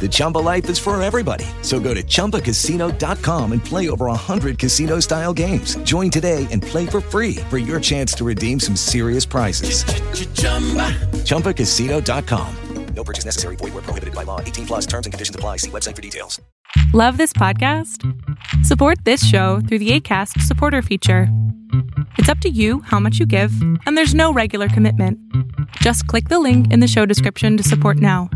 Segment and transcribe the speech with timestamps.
[0.00, 1.44] The Chumba life is for everybody.
[1.60, 5.76] So go to ChumbaCasino.com and play over 100 casino-style games.
[5.82, 9.84] Join today and play for free for your chance to redeem some serious prizes.
[11.24, 12.56] ChumbaCasino.com.
[12.94, 13.56] No purchase necessary.
[13.56, 14.40] Void were prohibited by law.
[14.40, 15.58] 18 plus terms and conditions apply.
[15.58, 16.40] See website for details.
[16.92, 18.04] Love this podcast?
[18.64, 21.28] Support this show through the ACAST supporter feature.
[22.18, 23.52] It's up to you how much you give,
[23.86, 25.18] and there's no regular commitment.
[25.76, 28.28] Just click the link in the show description to support now.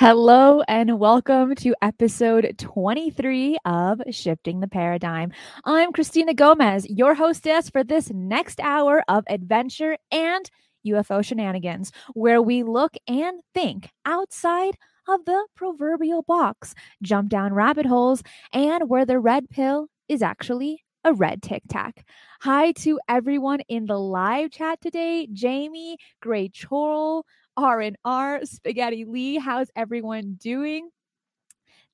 [0.00, 5.30] Hello and welcome to episode 23 of Shifting the Paradigm.
[5.66, 10.50] I'm Christina Gomez, your hostess for this next hour of adventure and
[10.86, 17.84] UFO shenanigans, where we look and think outside of the proverbial box, jump down rabbit
[17.84, 18.22] holes,
[18.54, 22.06] and where the red pill is actually a red tic tac.
[22.40, 27.26] Hi to everyone in the live chat today Jamie, Gray Chorl,
[27.64, 29.36] R&R, Spaghetti Lee.
[29.36, 30.90] How's everyone doing?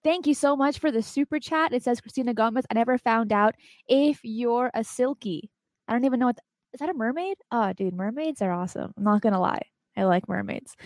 [0.04, 1.72] Thank you so much for the super chat.
[1.72, 2.64] It says Christina Gomez.
[2.70, 3.54] I never found out
[3.88, 5.48] if you're a selkie.
[5.88, 6.38] I don't even know what.
[6.72, 7.36] Is that a mermaid?
[7.50, 8.92] Oh, dude, mermaids are awesome.
[8.96, 9.62] I'm not gonna lie.
[9.96, 10.76] I like mermaids.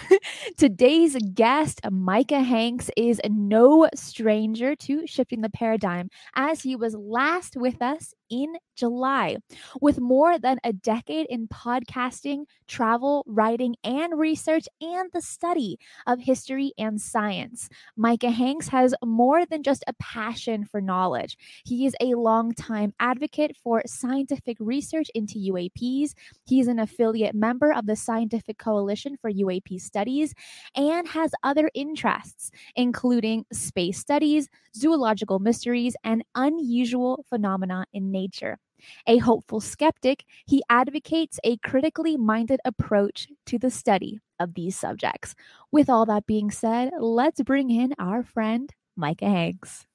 [0.56, 7.56] Today's guest, Micah Hanks, is no stranger to shifting the paradigm as he was last
[7.56, 9.36] with us in July.
[9.80, 16.20] With more than a decade in podcasting, travel, writing, and research, and the study of
[16.20, 21.36] history and science, Micah Hanks has more than just a passion for knowledge.
[21.64, 26.14] He is a longtime advocate for scientific research into UAPs.
[26.46, 30.34] He's an affiliate member of the Scientific Coalition for UAP Studies
[30.76, 38.58] and has other interests, including space studies, zoological mysteries, and unusual phenomena in nature.
[39.06, 45.34] A hopeful skeptic, he advocates a critically minded approach to the study of these subjects.
[45.70, 49.86] With all that being said, let's bring in our friend, Micah Hanks.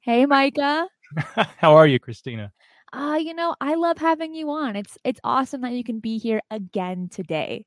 [0.00, 0.88] Hey, Micah.
[1.58, 2.52] How are you, Christina?
[2.92, 4.74] Uh, you know, I love having you on.
[4.74, 7.64] It's it's awesome that you can be here again today.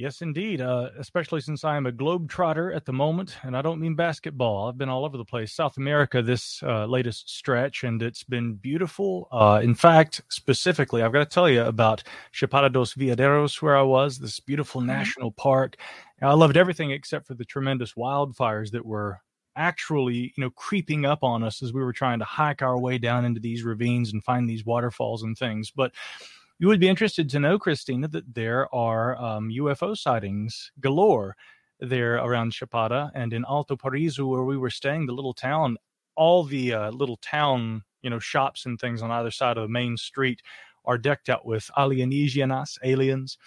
[0.00, 0.62] Yes, indeed.
[0.62, 4.66] Uh, especially since I am a globetrotter at the moment, and I don't mean basketball.
[4.66, 8.54] I've been all over the place, South America this uh, latest stretch, and it's been
[8.54, 9.28] beautiful.
[9.30, 12.02] Uh, in fact, specifically, I've got to tell you about
[12.32, 15.76] Chapada dos Veadeiros, where I was, this beautiful national park.
[16.22, 19.20] I loved everything except for the tremendous wildfires that were
[19.54, 22.96] actually, you know, creeping up on us as we were trying to hike our way
[22.96, 25.70] down into these ravines and find these waterfalls and things.
[25.70, 25.92] But
[26.60, 31.34] you would be interested to know, Christina, that there are um, UFO sightings galore
[31.80, 35.78] there around Chapada and in Alto Paraíso, where we were staying, the little town.
[36.16, 39.72] All the uh, little town, you know, shops and things on either side of the
[39.72, 40.42] main street
[40.84, 43.38] are decked out with alienígenas, aliens.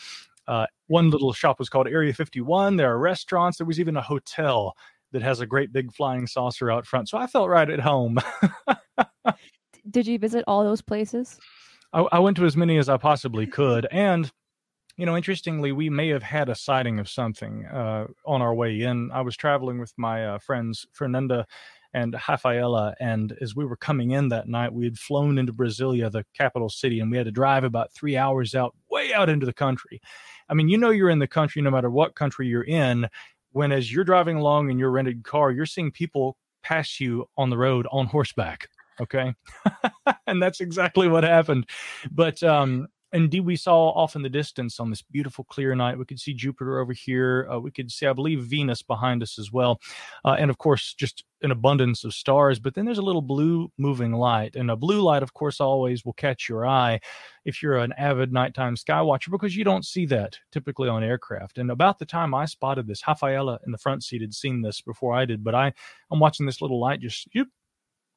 [0.48, 2.78] Uh, one little shop was called Area 51.
[2.78, 3.60] There are restaurants.
[3.60, 4.76] There was even a hotel
[5.12, 7.10] that has a great big flying saucer out front.
[7.10, 8.18] So I felt right at home.
[9.92, 11.40] Did you visit all those places?
[11.94, 14.32] I, I went to as many as I possibly could, and
[14.98, 18.82] you know, interestingly, we may have had a sighting of something uh, on our way
[18.82, 19.10] in.
[19.12, 21.48] I was traveling with my uh, friends Fernanda
[21.96, 26.12] and Rafaela, and as we were coming in that night, we had flown into Brasilia,
[26.12, 29.46] the capital city, and we had to drive about three hours out, way out into
[29.46, 30.00] the country.
[30.50, 33.08] I mean, you know, you're in the country no matter what country you're in.
[33.52, 37.50] When as you're driving along in your rented car, you're seeing people pass you on
[37.50, 38.68] the road on horseback
[39.02, 39.34] okay?
[40.28, 41.70] And that's exactly what happened.
[42.12, 46.06] But um indeed we saw off in the distance on this beautiful clear night we
[46.06, 49.52] could see jupiter over here uh, we could see i believe venus behind us as
[49.52, 49.80] well
[50.26, 52.60] uh, and of course just an abundance of stars.
[52.60, 56.04] But then there's a little blue moving light and a blue light of course always
[56.04, 57.00] will catch your eye
[57.46, 61.58] if you're an avid nighttime sky watcher because you don't see that typically on aircraft.
[61.58, 64.82] And about the time i spotted this rafaela in the front seat had seen this
[64.82, 65.72] before i did but i
[66.10, 67.28] i'm watching this little light just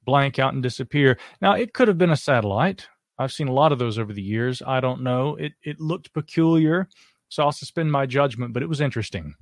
[0.06, 2.88] blank out and disappear now it could have been a satellite
[3.19, 4.62] I've seen a lot of those over the years.
[4.67, 5.37] I don't know.
[5.37, 6.88] It it looked peculiar,
[7.29, 9.35] so I'll suspend my judgment, but it was interesting.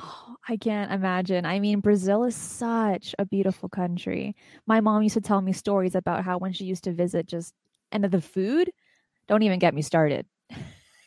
[0.00, 1.44] Oh, I can't imagine.
[1.44, 4.36] I mean, Brazil is such a beautiful country.
[4.66, 7.52] My mom used to tell me stories about how when she used to visit, just
[7.90, 8.70] and the food.
[9.26, 10.26] Don't even get me started.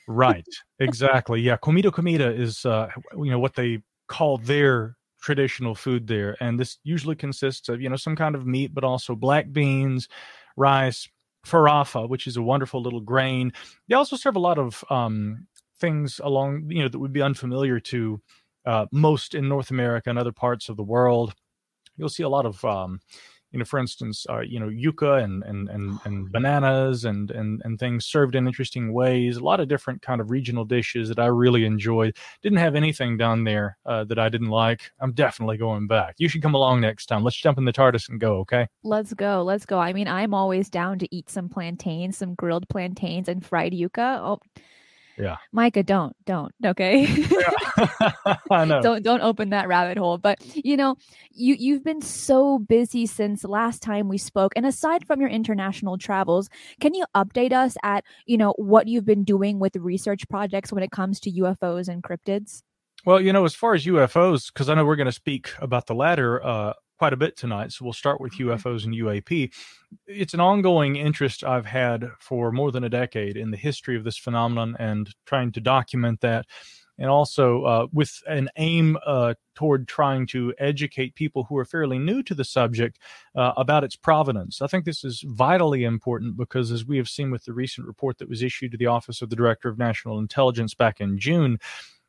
[0.07, 0.45] right.
[0.79, 1.41] Exactly.
[1.41, 1.57] Yeah.
[1.57, 6.77] Comida comida is uh, you know what they call their traditional food there, and this
[6.83, 10.07] usually consists of you know some kind of meat, but also black beans,
[10.57, 11.07] rice,
[11.45, 13.51] farofa, which is a wonderful little grain.
[13.87, 15.47] They also serve a lot of um,
[15.79, 18.21] things along, you know, that would be unfamiliar to
[18.65, 21.33] uh, most in North America and other parts of the world.
[21.97, 22.99] You'll see a lot of um,
[23.51, 27.61] you know, for instance, uh, you know, yuca and and and, and bananas and, and
[27.65, 29.37] and things served in interesting ways.
[29.37, 32.15] A lot of different kind of regional dishes that I really enjoyed.
[32.41, 34.91] Didn't have anything down there uh, that I didn't like.
[34.99, 36.15] I'm definitely going back.
[36.17, 37.23] You should come along next time.
[37.23, 38.37] Let's jump in the TARDIS and go.
[38.39, 38.67] Okay.
[38.83, 39.43] Let's go.
[39.43, 39.79] Let's go.
[39.79, 44.19] I mean, I'm always down to eat some plantains, some grilled plantains and fried yuca.
[44.19, 44.39] Oh
[45.21, 45.37] yeah.
[45.51, 47.05] Micah don't don't okay?
[48.51, 48.81] I know.
[48.81, 50.95] don't don't open that rabbit hole but you know
[51.31, 55.97] you you've been so busy since last time we spoke and aside from your international
[55.97, 60.73] travels can you update us at you know what you've been doing with research projects
[60.73, 62.63] when it comes to ufos and cryptids?
[63.05, 65.87] Well, you know, as far as UFOs, because I know we're going to speak about
[65.87, 67.71] the latter uh, quite a bit tonight.
[67.71, 69.51] So we'll start with UFOs and UAP.
[70.05, 74.03] It's an ongoing interest I've had for more than a decade in the history of
[74.03, 76.45] this phenomenon and trying to document that.
[76.99, 81.97] And also uh, with an aim uh, toward trying to educate people who are fairly
[81.97, 82.99] new to the subject
[83.35, 84.61] uh, about its provenance.
[84.61, 88.19] I think this is vitally important because, as we have seen with the recent report
[88.19, 91.57] that was issued to the Office of the Director of National Intelligence back in June,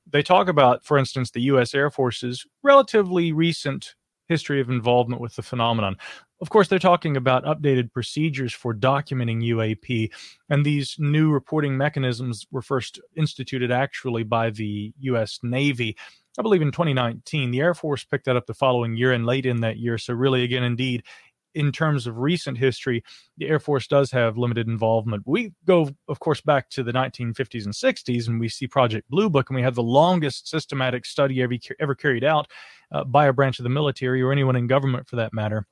[0.06, 1.72] they talk about, for instance, the U.S.
[1.72, 3.94] Air Force's relatively recent
[4.32, 5.96] history of involvement with the phenomenon.
[6.40, 10.10] Of course, they're talking about updated procedures for documenting UAP,
[10.48, 15.38] and these new reporting mechanisms were first instituted actually by the U.S.
[15.42, 15.96] Navy.
[16.38, 17.50] I believe in 2019.
[17.50, 19.98] The Air Force picked that up the following year and late in that year.
[19.98, 21.04] So, really, again, indeed,
[21.54, 23.02] in terms of recent history,
[23.36, 25.22] the Air Force does have limited involvement.
[25.26, 29.28] We go, of course, back to the 1950s and 60s, and we see Project Blue
[29.28, 32.48] Book, and we have the longest systematic study ever, ever carried out
[32.92, 35.66] uh, by a branch of the military or anyone in government for that matter.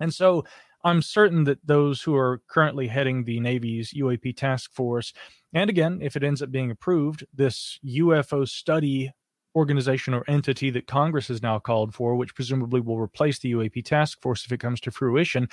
[0.00, 0.44] And so
[0.84, 5.12] I'm certain that those who are currently heading the Navy's UAP task force,
[5.52, 9.12] and again, if it ends up being approved, this UFO study
[9.56, 13.84] organization or entity that Congress has now called for, which presumably will replace the UAP
[13.84, 15.48] task force if it comes to fruition.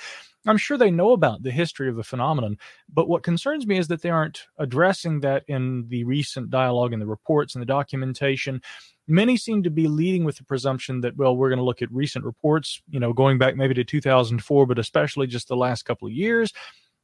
[0.46, 2.58] I'm sure they know about the history of the phenomenon,
[2.92, 7.00] but what concerns me is that they aren't addressing that in the recent dialogue in
[7.00, 8.60] the reports and the documentation.
[9.08, 11.92] Many seem to be leading with the presumption that, well, we're going to look at
[11.92, 16.06] recent reports, you know, going back maybe to 2004, but especially just the last couple
[16.06, 16.52] of years.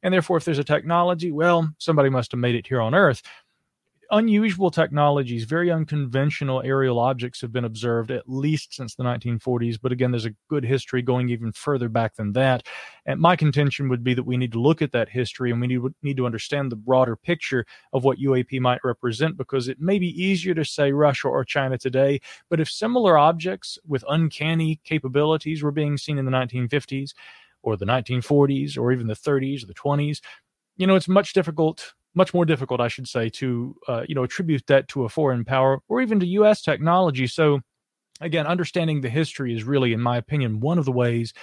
[0.03, 3.21] And therefore, if there's a technology, well, somebody must have made it here on Earth
[4.11, 9.79] unusual technologies, very unconventional aerial objects have been observed at least since the 1940s.
[9.81, 12.67] But again, there's a good history going even further back than that.
[13.05, 15.67] And my contention would be that we need to look at that history and we
[15.67, 19.97] need, need to understand the broader picture of what UAP might represent because it may
[19.97, 22.19] be easier to say Russia or China today.
[22.49, 27.13] But if similar objects with uncanny capabilities were being seen in the 1950s,
[27.63, 30.19] or the 1940s, or even the 30s or the 20s,
[30.77, 34.23] you know, it's much difficult much more difficult, I should say, to uh, you know
[34.23, 36.61] attribute that to a foreign power or even to U.S.
[36.61, 37.27] technology.
[37.27, 37.61] So,
[38.19, 41.33] again, understanding the history is really, in my opinion, one of the ways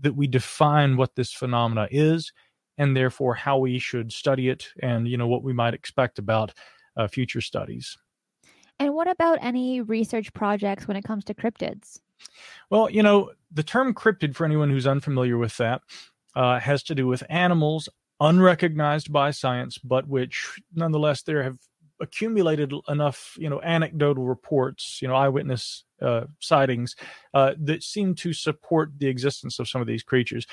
[0.00, 2.32] that we define what this phenomena is,
[2.78, 6.52] and therefore how we should study it, and you know what we might expect about
[6.96, 7.96] uh, future studies.
[8.80, 12.00] And what about any research projects when it comes to cryptids?
[12.70, 15.82] Well, you know, the term cryptid, for anyone who's unfamiliar with that,
[16.34, 17.88] uh, has to do with animals
[18.20, 21.58] unrecognized by science, but which nonetheless there have
[22.00, 26.96] accumulated enough, you know, anecdotal reports, you know, eyewitness uh, sightings
[27.34, 30.46] uh, that seem to support the existence of some of these creatures.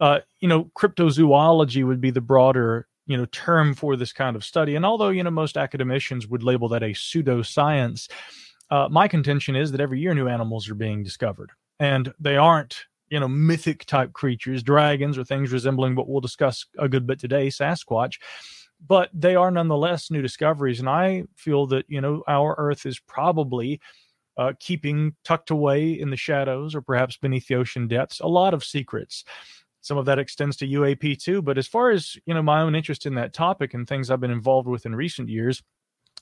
[0.00, 4.44] Uh, you know, cryptozoology would be the broader, you know, term for this kind of
[4.44, 4.74] study.
[4.74, 8.10] And although you know most academicians would label that a pseudoscience,
[8.70, 12.86] uh, my contention is that every year new animals are being discovered, and they aren't
[13.14, 17.18] you know mythic type creatures, dragons or things resembling what we'll discuss a good bit
[17.18, 18.18] today, Sasquatch
[18.86, 20.80] but they are nonetheless new discoveries.
[20.80, 23.80] And I feel that, you know, our Earth is probably
[24.36, 28.52] uh, keeping tucked away in the shadows or perhaps beneath the ocean depths a lot
[28.52, 29.24] of secrets.
[29.80, 31.42] Some of that extends to UAP too.
[31.42, 34.20] But as far as, you know, my own interest in that topic and things I've
[34.20, 35.62] been involved with in recent years,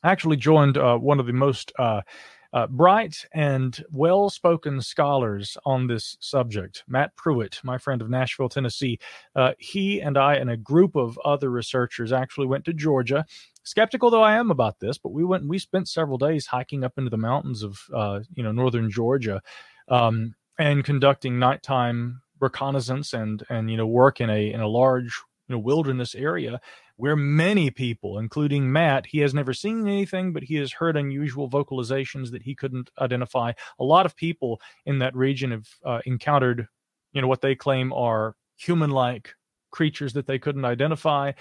[0.03, 2.03] I actually joined uh, one of the most uh,
[2.53, 8.49] uh, bright and well spoken scholars on this subject, Matt Pruitt, my friend of Nashville,
[8.49, 8.99] Tennessee.
[9.35, 13.25] Uh, he and I and a group of other researchers actually went to Georgia.
[13.65, 15.47] Skeptical though I am about this, but we went.
[15.47, 19.41] We spent several days hiking up into the mountains of, uh, you know, northern Georgia,
[19.89, 25.23] um, and conducting nighttime reconnaissance and and you know work in a in a large
[25.53, 26.61] know wilderness area
[26.97, 31.49] where many people, including Matt, he has never seen anything, but he has heard unusual
[31.49, 33.53] vocalizations that he couldn't identify.
[33.79, 36.67] A lot of people in that region have uh, encountered,
[37.13, 39.35] you know, what they claim are human-like
[39.71, 41.33] creatures that they couldn't identify.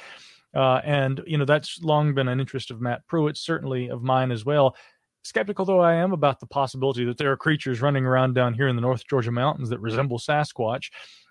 [0.55, 4.31] Uh, and you know that's long been an interest of Matt Pruitt, certainly of mine
[4.31, 4.75] as well.
[5.23, 8.67] Skeptical though I am about the possibility that there are creatures running around down here
[8.67, 10.89] in the North Georgia mountains that resemble Sasquatch,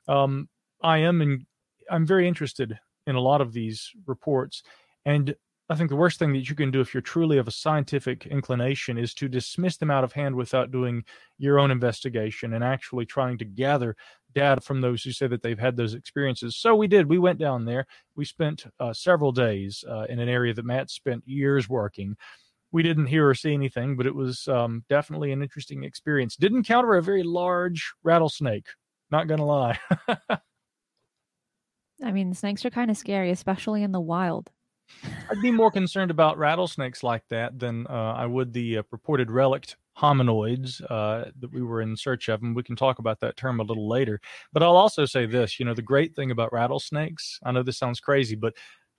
[0.09, 0.49] um,
[0.83, 1.47] I am in,
[1.91, 4.63] I'm very interested in a lot of these reports.
[5.05, 5.35] And
[5.71, 8.27] I think the worst thing that you can do if you're truly of a scientific
[8.27, 11.05] inclination is to dismiss them out of hand without doing
[11.39, 13.97] your own investigation and actually trying to gather
[14.35, 16.57] data from those who say that they've had those experiences.
[16.57, 17.09] So we did.
[17.09, 17.87] We went down there.
[18.17, 22.17] We spent uh, several days uh, in an area that Matt spent years working.
[22.73, 26.35] We didn't hear or see anything, but it was um, definitely an interesting experience.
[26.35, 28.67] Didn't encounter a very large rattlesnake.
[29.11, 29.79] Not gonna lie.
[32.03, 34.51] I mean, snakes are kind of scary, especially in the wild.
[35.31, 39.31] I'd be more concerned about rattlesnakes like that than uh, I would the uh, purported
[39.31, 42.43] relict hominoids uh, that we were in search of.
[42.43, 44.21] And we can talk about that term a little later.
[44.53, 47.79] But I'll also say this you know, the great thing about rattlesnakes, I know this
[47.79, 48.55] sounds crazy, but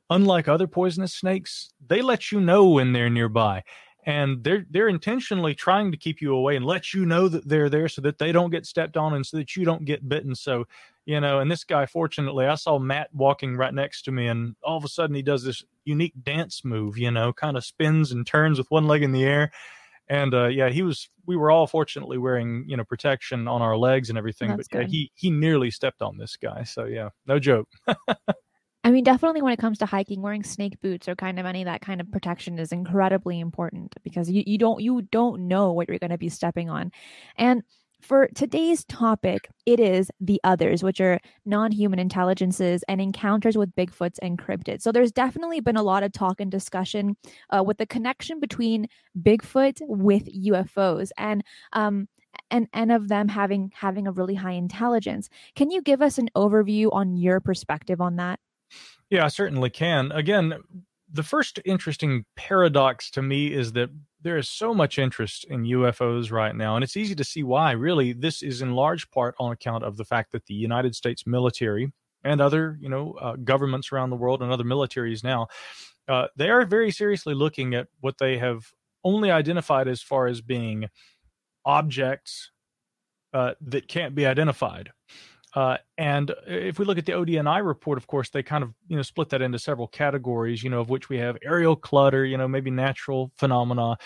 [0.10, 3.63] unlike other poisonous snakes, they let you know when they're nearby
[4.03, 7.70] and they're they're intentionally trying to keep you away and let you know that they're
[7.70, 10.36] there so that they don't get stepped on and so that you don't get bitten.
[10.36, 10.65] So
[11.05, 14.55] you know and this guy fortunately i saw matt walking right next to me and
[14.63, 18.12] all of a sudden he does this unique dance move you know kind of spins
[18.12, 19.51] and turns with one leg in the air.
[20.08, 23.77] And uh, yeah he was we were all fortunately wearing you know protection on our
[23.77, 26.63] legs and everything That's but yeah, he he nearly stepped on this guy.
[26.63, 27.70] So yeah no joke
[28.83, 31.63] I mean, definitely when it comes to hiking, wearing snake boots or kind of any
[31.63, 35.88] that kind of protection is incredibly important because you, you don't you don't know what
[35.88, 36.91] you're going to be stepping on.
[37.38, 37.61] And
[38.01, 44.17] for today's topic, it is the others, which are non-human intelligences and encounters with Bigfoots
[44.23, 44.81] and cryptids.
[44.81, 47.15] So there's definitely been a lot of talk and discussion
[47.51, 48.88] uh, with the connection between
[49.21, 52.07] Bigfoot with UFOs and um,
[52.50, 55.29] and and of them having having a really high intelligence.
[55.55, 58.39] Can you give us an overview on your perspective on that?
[59.12, 60.12] Yeah, I certainly can.
[60.13, 60.53] Again,
[61.12, 63.89] the first interesting paradox to me is that
[64.22, 67.72] there is so much interest in UFOs right now, and it's easy to see why.
[67.72, 71.27] Really, this is in large part on account of the fact that the United States
[71.27, 71.91] military
[72.24, 75.48] and other, you know, uh, governments around the world and other militaries now,
[76.08, 78.72] uh, they are very seriously looking at what they have
[79.03, 80.88] only identified as far as being
[81.65, 82.51] objects
[83.34, 84.91] uh, that can't be identified.
[85.53, 88.96] Uh, and if we look at the ODNI report, of course, they kind of you
[88.96, 90.63] know split that into several categories.
[90.63, 92.25] You know, of which we have aerial clutter.
[92.25, 93.98] You know, maybe natural phenomena,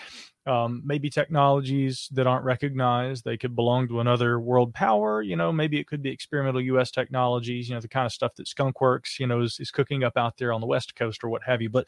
[0.48, 3.26] um, maybe technologies that aren't recognized.
[3.26, 5.22] They could belong to another world power.
[5.22, 6.90] You know, maybe it could be experimental U.S.
[6.90, 7.70] technologies.
[7.70, 10.38] You know, the kind of stuff that Skunkworks you know is, is cooking up out
[10.38, 11.70] there on the West Coast or what have you.
[11.70, 11.88] But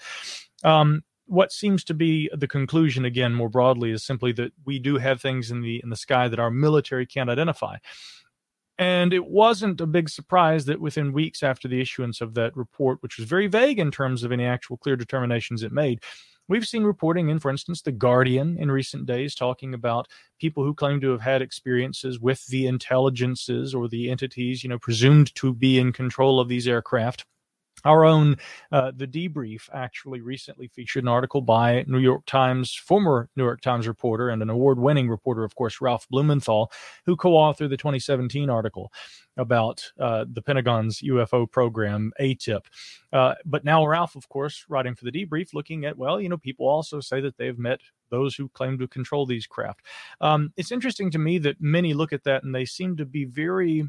[0.64, 4.98] um, what seems to be the conclusion again more broadly is simply that we do
[4.98, 7.78] have things in the in the sky that our military can't identify
[8.78, 13.02] and it wasn't a big surprise that within weeks after the issuance of that report,
[13.02, 16.04] which was very vague in terms of any actual clear determinations it made,
[16.48, 20.08] we've seen reporting in, for instance, The Guardian in recent days talking about
[20.40, 24.80] people who claim to have had experiences with the intelligences or the entities, you know,
[24.80, 27.26] presumed to be in control of these aircraft.
[27.86, 28.38] Our own
[28.72, 33.62] uh, the debrief actually recently featured an article by New York Times former New York
[33.62, 36.72] Times reporter and an award-winning reporter, of course, Ralph Blumenthal,
[37.06, 38.92] who co-authored the 2017 article
[39.38, 42.66] about uh, the Pentagon's UFO program, ATIP.
[43.14, 46.38] Uh, but now Ralph, of course, writing for the debrief, looking at well, you know,
[46.38, 47.80] people also say that they've met
[48.10, 49.82] those who claim to control these craft.
[50.20, 53.26] Um, it's interesting to me that many look at that and they seem to be
[53.26, 53.88] very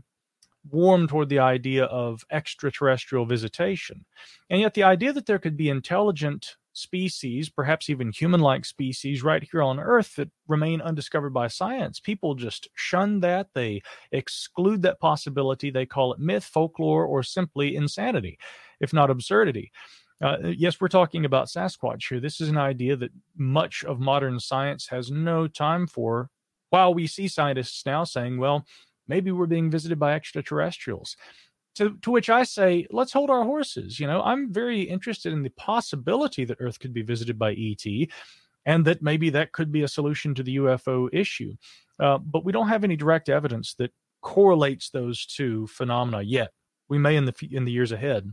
[0.71, 4.05] warm toward the idea of extraterrestrial visitation.
[4.51, 9.23] And yet, the idea that there could be intelligent species, perhaps even human like species,
[9.23, 13.49] right here on Earth that remain undiscovered by science, people just shun that.
[13.55, 13.83] They
[14.13, 15.71] exclude that possibility.
[15.71, 18.39] They call it myth, folklore, or simply insanity,
[18.81, 19.73] if not absurdity.
[20.21, 22.21] Uh, yes, we're talking about Sasquatch here.
[22.21, 26.31] This is an idea that much of modern science has no time for.
[26.71, 28.67] While we see scientists now saying, well,
[29.09, 31.17] maybe we're being visited by extraterrestrials.
[31.77, 34.01] To, to which I say, let's hold our horses.
[34.01, 38.09] You know, I'm very interested in the possibility that Earth could be visited by ET
[38.67, 41.55] and that maybe that could be a solution to the UFO issue.
[42.01, 46.51] Uh, but we don't have any direct evidence that correlates those two phenomena yet.
[46.89, 48.33] We may in the in the years ahead.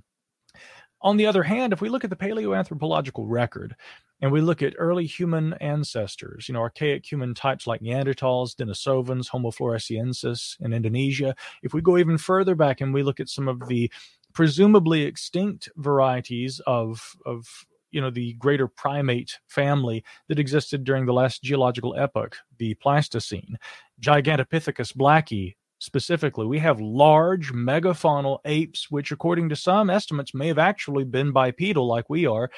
[1.06, 3.76] On the other hand, if we look at the paleoanthropological record
[4.22, 9.28] and we look at early human ancestors, you know, archaic human types like Neanderthals, Denisovans,
[9.28, 13.48] Homo floresiensis in Indonesia, if we go even further back and we look at some
[13.48, 13.92] of the
[14.34, 17.48] presumably extinct varieties of, of
[17.92, 23.60] you know the greater primate family that existed during the last geological epoch, the Pleistocene,
[24.02, 30.60] Gigantopithecus blacki specifically, we have large megafaunal apes, which, according to some estimates, may have
[30.60, 32.50] actually been bipedal like we are.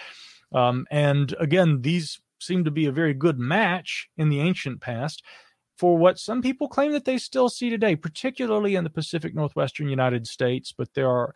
[0.53, 5.23] Um, and again, these seem to be a very good match in the ancient past
[5.77, 9.87] for what some people claim that they still see today, particularly in the Pacific Northwestern
[9.87, 10.73] United States.
[10.75, 11.35] But there are,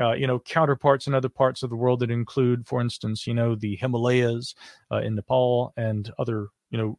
[0.00, 3.34] uh, you know, counterparts in other parts of the world that include, for instance, you
[3.34, 4.54] know, the Himalayas
[4.90, 6.98] uh, in Nepal and other, you know,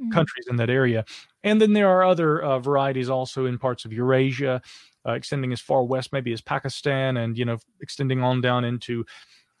[0.00, 0.10] mm-hmm.
[0.10, 1.04] countries in that area.
[1.42, 4.62] And then there are other uh, varieties also in parts of Eurasia,
[5.06, 9.04] uh, extending as far west maybe as Pakistan, and you know extending on down into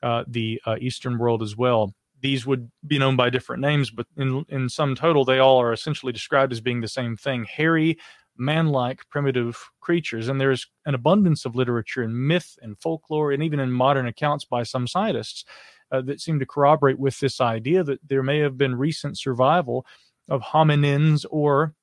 [0.02, 1.94] uh, the uh, eastern world as well.
[2.20, 5.72] These would be known by different names, but in in sum total, they all are
[5.72, 7.96] essentially described as being the same thing: hairy,
[8.36, 10.28] man-like, primitive creatures.
[10.28, 14.44] And there's an abundance of literature and myth and folklore, and even in modern accounts
[14.44, 15.44] by some scientists
[15.92, 19.86] uh, that seem to corroborate with this idea that there may have been recent survival
[20.30, 21.74] of hominins or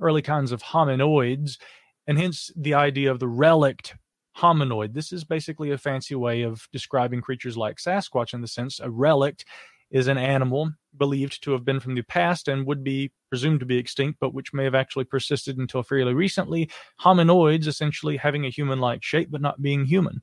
[0.00, 1.58] early kinds of hominoids,
[2.06, 3.96] and hence the idea of the relict
[4.36, 4.92] hominoid.
[4.92, 8.90] This is basically a fancy way of describing creatures like Sasquatch in the sense a
[8.90, 9.46] relict
[9.90, 13.66] is an animal believed to have been from the past and would be presumed to
[13.66, 16.68] be extinct, but which may have actually persisted until fairly recently.
[17.00, 20.20] Hominoids essentially having a human like shape but not being human.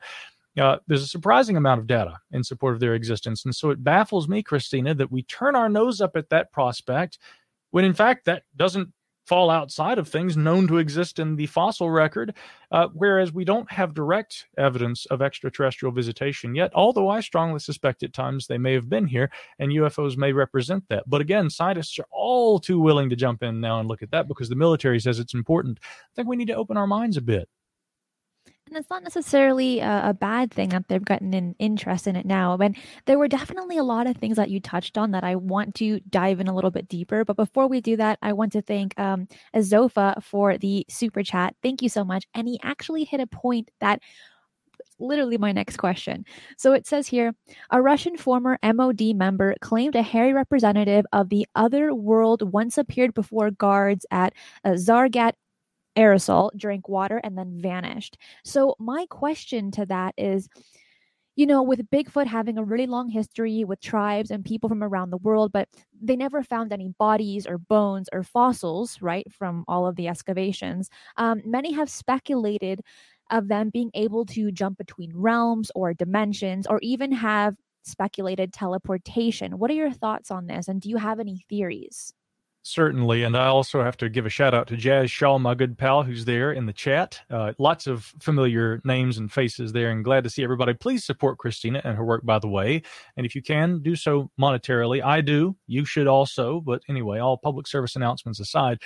[0.60, 3.44] Uh, there's a surprising amount of data in support of their existence.
[3.46, 7.18] And so it baffles me, Christina, that we turn our nose up at that prospect
[7.74, 8.94] when in fact that doesn't
[9.26, 12.36] fall outside of things known to exist in the fossil record,
[12.72, 18.04] uh, whereas we don't have direct evidence of extraterrestrial visitation yet, although I strongly suspect
[18.04, 21.04] at times they may have been here and UFOs may represent that.
[21.08, 24.28] But again, scientists are all too willing to jump in now and look at that
[24.28, 25.80] because the military says it's important.
[25.82, 27.50] I think we need to open our minds a bit.
[28.74, 32.26] And it's not necessarily a, a, bad thing that they've gotten an interest in it
[32.26, 32.58] now.
[32.58, 32.72] But
[33.06, 36.00] there were definitely a lot of things that you touched on that I want to
[36.10, 37.24] dive in a little bit deeper.
[37.24, 41.56] But before we do that, I want to thank um, Azofa for the super chat.
[41.62, 42.26] Thank you so much.
[42.34, 44.02] And he actually hit a point that
[45.00, 46.26] literally my next question.
[46.58, 47.36] So it says here
[47.70, 53.14] a Russian former MOD member claimed a hairy representative of the other world once appeared
[53.14, 54.34] before guards at
[54.66, 55.34] uh, Zargat
[55.96, 58.18] aerosol, drank water, and then vanished.
[58.44, 60.50] So, my question to that is
[61.36, 65.10] you know, with Bigfoot having a really long history with tribes and people from around
[65.10, 65.68] the world, but
[66.00, 70.90] they never found any bodies or bones or fossils, right, from all of the excavations.
[71.18, 72.82] Um, many have speculated
[73.32, 79.58] of them being able to jump between realms or dimensions or even have speculated teleportation.
[79.58, 80.68] What are your thoughts on this?
[80.68, 82.14] And do you have any theories?
[82.66, 83.24] Certainly.
[83.24, 86.04] And I also have to give a shout out to Jazz Shaw, my good pal,
[86.04, 87.20] who's there in the chat.
[87.30, 90.74] Uh, lots of familiar names and faces there, and glad to see everybody.
[90.74, 92.82] Please support Christina and her work, by the way.
[93.18, 95.04] And if you can, do so monetarily.
[95.04, 95.58] I do.
[95.68, 96.62] You should also.
[96.62, 98.82] But anyway, all public service announcements aside,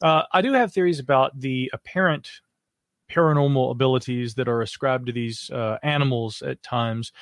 [0.00, 2.30] uh, I do have theories about the apparent
[3.10, 7.12] paranormal abilities that are ascribed to these uh, animals at times.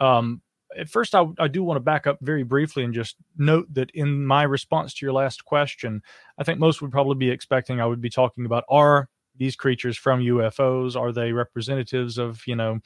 [0.00, 0.42] Um,
[0.76, 3.90] at first, I, I do want to back up very briefly and just note that
[3.92, 6.02] in my response to your last question,
[6.38, 9.96] I think most would probably be expecting I would be talking about are these creatures
[9.96, 10.96] from UFOs?
[10.96, 12.80] Are they representatives of, you know,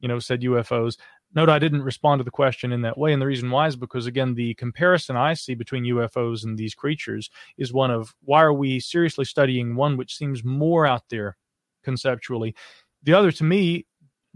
[0.00, 0.98] you know, said UFOs.
[1.34, 3.12] Note I didn't respond to the question in that way.
[3.12, 6.74] And the reason why is because, again, the comparison I see between UFOs and these
[6.74, 11.38] creatures is one of why are we seriously studying one which seems more out there
[11.82, 12.54] conceptually?
[13.02, 13.86] The other, to me,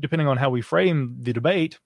[0.00, 1.78] depending on how we frame the debate,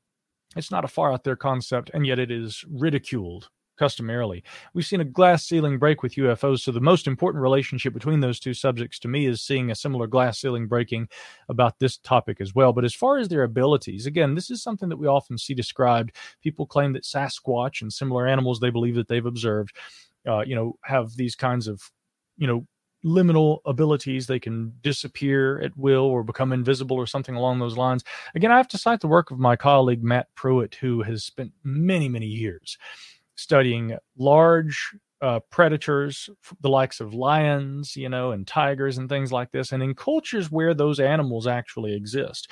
[0.57, 4.45] it's not a far out there concept, and yet it is ridiculed customarily.
[4.75, 6.61] We've seen a glass ceiling break with UFOs.
[6.61, 10.07] So the most important relationship between those two subjects to me is seeing a similar
[10.07, 11.09] glass ceiling breaking
[11.49, 12.73] about this topic as well.
[12.73, 16.15] But as far as their abilities, again, this is something that we often see described.
[16.43, 19.75] People claim that Sasquatch and similar animals they believe that they've observed,
[20.29, 21.83] uh, you know, have these kinds of,
[22.37, 22.67] you know,
[23.05, 24.27] liminal abilities.
[24.27, 28.05] They can disappear at will or become invisible or something along those lines.
[28.35, 31.53] Again, I have to cite the work of my colleague Matt Pruitt, who has spent
[31.65, 32.79] many, many years
[33.35, 36.29] studying large uh, predators,
[36.61, 40.51] the likes of lions, you know, and tigers and things like this, and in cultures
[40.51, 42.51] where those animals actually exist.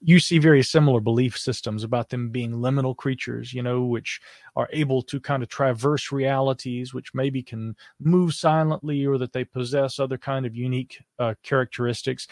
[0.00, 4.20] You see very similar belief systems about them being liminal creatures, you know, which
[4.54, 9.44] are able to kind of traverse realities, which maybe can move silently or that they
[9.44, 12.28] possess other kind of unique uh, characteristics.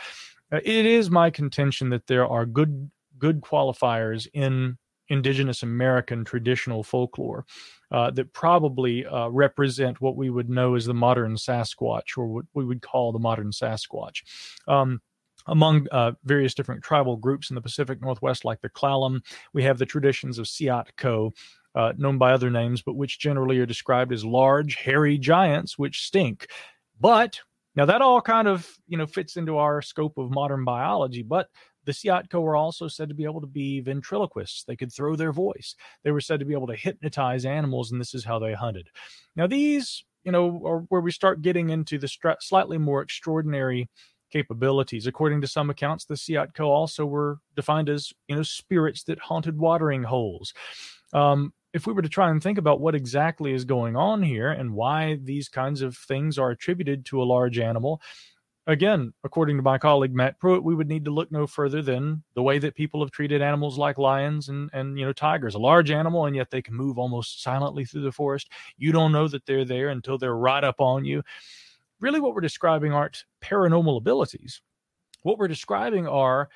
[0.52, 4.76] Uh, it is my contention that there are good good qualifiers in
[5.09, 7.44] indigenous American traditional folklore
[7.90, 12.44] uh, that probably uh, represent what we would know as the modern Sasquatch or what
[12.55, 14.22] we would call the modern Sasquatch.
[14.66, 15.00] Um,
[15.46, 19.20] among uh, various different tribal groups in the Pacific Northwest, like the Klallam,
[19.52, 21.32] we have the traditions of Seatco,
[21.74, 26.02] uh, known by other names, but which generally are described as large, hairy giants which
[26.06, 26.48] stink.
[27.00, 27.38] But
[27.74, 31.48] now that all kind of you know fits into our scope of modern biology, but
[31.87, 34.64] the Seatco were also said to be able to be ventriloquists.
[34.64, 35.76] They could throw their voice.
[36.02, 38.88] They were said to be able to hypnotize animals, and this is how they hunted.
[39.37, 43.88] Now, these, you know, are where we start getting into the str- slightly more extraordinary
[44.30, 45.06] capabilities.
[45.06, 49.58] According to some accounts, the Seatco also were defined as, you know, spirits that haunted
[49.58, 50.52] watering holes.
[51.12, 54.50] Um, if we were to try and think about what exactly is going on here
[54.50, 58.00] and why these kinds of things are attributed to a large animal,
[58.66, 62.22] again, according to my colleague Matt Pruitt, we would need to look no further than
[62.34, 65.58] the way that people have treated animals like lions and and you know tigers, a
[65.58, 68.50] large animal, and yet they can move almost silently through the forest.
[68.76, 71.22] You don't know that they're there until they're right up on you.
[72.00, 74.61] Really, what we're describing aren't paranormal abilities.
[75.22, 76.48] What we're describing are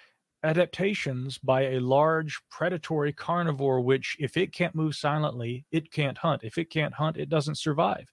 [0.43, 6.45] adaptations by a large predatory carnivore, which, if it can't move silently, it can't hunt.
[6.45, 8.07] If it can't hunt, it doesn't survive.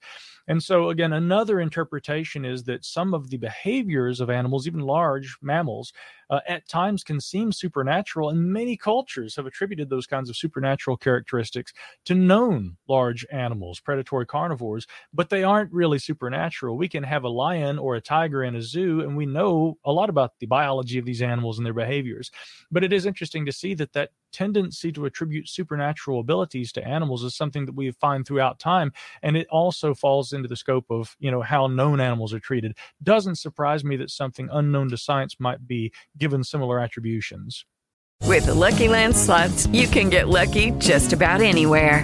[0.47, 5.37] And so, again, another interpretation is that some of the behaviors of animals, even large
[5.41, 5.91] mammals,
[6.29, 10.97] uh, at times can seem supernatural, and many cultures have attributed those kinds of supernatural
[10.97, 11.73] characteristics
[12.05, 16.77] to known large animals, predatory carnivores, but they aren't really supernatural.
[16.77, 19.91] We can have a lion or a tiger in a zoo, and we know a
[19.91, 22.29] lot about the biology of these animals and their behaviors.
[22.71, 27.23] But it is interesting to see that that tendency to attribute supernatural abilities to animals
[27.23, 31.15] is something that we find throughout time and it also falls into the scope of
[31.19, 32.77] you know how known animals are treated.
[33.01, 37.65] Doesn't surprise me that something unknown to science might be given similar attributions.
[38.23, 42.03] With the lucky land slots you can get lucky just about anywhere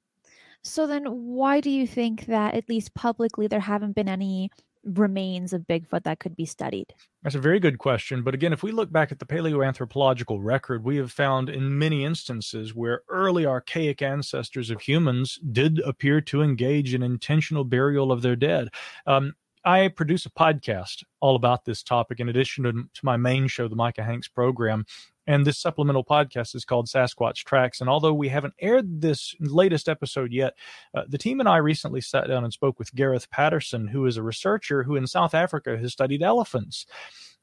[0.63, 4.51] So then why do you think that at least publicly there haven't been any
[4.83, 6.93] remains of Bigfoot that could be studied?
[7.23, 8.23] That's a very good question.
[8.23, 12.03] But again, if we look back at the paleoanthropological record, we have found in many
[12.05, 18.21] instances where early archaic ancestors of humans did appear to engage in intentional burial of
[18.21, 18.69] their dead.
[19.05, 23.47] Um, I produce a podcast all about this topic in addition to, to, my main
[23.47, 24.85] show, the Micah Hanks program.
[25.31, 27.79] And this supplemental podcast is called Sasquatch Tracks.
[27.79, 30.55] And although we haven't aired this latest episode yet,
[30.93, 34.17] uh, the team and I recently sat down and spoke with Gareth Patterson, who is
[34.17, 36.85] a researcher who in South Africa has studied elephants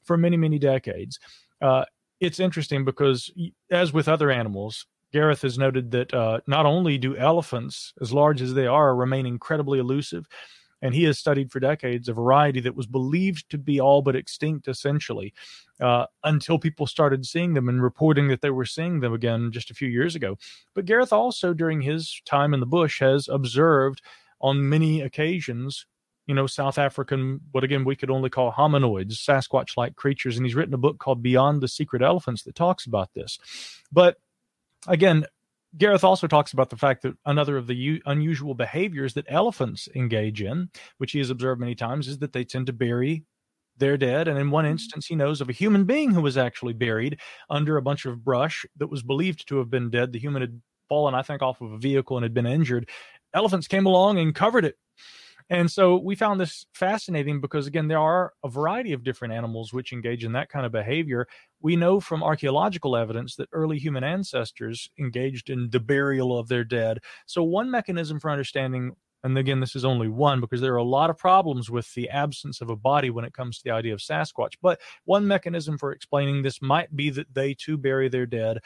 [0.04, 1.18] for many, many decades.
[1.62, 1.86] Uh,
[2.20, 3.32] it's interesting because,
[3.70, 8.42] as with other animals, Gareth has noted that uh, not only do elephants, as large
[8.42, 10.26] as they are, remain incredibly elusive,
[10.82, 14.16] and he has studied for decades a variety that was believed to be all but
[14.16, 15.32] extinct essentially
[15.80, 19.70] uh, until people started seeing them and reporting that they were seeing them again just
[19.70, 20.36] a few years ago.
[20.74, 24.02] But gareth also during his time in the bush has observed
[24.40, 25.86] on many occasions
[26.26, 30.36] you know south african what again we could only call hominoids sasquatch like creatures.
[30.36, 33.38] And he's written a book called beyond the secret elephants that talks about this.
[33.90, 34.18] But
[34.86, 35.26] again
[35.78, 39.88] Gareth also talks about the fact that another of the u- unusual behaviors that elephants
[39.94, 43.24] engage in, which he has observed many times, is that they tend to bury
[43.76, 44.28] their dead.
[44.28, 44.72] And in one mm-hmm.
[44.72, 48.24] instance, he knows of a human being who was actually buried under a bunch of
[48.24, 50.12] brush that was believed to have been dead.
[50.12, 52.88] The human had fallen, I think, off of a vehicle and had been injured.
[53.34, 54.76] Elephants came along and covered it
[55.50, 59.72] and so we found this fascinating because, again, there are a variety of different animals
[59.72, 61.26] which engage in that kind of behavior.
[61.60, 66.64] We know from archaeological evidence that early human ancestors engaged in the burial of their
[66.64, 66.98] dead.
[67.26, 70.84] So, one mechanism for understanding and again, this is only one because there are a
[70.84, 73.92] lot of problems with the absence of a body when it comes to the idea
[73.92, 74.52] of Sasquatch.
[74.62, 78.58] But one mechanism for explaining this might be that they too bury their dead.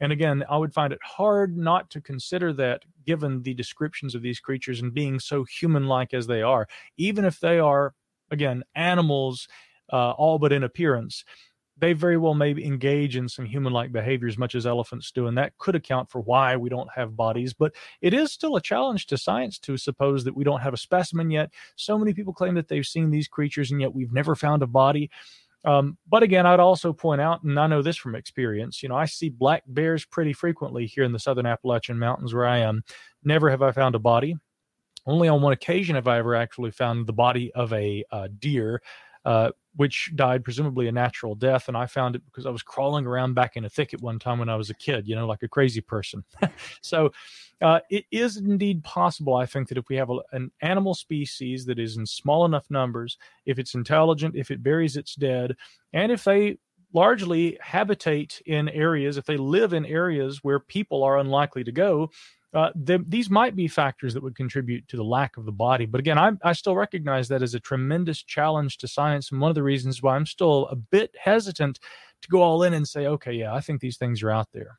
[0.00, 4.22] And again, I would find it hard not to consider that given the descriptions of
[4.22, 7.94] these creatures and being so human like as they are, even if they are,
[8.30, 9.48] again, animals,
[9.92, 11.24] uh, all but in appearance,
[11.78, 15.26] they very well may engage in some human like behaviors, much as elephants do.
[15.26, 17.52] And that could account for why we don't have bodies.
[17.52, 20.78] But it is still a challenge to science to suppose that we don't have a
[20.78, 21.50] specimen yet.
[21.76, 24.66] So many people claim that they've seen these creatures, and yet we've never found a
[24.66, 25.10] body.
[25.66, 28.94] Um, but again, I'd also point out, and I know this from experience, you know,
[28.94, 32.84] I see black bears pretty frequently here in the southern Appalachian Mountains where I am.
[33.24, 34.36] Never have I found a body.
[35.06, 38.80] Only on one occasion have I ever actually found the body of a uh, deer,
[39.24, 41.68] uh, which died presumably a natural death.
[41.68, 44.38] And I found it because I was crawling around back in a thicket one time
[44.38, 46.24] when I was a kid, you know, like a crazy person.
[46.80, 47.12] so,
[47.62, 51.64] uh, it is indeed possible, I think, that if we have a, an animal species
[51.66, 55.56] that is in small enough numbers, if it's intelligent, if it buries its dead,
[55.92, 56.58] and if they
[56.92, 62.10] largely habitate in areas, if they live in areas where people are unlikely to go,
[62.54, 65.84] uh, the, these might be factors that would contribute to the lack of the body.
[65.84, 69.30] But again, I, I still recognize that as a tremendous challenge to science.
[69.30, 71.80] And one of the reasons why I'm still a bit hesitant
[72.22, 74.78] to go all in and say, okay, yeah, I think these things are out there.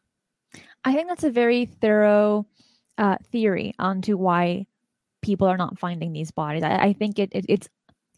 [0.84, 2.48] I think that's a very thorough
[2.98, 4.66] uh, theory onto why
[5.22, 6.64] people are not finding these bodies.
[6.64, 7.70] I, I think it, it it's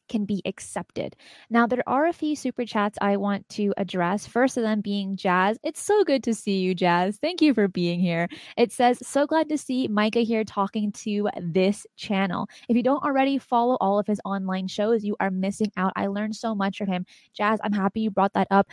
[0.09, 1.15] can be accepted.
[1.49, 4.27] Now, there are a few super chats I want to address.
[4.27, 5.57] First of them being Jazz.
[5.63, 7.17] It's so good to see you, Jazz.
[7.17, 8.27] Thank you for being here.
[8.57, 12.47] It says, So glad to see Micah here talking to this channel.
[12.67, 15.93] If you don't already follow all of his online shows, you are missing out.
[15.95, 17.05] I learned so much from him.
[17.33, 18.67] Jazz, I'm happy you brought that up.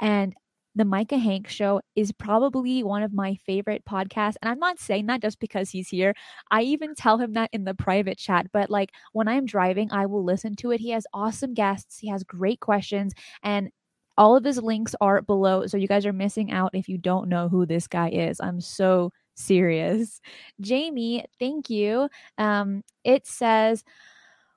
[0.00, 0.34] And
[0.74, 4.36] the Micah Hanks show is probably one of my favorite podcasts.
[4.40, 6.14] And I'm not saying that just because he's here.
[6.50, 8.46] I even tell him that in the private chat.
[8.52, 10.80] But like when I'm driving, I will listen to it.
[10.80, 13.12] He has awesome guests, he has great questions.
[13.42, 13.70] And
[14.18, 15.66] all of his links are below.
[15.66, 18.40] So you guys are missing out if you don't know who this guy is.
[18.40, 20.20] I'm so serious.
[20.60, 22.08] Jamie, thank you.
[22.38, 23.84] Um, it says,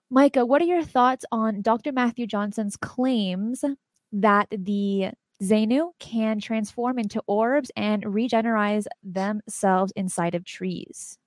[0.10, 1.92] Micah, what are your thoughts on Dr.
[1.92, 3.64] Matthew Johnson's claims
[4.12, 11.18] that the Xenu can transform into orbs and regenerate themselves inside of trees?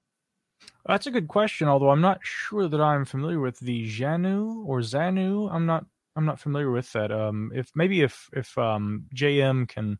[0.86, 1.68] That's a good question.
[1.68, 5.52] Although I'm not sure that I'm familiar with the Janu or Zanu.
[5.52, 5.84] I'm not.
[6.16, 7.12] I'm not familiar with that.
[7.12, 9.98] Um, if maybe if if um, JM can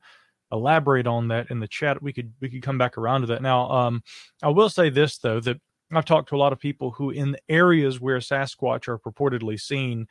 [0.50, 3.42] elaborate on that in the chat, we could we could come back around to that.
[3.42, 4.02] Now, um,
[4.42, 5.60] I will say this though that
[5.92, 10.06] I've talked to a lot of people who, in areas where Sasquatch are purportedly seen,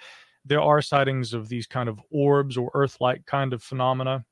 [0.48, 4.26] there are sightings of these kind of orbs or Earth-light kind of phenomena.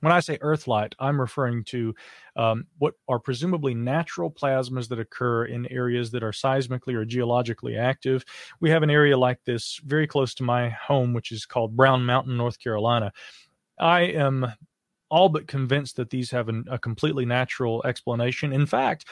[0.00, 1.94] When I say Earth-light, I'm referring to
[2.36, 7.76] um, what are presumably natural plasmas that occur in areas that are seismically or geologically
[7.76, 8.24] active.
[8.60, 12.04] We have an area like this very close to my home, which is called Brown
[12.04, 13.10] Mountain, North Carolina.
[13.78, 14.46] I am
[15.10, 18.52] all but convinced that these have an, a completely natural explanation.
[18.52, 19.06] In fact,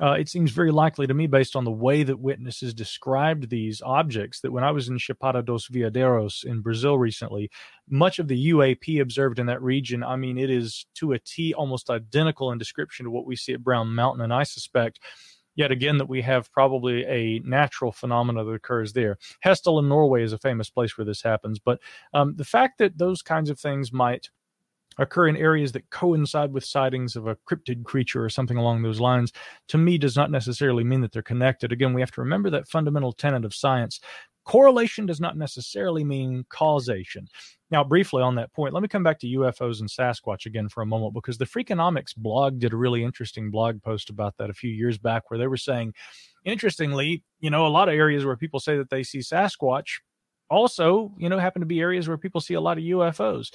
[0.00, 3.80] uh, it seems very likely to me, based on the way that witnesses described these
[3.82, 7.50] objects, that when I was in Chapada dos Veadeiros in Brazil recently,
[7.88, 11.54] much of the UAP observed in that region, I mean, it is to a T
[11.54, 14.22] almost identical in description to what we see at Brown Mountain.
[14.22, 15.00] And I suspect
[15.54, 19.18] yet again that we have probably a natural phenomena that occurs there.
[19.44, 21.80] Hessdalen in Norway is a famous place where this happens, but
[22.12, 24.28] um, the fact that those kinds of things might
[24.98, 29.00] occur in areas that coincide with sightings of a cryptid creature or something along those
[29.00, 29.32] lines,
[29.68, 31.72] to me does not necessarily mean that they're connected.
[31.72, 34.00] Again, we have to remember that fundamental tenet of science.
[34.44, 37.26] correlation does not necessarily mean causation.
[37.70, 40.82] Now, briefly on that point, let me come back to UFOs and Sasquatch again for
[40.82, 44.54] a moment because the Freakonomics blog did a really interesting blog post about that a
[44.54, 45.92] few years back where they were saying,
[46.44, 49.98] interestingly, you know, a lot of areas where people say that they see Sasquatch
[50.48, 53.52] also, you know, happen to be areas where people see a lot of UFOs.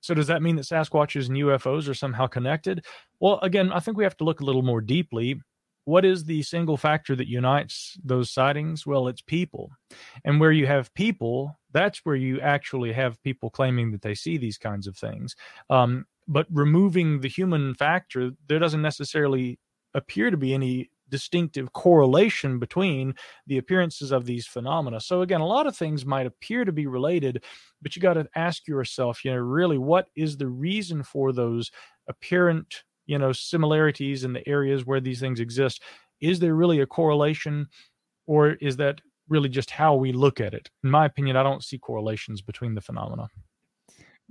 [0.00, 2.84] So does that mean that Sasquatches and UFOs are somehow connected?
[3.20, 5.40] Well, again, I think we have to look a little more deeply.
[5.84, 8.86] What is the single factor that unites those sightings?
[8.86, 9.70] Well, it's people.
[10.24, 14.36] And where you have people, that's where you actually have people claiming that they see
[14.36, 15.34] these kinds of things.
[15.68, 19.58] Um, but removing the human factor, there doesn't necessarily
[19.94, 23.14] appear to be any distinctive correlation between
[23.46, 25.00] the appearances of these phenomena.
[25.00, 27.44] So again, a lot of things might appear to be related,
[27.82, 31.70] but you got to ask yourself, you know, really what is the reason for those
[32.08, 35.82] apparent, you know, similarities in the areas where these things exist?
[36.20, 37.68] Is there really a correlation
[38.26, 40.70] or is that really just how we look at it?
[40.84, 43.28] In my opinion, I don't see correlations between the phenomena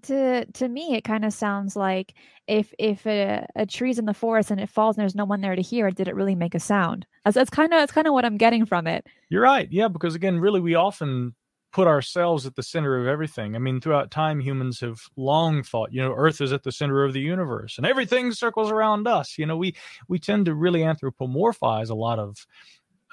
[0.03, 2.13] to to me it kind of sounds like
[2.47, 5.41] if if a, a tree's in the forest and it falls and there's no one
[5.41, 7.05] there to hear it did it really make a sound?
[7.25, 9.05] That's, that's kind of that's kind of what i'm getting from it.
[9.29, 9.67] You're right.
[9.71, 11.35] Yeah because again really we often
[11.71, 13.55] put ourselves at the center of everything.
[13.55, 17.03] I mean throughout time humans have long thought you know earth is at the center
[17.03, 19.38] of the universe and everything circles around us.
[19.38, 19.75] You know we
[20.07, 22.38] we tend to really anthropomorphize a lot of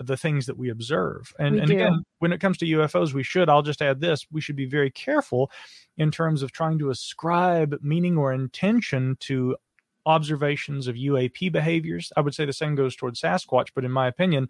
[0.01, 1.33] the things that we observe.
[1.39, 4.27] And, We and again, when it comes to UFOs, we should, I'll just add this,
[4.31, 5.51] we should be very careful
[5.97, 9.57] in terms of trying to ascribe meaning or intention to
[10.05, 12.13] observations of UAP behaviors.
[12.17, 14.49] I would say the same goes towards Sasquatch, but in my opinion,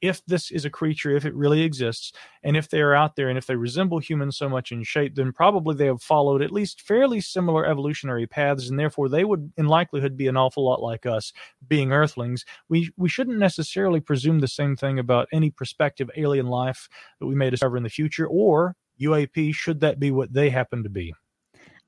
[0.00, 3.28] if this is a creature, if it really exists, and if they are out there
[3.28, 6.52] and if they resemble humans so much in shape, then probably they have followed at
[6.52, 10.80] least fairly similar evolutionary paths, and therefore they would, in likelihood, be an awful lot
[10.80, 11.32] like us,
[11.66, 12.44] being Earthlings.
[12.68, 16.88] We we shouldn't necessarily presume the same thing about any prospective alien life
[17.20, 20.82] that we may discover in the future, or UAP, should that be what they happen
[20.82, 21.14] to be.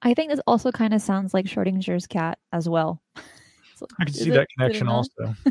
[0.03, 3.03] i think this also kind of sounds like schrodinger's cat as well
[3.99, 5.35] I can see it- that connection also.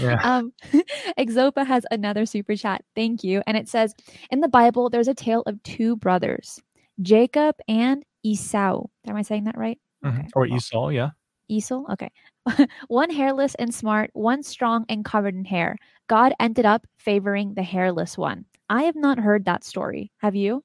[0.00, 0.20] Yeah.
[0.22, 0.52] Um,
[1.18, 2.84] Exopa has another super chat.
[2.94, 3.42] Thank you.
[3.48, 3.94] And it says
[4.30, 6.60] In the Bible, there's a tale of two brothers,
[7.00, 8.84] Jacob and Esau.
[9.08, 9.78] Am I saying that right?
[10.04, 10.28] Mhm.
[10.36, 11.10] Or Esau, yeah.
[11.48, 11.82] Esau?
[11.90, 12.10] Okay.
[12.88, 15.76] one hairless and smart, one strong and covered in hair.
[16.08, 18.44] God ended up favoring the hairless one.
[18.70, 20.12] I have not heard that story.
[20.18, 20.62] Have you?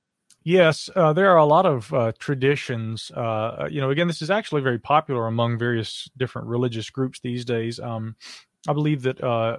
[0.47, 3.11] Yes, uh, there are a lot of uh, traditions.
[3.11, 7.43] Uh, you know, again, this is actually very popular among various different religious groups these
[7.43, 7.81] days.
[7.81, 8.15] Um,
[8.65, 9.57] I believe that uh,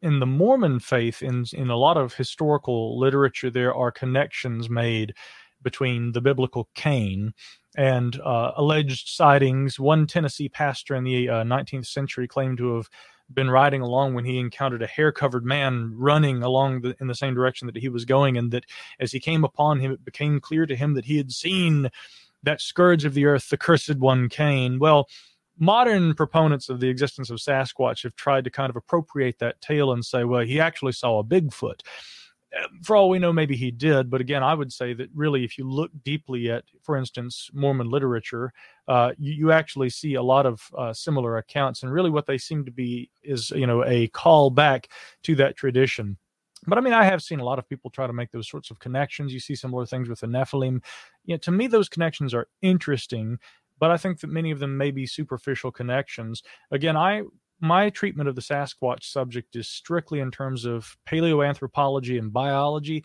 [0.00, 5.12] in the Mormon faith, in in a lot of historical literature, there are connections made
[5.60, 7.34] between the biblical Cain
[7.76, 9.78] and uh, alleged sightings.
[9.78, 12.88] One Tennessee pastor in the uh, 19th century claimed to have
[13.32, 17.34] been riding along when he encountered a hair-covered man running along the, in the same
[17.34, 18.64] direction that he was going, and that
[19.00, 21.90] as he came upon him, it became clear to him that he had seen
[22.42, 24.78] that scourge of the earth, the cursed one, Cain.
[24.78, 25.08] Well,
[25.58, 29.92] modern proponents of the existence of Sasquatch have tried to kind of appropriate that tale
[29.92, 31.80] and say, well, he actually saw a Bigfoot.
[32.82, 35.58] For all we know, maybe he did, but again, I would say that really, if
[35.58, 38.52] you look deeply at, for instance, Mormon literature,
[38.86, 42.38] uh, you, you actually see a lot of uh, similar accounts, and really, what they
[42.38, 44.88] seem to be is, you know, a call back
[45.24, 46.16] to that tradition.
[46.66, 48.70] But I mean, I have seen a lot of people try to make those sorts
[48.70, 49.32] of connections.
[49.32, 50.82] You see similar things with the Nephilim.
[51.24, 53.38] You know, to me, those connections are interesting,
[53.78, 56.42] but I think that many of them may be superficial connections.
[56.70, 57.22] Again, I
[57.60, 63.04] my treatment of the Sasquatch subject is strictly in terms of paleoanthropology and biology.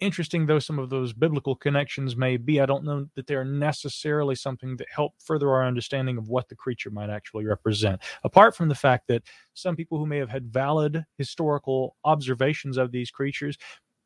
[0.00, 4.34] Interesting though some of those biblical connections may be, I don't know that they're necessarily
[4.34, 8.02] something that help further our understanding of what the creature might actually represent.
[8.24, 9.22] Apart from the fact that
[9.54, 13.56] some people who may have had valid historical observations of these creatures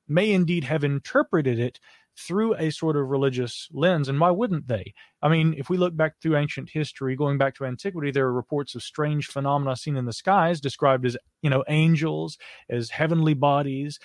[0.06, 1.80] may indeed have interpreted it
[2.18, 4.08] through a sort of religious lens.
[4.08, 4.94] And why wouldn't they?
[5.22, 8.32] I mean, if we look back through ancient history, going back to antiquity, there are
[8.32, 12.38] reports of strange phenomena seen in the skies described as, you know, angels,
[12.70, 13.98] as heavenly bodies.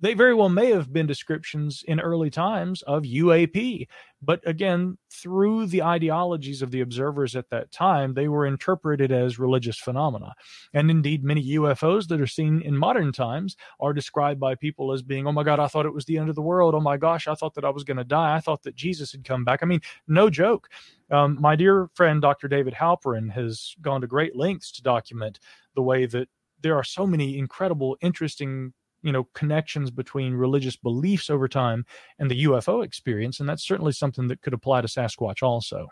[0.00, 3.88] They very well may have been descriptions in early times of UAP.
[4.22, 9.38] But again, through the ideologies of the observers at that time, they were interpreted as
[9.38, 10.34] religious phenomena.
[10.72, 15.02] And indeed, many UFOs that are seen in modern times are described by people as
[15.02, 16.74] being, oh my God, I thought it was the end of the world.
[16.74, 18.36] Oh my gosh, I thought that I was going to die.
[18.36, 19.60] I thought that Jesus had come back.
[19.62, 20.68] I mean, no joke.
[21.10, 22.48] Um, my dear friend, Dr.
[22.48, 25.40] David Halperin, has gone to great lengths to document
[25.74, 26.28] the way that
[26.60, 28.72] there are so many incredible, interesting
[29.02, 31.84] you know connections between religious beliefs over time
[32.18, 35.88] and the UFO experience and that's certainly something that could apply to Sasquatch also.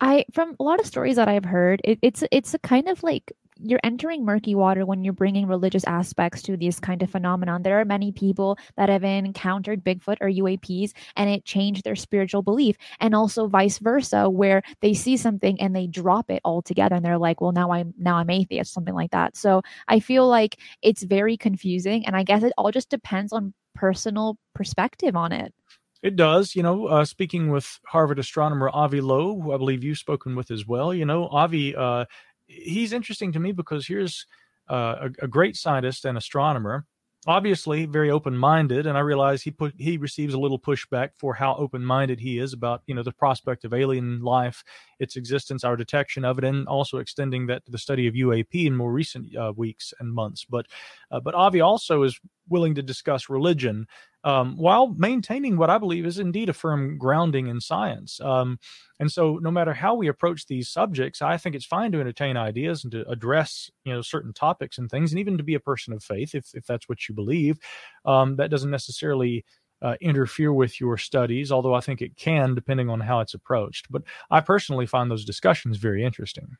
[0.00, 3.02] I from a lot of stories that I've heard, it, it's it's a kind of
[3.02, 3.32] like
[3.62, 7.62] you're entering murky water when you're bringing religious aspects to these kind of phenomenon.
[7.62, 12.42] There are many people that have encountered Bigfoot or UAPs and it changed their spiritual
[12.42, 17.04] belief, and also vice versa, where they see something and they drop it altogether, and
[17.04, 19.36] they're like, "Well, now I'm now I'm atheist," something like that.
[19.36, 23.54] So I feel like it's very confusing, and I guess it all just depends on
[23.74, 25.54] personal perspective on it.
[26.02, 26.56] It does.
[26.56, 30.50] You know, uh, speaking with Harvard astronomer Avi Loeb, who I believe you've spoken with
[30.50, 32.06] as well, you know, Avi, uh,
[32.46, 34.26] he's interesting to me because here's
[34.70, 36.86] uh, a, a, great scientist and astronomer,
[37.26, 41.54] obviously very open-minded, and I realize he put he receives a little pushback for how
[41.56, 44.62] open-minded he is about you know the prospect of alien life,
[44.98, 48.66] its existence, our detection of it, and also extending that to the study of UAP
[48.66, 50.44] in more recent uh, weeks and months.
[50.44, 50.66] But
[51.10, 52.18] uh, but Avi also is
[52.48, 53.86] willing to discuss religion
[54.24, 58.20] um, while maintaining what I believe is indeed a firm grounding in science.
[58.20, 58.58] Um,
[59.00, 62.36] and so, no matter how we approach these subjects, I think it's fine to entertain
[62.36, 65.60] ideas and to address, you know, certain topics and things, and even to be a
[65.60, 67.58] person of faith, if if that's what you believe.
[68.04, 69.44] Um, that doesn't necessarily
[69.82, 73.90] uh, interfere with your studies, although I think it can, depending on how it's approached.
[73.90, 76.56] But I personally find those discussions very interesting.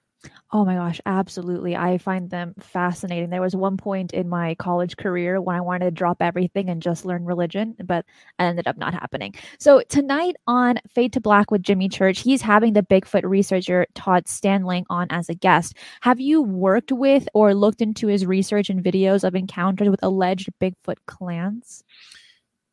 [0.52, 1.74] Oh my gosh, absolutely.
[1.74, 3.30] I find them fascinating.
[3.30, 6.80] There was one point in my college career when I wanted to drop everything and
[6.80, 8.04] just learn religion, but
[8.38, 9.34] it ended up not happening.
[9.58, 14.28] So tonight on Fade to Black with Jimmy Church, he's having the Bigfoot researcher Todd
[14.28, 15.74] Standing on as a guest.
[16.02, 20.50] Have you worked with or looked into his research and videos of encounters with alleged
[20.60, 21.82] Bigfoot clans?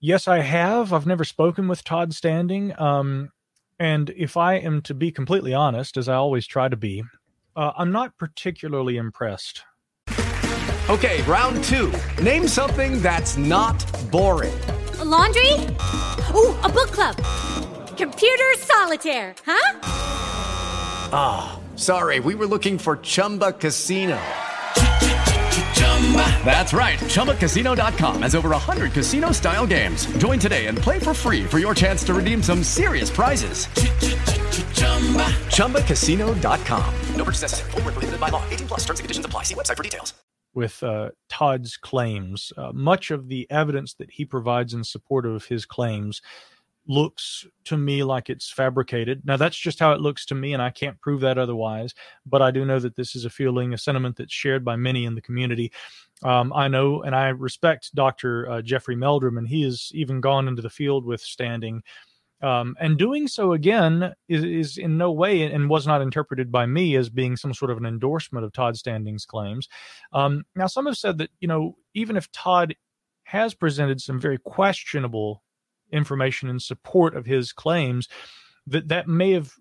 [0.02, 0.94] Yes, I have.
[0.94, 2.74] I've never spoken with Todd Standing.
[2.80, 3.32] Um,
[3.78, 7.04] and if I am to be completely honest, as I always try to be,
[7.56, 9.64] uh, I'm not particularly impressed.
[10.90, 11.94] Okay, round two.
[12.24, 14.58] Name something that's not boring.
[15.00, 15.54] A laundry?
[16.34, 17.16] Ooh, a book club.
[17.98, 19.80] Computer solitaire, huh?
[21.12, 24.20] Ah, oh, sorry, we were looking for Chumba Casino.
[26.44, 26.98] That's right.
[26.98, 30.08] ChumbaCasino.com has over 100 casino style games.
[30.18, 33.68] Join today and play for free for your chance to redeem some serious prizes.
[35.56, 36.96] ChumbaCasino.com.
[37.16, 37.72] No purchase necessary.
[37.72, 38.44] Full prohibited by law.
[38.50, 39.44] 18 plus terms and conditions apply.
[39.44, 40.14] See website for details.
[40.56, 45.46] With uh, Todd's claims, uh, much of the evidence that he provides in support of
[45.46, 46.22] his claims
[46.90, 49.22] looks to me like it's fabricated.
[49.24, 51.94] Now, that's just how it looks to me, and I can't prove that otherwise.
[52.26, 55.06] But I do know that this is a feeling, a sentiment that's shared by many
[55.06, 55.72] in the community.
[56.24, 58.50] Um, I know and I respect Dr.
[58.50, 61.84] Uh, Jeffrey Meldrum, and he has even gone into the field with standing.
[62.42, 66.66] Um, and doing so again is, is in no way and was not interpreted by
[66.66, 69.68] me as being some sort of an endorsement of Todd Standing's claims.
[70.14, 72.76] Um, now, some have said that, you know, even if Todd
[73.24, 75.44] has presented some very questionable
[75.92, 78.08] information in support of his claims
[78.68, 79.54] that that may have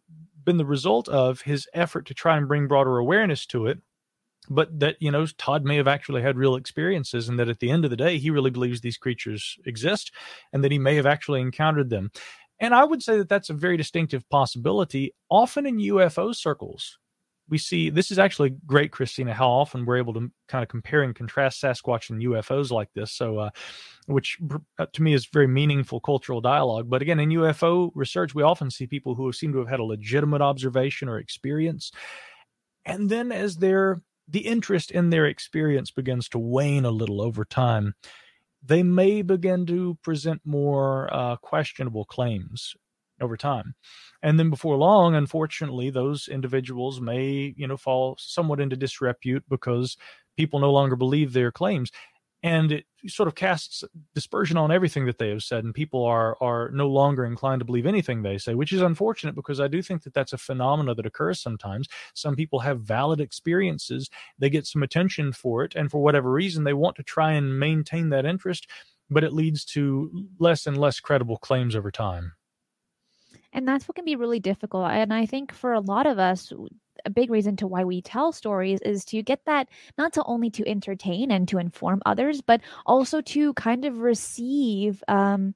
[0.45, 3.79] been the result of his effort to try and bring broader awareness to it
[4.51, 7.70] but that you know todd may have actually had real experiences and that at the
[7.70, 10.12] end of the day he really believes these creatures exist
[10.53, 12.11] and that he may have actually encountered them.
[12.61, 16.99] And i would say that that's a very distinctive possibility often in ufo circles
[17.49, 21.03] we see this is actually great, Christina, how often we're able to kind of compare
[21.03, 23.13] and contrast Sasquatch and UFOs like this.
[23.13, 23.51] So, uh,
[24.07, 24.39] which
[24.79, 26.89] uh, to me is very meaningful cultural dialogue.
[26.89, 29.85] But again, in UFO research, we often see people who seem to have had a
[29.85, 31.91] legitimate observation or experience.
[32.85, 37.45] And then as their the interest in their experience begins to wane a little over
[37.45, 37.95] time,
[38.63, 42.75] they may begin to present more uh, questionable claims
[43.21, 43.75] over time.
[44.23, 49.97] And then before long, unfortunately, those individuals may, you know, fall somewhat into disrepute because
[50.37, 51.91] people no longer believe their claims.
[52.43, 53.83] And it sort of casts
[54.14, 57.64] dispersion on everything that they have said, and people are are no longer inclined to
[57.64, 60.95] believe anything they say, which is unfortunate because I do think that that's a phenomena
[60.95, 61.89] that occurs sometimes.
[62.14, 64.09] Some people have valid experiences,
[64.39, 67.59] they get some attention for it, and for whatever reason, they want to try and
[67.59, 68.69] maintain that interest,
[69.11, 72.35] but it leads to less and less credible claims over time.
[73.53, 74.91] And that's what can be really difficult.
[74.91, 76.53] And I think for a lot of us,
[77.05, 80.51] a big reason to why we tell stories is to get that not to only
[80.51, 85.55] to entertain and to inform others, but also to kind of receive um,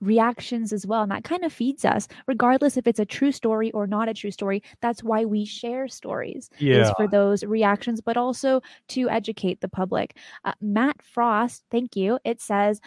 [0.00, 1.02] reactions as well.
[1.02, 4.14] And that kind of feeds us, regardless if it's a true story or not a
[4.14, 4.62] true story.
[4.80, 6.82] That's why we share stories, yeah.
[6.82, 10.16] is for those reactions, but also to educate the public.
[10.44, 12.18] Uh, Matt Frost, thank you.
[12.24, 12.80] It says,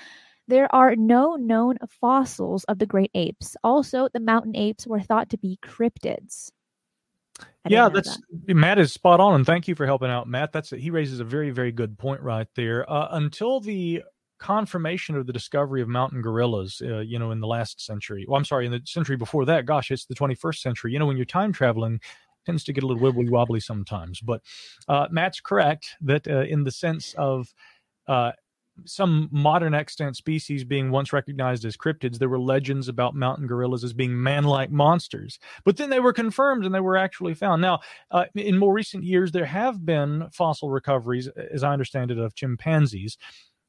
[0.47, 3.55] there are no known fossils of the great apes.
[3.63, 6.51] Also, the mountain apes were thought to be cryptids.
[7.67, 8.53] Yeah, that's that.
[8.53, 10.51] Matt is spot on, and thank you for helping out, Matt.
[10.51, 12.89] That's he raises a very, very good point right there.
[12.89, 14.03] Uh, until the
[14.43, 18.25] confirmation of the discovery of mountain gorillas, uh, you know, in the last century.
[18.27, 19.65] Well, I'm sorry, in the century before that.
[19.65, 20.91] Gosh, it's the 21st century.
[20.91, 22.01] You know, when you're time traveling,
[22.45, 24.19] tends to get a little wibbly wobbly sometimes.
[24.19, 24.41] But
[24.89, 27.53] uh, Matt's correct that uh, in the sense of
[28.07, 28.33] uh,
[28.85, 33.83] some modern extant species being once recognized as cryptids, there were legends about mountain gorillas
[33.83, 35.39] as being man like monsters.
[35.63, 37.61] But then they were confirmed and they were actually found.
[37.61, 37.79] Now,
[38.11, 42.35] uh, in more recent years, there have been fossil recoveries, as I understand it, of
[42.35, 43.17] chimpanzees.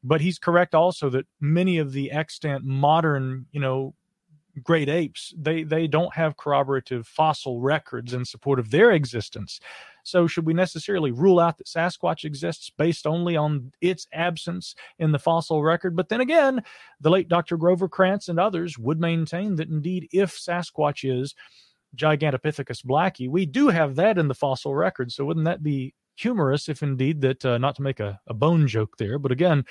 [0.02, 3.94] But he's correct also that many of the extant modern, you know,
[4.62, 9.60] great apes they they don't have corroborative fossil records in support of their existence.
[10.02, 15.12] So should we necessarily rule out that sasquatch exists based only on its absence in
[15.12, 15.96] the fossil record?
[15.96, 16.62] But then again
[17.00, 21.34] the late dr grover krantz and others would maintain that indeed if sasquatch is
[21.96, 25.10] gigantopithecus blacki we do have that in the fossil record.
[25.12, 28.68] So wouldn't that be humorous if indeed that uh, not to make a, a bone
[28.68, 29.64] joke there but again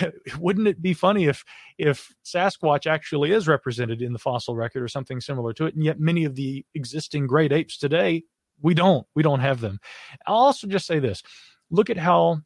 [0.38, 1.44] wouldn't it be funny if
[1.78, 5.84] if Sasquatch actually is represented in the fossil record or something similar to it, and
[5.84, 8.22] yet many of the existing great apes today
[8.62, 9.78] we don't we don't have them.
[10.26, 11.22] I'll also just say this:
[11.70, 12.40] look at how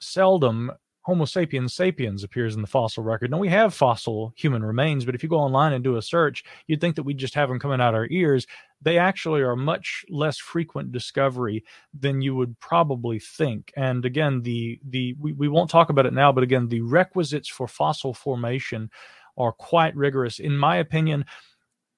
[0.00, 0.72] seldom
[1.06, 3.30] Homo sapiens sapiens appears in the fossil record.
[3.30, 6.42] Now we have fossil human remains, but if you go online and do a search,
[6.66, 8.44] you'd think that we just have them coming out our ears.
[8.82, 11.62] They actually are much less frequent discovery
[11.96, 13.72] than you would probably think.
[13.76, 17.48] And again, the the we, we won't talk about it now, but again, the requisites
[17.48, 18.90] for fossil formation
[19.38, 20.40] are quite rigorous.
[20.40, 21.24] In my opinion,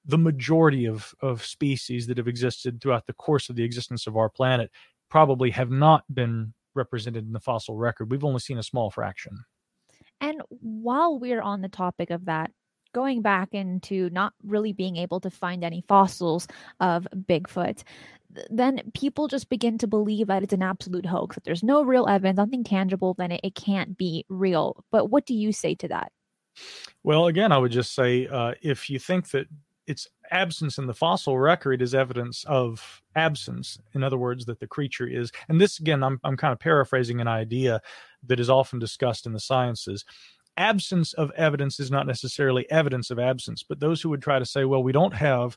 [0.04, 4.18] the majority of, of species that have existed throughout the course of the existence of
[4.18, 4.70] our planet
[5.08, 8.10] probably have not been represented in the fossil record.
[8.10, 9.44] We've only seen a small fraction.
[10.20, 12.50] And while we're on the topic of that,
[12.94, 16.48] going back into not really being able to find any fossils
[16.80, 17.82] of Bigfoot,
[18.50, 22.08] then people just begin to believe that it's an absolute hoax, that there's no real
[22.08, 24.84] evidence, nothing tangible, then it, it can't be real.
[24.90, 26.12] But what do you say to that?
[27.04, 29.46] Well, again, I would just say uh, if you think that
[29.88, 33.78] its absence in the fossil record is evidence of absence.
[33.94, 37.20] In other words, that the creature is, and this again, I'm, I'm kind of paraphrasing
[37.20, 37.80] an idea
[38.26, 40.04] that is often discussed in the sciences.
[40.58, 44.44] Absence of evidence is not necessarily evidence of absence, but those who would try to
[44.44, 45.56] say, well, we don't have.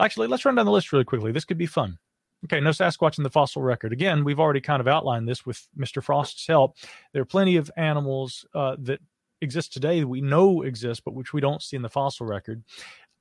[0.00, 1.30] Actually, let's run down the list really quickly.
[1.30, 1.98] This could be fun.
[2.46, 3.92] Okay, no Sasquatch in the fossil record.
[3.92, 6.02] Again, we've already kind of outlined this with Mr.
[6.02, 6.76] Frost's help.
[7.12, 9.00] There are plenty of animals uh, that
[9.40, 12.62] exist today that we know exist, but which we don't see in the fossil record.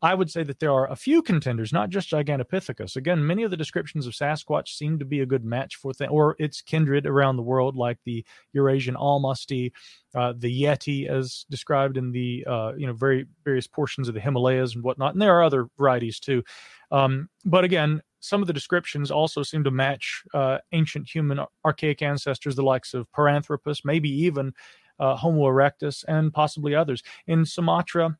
[0.02, 2.96] I would say that there are a few contenders, not just Gigantopithecus.
[2.96, 6.10] Again, many of the descriptions of Sasquatch seem to be a good match for th-
[6.10, 9.72] or its kindred around the world, like the Eurasian Almasty,
[10.16, 14.22] uh, the Yeti, as described in the uh, you know very various portions of the
[14.22, 15.14] Himalayas and whatnot.
[15.14, 16.44] And there are other varieties too.
[16.92, 22.02] Um, but again, some of the descriptions also seem to match uh, ancient human archaic
[22.02, 24.54] ancestors, the likes of Paranthropus, maybe even
[25.00, 27.04] uh, Homo erectus, and possibly others.
[27.28, 28.18] In Sumatra,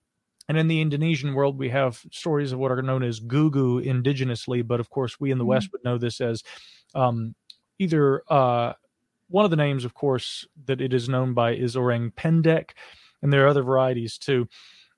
[0.50, 4.68] and in the Indonesian world, we have stories of what are known as gugu indigenously,
[4.68, 5.50] but of course, we in the mm-hmm.
[5.50, 6.44] West would know this as
[6.96, 7.36] um,
[7.78, 8.74] either uh,
[9.28, 12.72] one of the names, of course, that it is known by is orang pendek,
[13.22, 14.48] and there are other varieties too.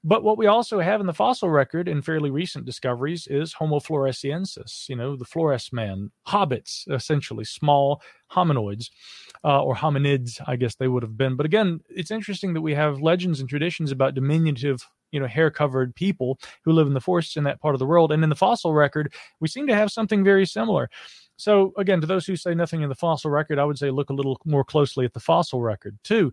[0.05, 3.79] But what we also have in the fossil record in fairly recent discoveries is Homo
[3.79, 8.89] floresiensis, you know, the Flores man, hobbits, essentially small hominoids
[9.43, 11.35] uh, or hominids, I guess they would have been.
[11.35, 15.51] But again, it's interesting that we have legends and traditions about diminutive you know hair
[15.51, 18.29] covered people who live in the forests in that part of the world and in
[18.29, 20.89] the fossil record we seem to have something very similar
[21.37, 24.09] so again to those who say nothing in the fossil record i would say look
[24.09, 26.31] a little more closely at the fossil record too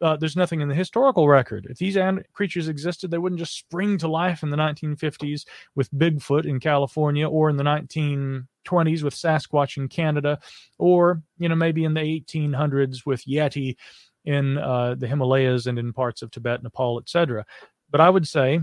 [0.00, 1.66] uh, there's nothing in the historical record.
[1.68, 5.44] If these an- creatures existed, they wouldn't just spring to life in the 1950s
[5.74, 10.38] with Bigfoot in California or in the 1920s with Sasquatch in Canada
[10.78, 13.76] or, you know, maybe in the 1800s with Yeti
[14.24, 17.44] in uh, the Himalayas and in parts of Tibet, Nepal, etc.
[17.90, 18.60] But I would say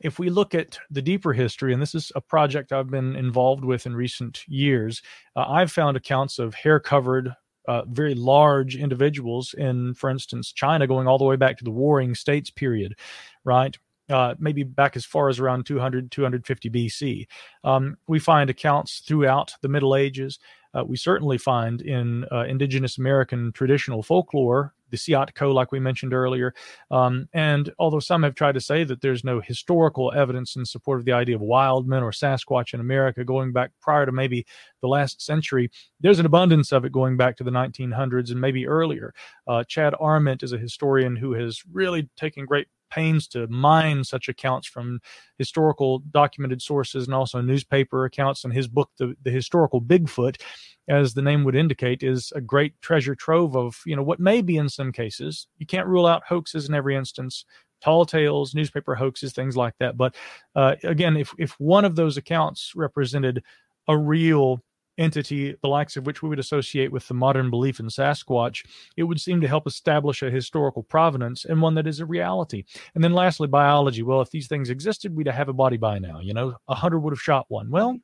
[0.00, 3.64] if we look at the deeper history, and this is a project I've been involved
[3.64, 5.02] with in recent years,
[5.34, 7.32] uh, I've found accounts of hair covered,
[7.68, 11.70] uh, very large individuals in, for instance, China going all the way back to the
[11.70, 12.96] Warring States period,
[13.44, 13.76] right?
[14.08, 17.26] Uh, maybe back as far as around 200, 250 BC.
[17.64, 20.38] Um, we find accounts throughout the Middle Ages.
[20.74, 26.14] Uh, we certainly find in uh, indigenous American traditional folklore the Seatco, like we mentioned
[26.14, 26.54] earlier.
[26.90, 30.98] Um, and although some have tried to say that there's no historical evidence in support
[30.98, 34.46] of the idea of wild men or Sasquatch in America going back prior to maybe
[34.82, 35.70] the last century,
[36.00, 39.12] there's an abundance of it going back to the 1900s and maybe earlier.
[39.46, 44.28] Uh, Chad Arment is a historian who has really taken great pains to mine such
[44.28, 45.00] accounts from
[45.38, 48.44] historical documented sources and also newspaper accounts.
[48.44, 50.40] And his book, the, the Historical Bigfoot,
[50.88, 54.40] as the name would indicate, is a great treasure trove of you know what may
[54.40, 55.46] be in some cases.
[55.58, 57.44] You can't rule out hoaxes in every instance.
[57.82, 59.96] Tall tales, newspaper hoaxes, things like that.
[59.96, 60.14] But
[60.54, 63.42] uh, again, if if one of those accounts represented
[63.88, 64.62] a real
[64.98, 68.64] entity, the likes of which we would associate with the modern belief in Sasquatch,
[68.96, 72.64] it would seem to help establish a historical provenance and one that is a reality.
[72.94, 74.02] And then lastly, biology.
[74.02, 76.20] Well, if these things existed, we'd have a body by now.
[76.20, 77.70] You know, a hunter would have shot one.
[77.70, 77.98] Well,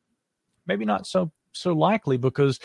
[0.67, 2.59] maybe not so so likely because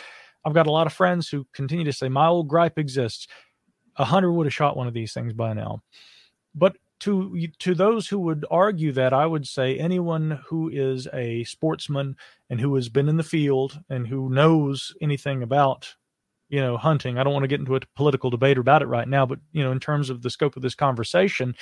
[0.45, 3.27] I've got a lot of friends who continue to say my old gripe exists.
[3.97, 5.81] A hunter would have shot one of these things by now.
[6.55, 11.43] But to to those who would argue that, I would say anyone who is a
[11.43, 12.15] sportsman
[12.49, 15.95] and who has been in the field and who knows anything about
[16.49, 17.17] you know hunting.
[17.17, 19.63] I don't want to get into a political debate about it right now, but you
[19.63, 21.55] know in terms of the scope of this conversation,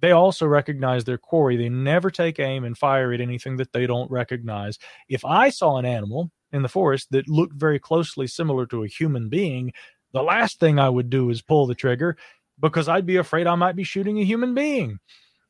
[0.00, 1.56] they also recognize their quarry.
[1.56, 4.78] They never take aim and fire at anything that they don't recognize.
[5.08, 8.88] If I saw an animal in the forest that looked very closely similar to a
[8.88, 9.72] human being,
[10.12, 12.16] the last thing I would do is pull the trigger
[12.60, 14.98] because I'd be afraid I might be shooting a human being.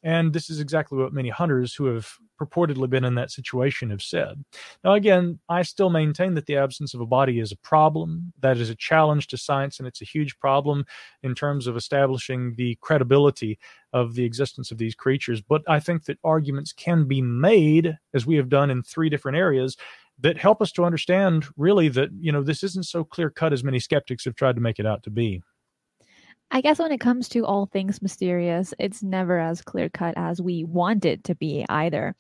[0.03, 2.09] And this is exactly what many hunters who have
[2.41, 4.45] purportedly been in that situation have said.
[4.85, 8.33] Now, again, I still maintain that the absence of a body is a problem.
[8.41, 10.85] That is a challenge to science, and it's a huge problem
[11.25, 13.59] in terms of establishing the credibility
[13.93, 15.41] of the existence of these creatures.
[15.41, 19.37] But I think that arguments can be made, as we have done in three different
[19.37, 19.77] areas,
[20.21, 23.65] that help us to understand really that, you know, this isn't so clear cut as
[23.65, 25.43] many skeptics have tried to make it out to be.
[26.51, 30.41] I guess when it comes to all things mysterious, it's never as clear cut as
[30.41, 32.15] we want it to be either.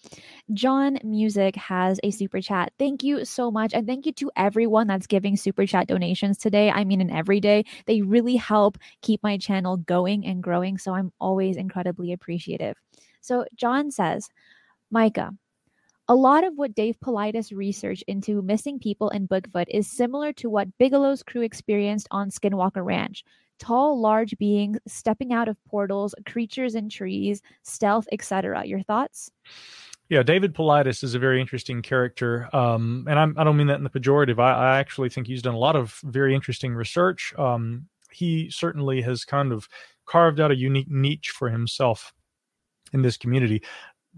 [0.52, 2.72] John Music has a super chat.
[2.78, 3.72] Thank you so much.
[3.72, 6.70] And thank you to everyone that's giving super chat donations today.
[6.70, 10.76] I mean, in every day, they really help keep my channel going and growing.
[10.76, 12.76] So I'm always incredibly appreciative.
[13.22, 14.28] So John says,
[14.90, 15.32] Micah,
[16.06, 20.50] a lot of what Dave Paulides researched into missing people in Bigfoot is similar to
[20.50, 23.24] what Bigelow's crew experienced on Skinwalker Ranch
[23.58, 28.64] tall, large beings stepping out of portals, creatures in trees, stealth, etc.
[28.64, 29.30] Your thoughts?
[30.08, 33.66] Yeah, David Paulides is a very interesting character, um, and I'm, I do not mean
[33.66, 34.38] that in the pejorative.
[34.38, 37.34] I, I, actually think he's done a lot of very interesting research.
[37.36, 39.68] Um, he certainly has kind of
[40.06, 42.14] carved out a unique niche for himself
[42.94, 43.62] in this community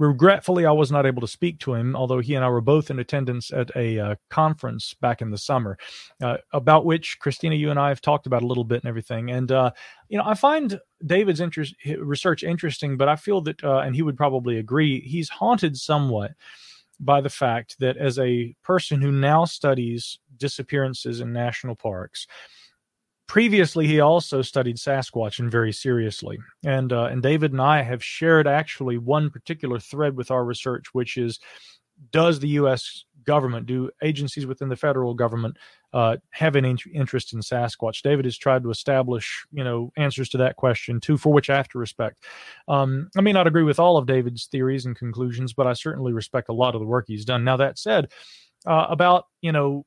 [0.01, 2.91] regretfully, I was not able to speak to him, although he and I were both
[2.91, 5.79] in attendance at a uh, conference back in the summer,
[6.23, 9.31] uh, about which Christina, you and I have talked about a little bit and everything.
[9.31, 9.73] And uh,
[10.09, 14.01] you know, I find David's interest research interesting, but I feel that, uh, and he
[14.03, 16.33] would probably agree, he's haunted somewhat
[16.99, 22.27] by the fact that as a person who now studies disappearances in national parks
[23.31, 26.37] previously he also studied Sasquatch and very seriously.
[26.65, 30.87] And uh, and David and I have shared actually one particular thread with our research,
[30.95, 31.39] which is
[32.11, 33.05] does the U.S.
[33.23, 35.59] government, do agencies within the federal government
[35.93, 38.03] uh, have an interest in Sasquatch?
[38.03, 41.57] David has tried to establish, you know, answers to that question too, for which I
[41.57, 42.25] have to respect.
[42.67, 46.13] Um, I may not agree with all of David's theories and conclusions, but I certainly
[46.13, 47.45] respect a lot of the work he's done.
[47.45, 48.11] Now that said,
[48.67, 49.87] uh, about you know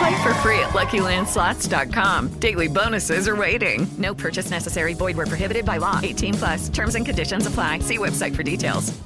[0.00, 2.28] Play for free at LuckyLandSlots.com.
[2.40, 3.86] Daily bonuses are waiting.
[3.98, 4.94] No purchase necessary.
[4.94, 6.00] Void where prohibited by law.
[6.02, 6.68] 18 plus.
[6.70, 7.80] Terms and conditions apply.
[7.80, 8.98] See website for details.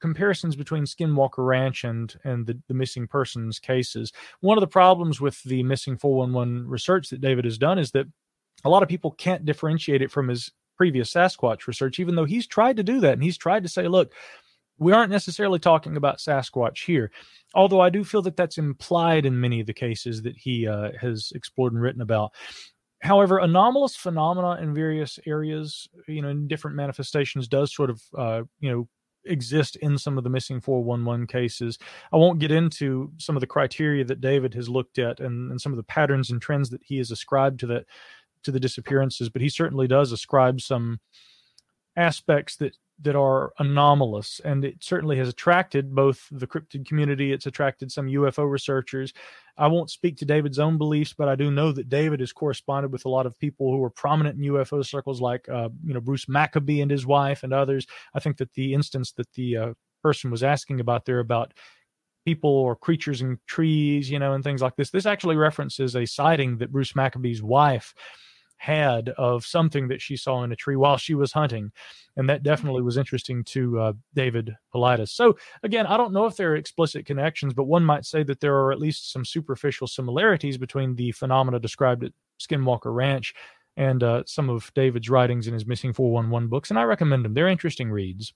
[0.00, 4.10] Comparisons between Skinwalker Ranch and and the, the missing persons cases.
[4.40, 8.06] One of the problems with the missing 411 research that David has done is that
[8.64, 12.46] a lot of people can't differentiate it from his previous Sasquatch research, even though he's
[12.46, 14.14] tried to do that and he's tried to say, look,
[14.78, 17.10] we aren't necessarily talking about Sasquatch here,
[17.54, 20.90] although I do feel that that's implied in many of the cases that he uh,
[21.00, 22.32] has explored and written about.
[23.00, 28.42] However, anomalous phenomena in various areas, you know, in different manifestations, does sort of, uh,
[28.60, 28.88] you know,
[29.24, 31.78] exist in some of the missing 411 cases.
[32.12, 35.60] I won't get into some of the criteria that David has looked at and, and
[35.60, 37.86] some of the patterns and trends that he has ascribed to that
[38.44, 40.98] to the disappearances, but he certainly does ascribe some
[41.96, 47.46] aspects that that are anomalous and it certainly has attracted both the cryptid community it's
[47.46, 49.12] attracted some ufo researchers.
[49.58, 52.90] I won't speak to david's own beliefs but i do know that david has corresponded
[52.90, 56.00] with a lot of people who are prominent in ufo circles like uh, you know
[56.00, 57.86] bruce maccabee and his wife and others.
[58.14, 61.52] I think that the instance that the uh, person was asking about there about
[62.24, 66.06] people or creatures in trees you know and things like this this actually references a
[66.06, 67.94] sighting that bruce maccabee's wife
[68.62, 71.72] had of something that she saw in a tree while she was hunting.
[72.16, 75.08] And that definitely was interesting to uh, David Paulides.
[75.08, 78.38] So, again, I don't know if there are explicit connections, but one might say that
[78.38, 83.34] there are at least some superficial similarities between the phenomena described at Skinwalker Ranch
[83.76, 87.34] and uh, some of David's writings in his Missing 411 books, and I recommend them.
[87.34, 88.32] They're interesting reads.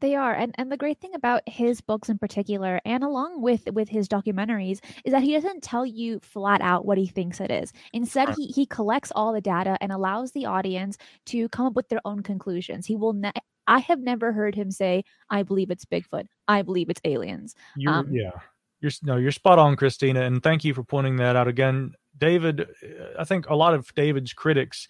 [0.00, 3.68] They are, and and the great thing about his books in particular, and along with
[3.72, 7.50] with his documentaries, is that he doesn't tell you flat out what he thinks it
[7.50, 7.72] is.
[7.92, 11.88] Instead, he he collects all the data and allows the audience to come up with
[11.88, 12.86] their own conclusions.
[12.86, 13.12] He will.
[13.12, 13.32] Ne-
[13.66, 16.26] I have never heard him say, "I believe it's Bigfoot.
[16.48, 18.32] I believe it's aliens." You're, Um, yeah,
[18.80, 21.94] you're no, you're spot on, Christina, and thank you for pointing that out again.
[22.16, 24.86] David, uh, I think a lot of David's critics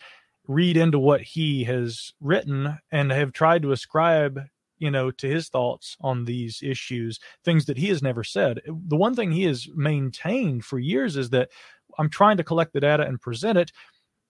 [0.47, 4.41] read into what he has written and have tried to ascribe
[4.79, 8.61] you know to his thoughts on these issues things that he has never said.
[8.67, 11.51] The one thing he has maintained for years is that
[11.99, 13.73] i'm trying to collect the data and present it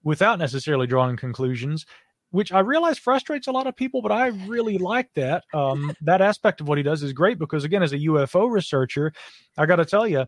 [0.03, 1.87] without necessarily drawing conclusions
[2.31, 5.45] which i realize frustrates a lot of people but i really like that.
[5.55, 9.13] Um, that aspect of what he does is great because again as a ufo researcher
[9.57, 10.27] i got to tell you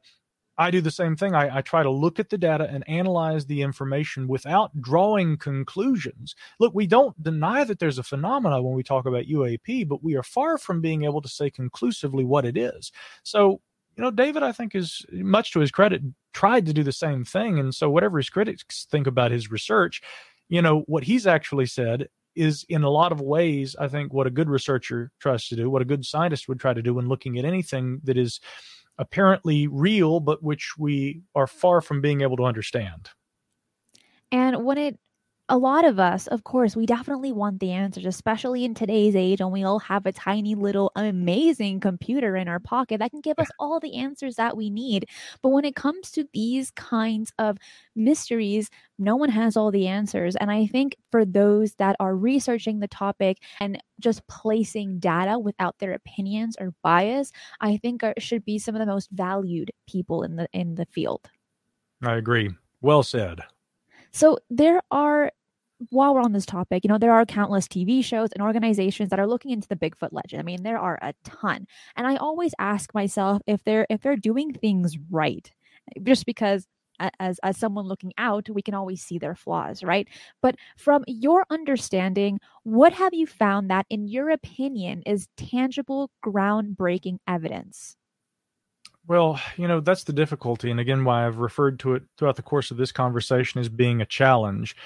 [0.58, 1.34] I do the same thing.
[1.34, 6.34] I, I, try to look at the data and analyze the information without drawing conclusions.
[6.58, 10.16] Look, we don't deny that there's a phenomena when we talk about UAP, but we
[10.16, 12.90] are far from being able to say conclusively what it is.
[13.22, 13.60] So,
[13.96, 16.02] you know, David, I think, is much to his credit,
[16.32, 17.58] tried to do the same thing.
[17.58, 20.00] And so, whatever his critics think about his research,
[20.48, 24.26] you know, what he's actually said is in a lot of ways, I think, what
[24.26, 27.08] a good researcher tries to do, what a good scientist would try to do when
[27.08, 28.40] looking at anything that is
[28.98, 33.10] apparently real, but which we are far from being able to understand.
[34.32, 34.98] And when it,
[35.48, 39.40] a lot of us, of course, we definitely want the answers, especially in today's age
[39.40, 43.38] when we all have a tiny little amazing computer in our pocket that can give
[43.38, 45.08] us all the answers that we need.
[45.42, 47.58] But when it comes to these kinds of
[47.94, 50.34] mysteries, no one has all the answers.
[50.34, 55.78] And I think for those that are researching the topic and just placing data without
[55.78, 57.30] their opinions or bias,
[57.60, 60.86] I think are, should be some of the most valued people in the in the
[60.86, 61.30] field.
[62.02, 62.50] I agree.
[62.80, 63.42] Well said.
[64.12, 65.30] So there are
[65.90, 69.18] while we're on this topic, you know, there are countless TV shows and organizations that
[69.20, 70.40] are looking into the Bigfoot legend.
[70.40, 71.66] I mean, there are a ton.
[71.96, 75.50] And I always ask myself if they're if they're doing things right.
[76.02, 76.66] Just because
[77.20, 80.08] as as someone looking out, we can always see their flaws, right?
[80.40, 87.18] But from your understanding, what have you found that in your opinion is tangible groundbreaking
[87.28, 87.96] evidence?
[89.08, 90.70] Well, you know, that's the difficulty.
[90.70, 94.00] And again, why I've referred to it throughout the course of this conversation as being
[94.00, 94.76] a challenge.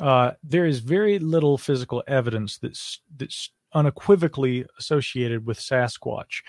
[0.00, 6.42] Uh, there is very little physical evidence that's, that's unequivocally associated with Sasquatch.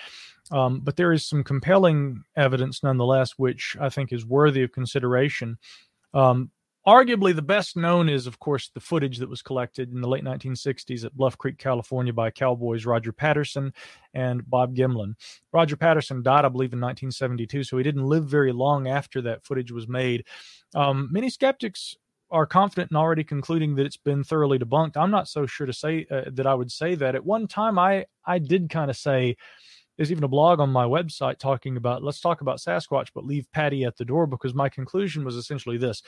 [0.51, 5.57] Um, but there is some compelling evidence nonetheless, which I think is worthy of consideration.
[6.13, 6.51] Um,
[6.89, 10.23] arguably, the best known is, of course, the footage that was collected in the late
[10.23, 13.73] 1960s at Bluff Creek, California, by cowboys Roger Patterson
[14.13, 15.13] and Bob Gimlin.
[15.53, 19.43] Roger Patterson died, I believe, in 1972, so he didn't live very long after that
[19.43, 20.25] footage was made.
[20.73, 21.95] Um, many skeptics
[22.31, 24.97] are confident in already concluding that it's been thoroughly debunked.
[24.97, 27.15] I'm not so sure to say uh, that I would say that.
[27.15, 29.35] At one time, I I did kind of say
[29.97, 33.51] there's even a blog on my website talking about let's talk about Sasquatch, but leave
[33.51, 36.03] Patty at the door because my conclusion was essentially this: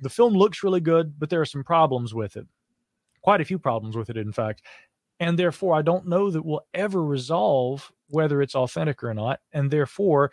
[0.00, 2.46] the film looks really good, but there are some problems with it,
[3.22, 4.62] quite a few problems with it, in fact,
[5.20, 9.70] and therefore I don't know that we'll ever resolve whether it's authentic or not, and
[9.70, 10.30] therefore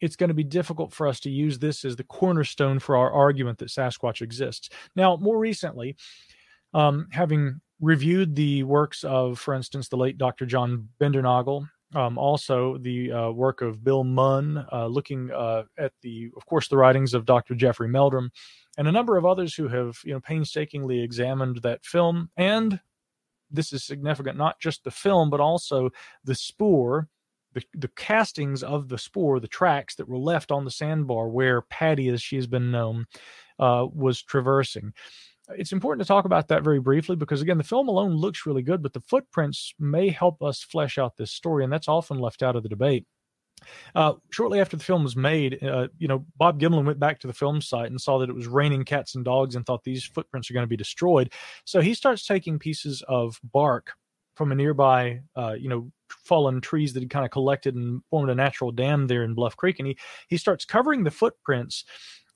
[0.00, 3.12] it's going to be difficult for us to use this as the cornerstone for our
[3.12, 4.70] argument that Sasquatch exists.
[4.96, 5.96] Now, more recently,
[6.72, 10.46] um, having reviewed the works of, for instance, the late Dr.
[10.46, 16.30] John Bindernagel, um, also the uh, work of Bill Munn, uh, looking uh, at the,
[16.36, 17.54] of course, the writings of Dr.
[17.54, 18.30] Jeffrey Meldrum,
[18.78, 22.30] and a number of others who have, you know, painstakingly examined that film.
[22.36, 22.80] And
[23.50, 25.90] this is significant, not just the film, but also
[26.24, 27.08] the spoor
[27.52, 31.62] the, the castings of the spoor, the tracks that were left on the sandbar where
[31.62, 33.06] Patty, as she has been known,
[33.58, 34.92] uh, was traversing.
[35.56, 38.62] It's important to talk about that very briefly because, again, the film alone looks really
[38.62, 42.42] good, but the footprints may help us flesh out this story, and that's often left
[42.42, 43.04] out of the debate.
[43.94, 47.26] Uh, shortly after the film was made, uh, you know, Bob Gimlin went back to
[47.26, 50.04] the film site and saw that it was raining cats and dogs and thought these
[50.04, 51.32] footprints are going to be destroyed.
[51.64, 53.92] So he starts taking pieces of bark
[54.36, 58.30] from a nearby, uh, you know, fallen trees that he kind of collected and formed
[58.30, 59.98] a natural dam there in Bluff Creek, and he
[60.28, 61.84] he starts covering the footprints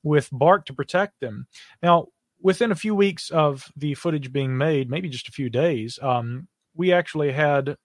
[0.03, 1.47] with bark to protect them.
[1.83, 2.09] Now,
[2.41, 6.47] within a few weeks of the footage being made, maybe just a few days, um,
[6.75, 7.77] we actually had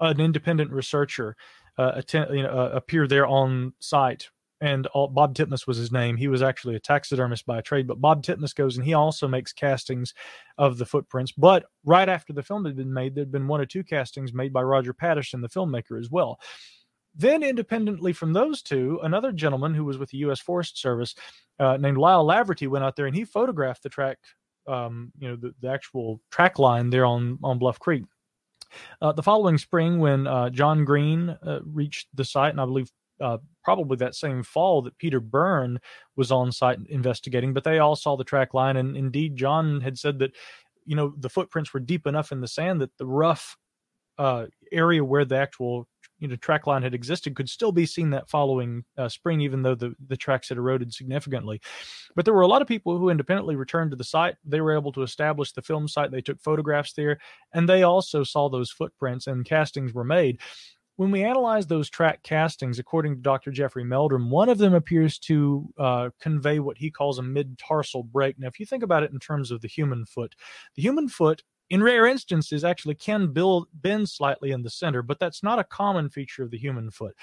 [0.00, 1.36] an independent researcher
[1.78, 4.28] uh, attend, you know, uh, appear there on site
[4.60, 6.16] and all, Bob Titmus was his name.
[6.16, 9.52] He was actually a taxidermist by trade, but Bob Titmus goes and he also makes
[9.52, 10.14] castings
[10.56, 11.32] of the footprints.
[11.32, 14.52] But right after the film had been made, there'd been one or two castings made
[14.52, 16.40] by Roger Patterson, the filmmaker, as well.
[17.14, 20.40] Then, independently from those two, another gentleman who was with the U.S.
[20.40, 21.14] Forest Service
[21.58, 24.18] uh, named Lyle Laverty went out there and he photographed the track
[24.66, 28.04] um, you know the, the actual track line there on on Bluff Creek.
[29.00, 32.90] Uh, the following spring, when uh, John Green uh, reached the site, and I believe
[33.20, 35.80] uh, probably that same fall that Peter Byrne
[36.16, 39.98] was on site investigating, but they all saw the track line, and indeed John had
[39.98, 40.32] said that
[40.84, 43.56] you know the footprints were deep enough in the sand that the rough
[44.18, 45.86] uh, area where the actual
[46.18, 49.62] you know track line had existed could still be seen that following uh, spring, even
[49.62, 51.60] though the the tracks had eroded significantly.
[52.14, 54.36] But there were a lot of people who independently returned to the site.
[54.44, 56.10] They were able to establish the film site.
[56.10, 57.18] They took photographs there,
[57.52, 60.40] and they also saw those footprints and castings were made.
[60.96, 63.50] When we analyze those track castings, according to Dr.
[63.50, 68.02] Jeffrey Meldrum, one of them appears to uh, convey what he calls a mid tarsal
[68.02, 68.38] break.
[68.38, 70.34] Now, if you think about it in terms of the human foot,
[70.74, 75.18] the human foot in rare instances actually can build, bend slightly in the center, but
[75.18, 77.14] that's not a common feature of the human foot.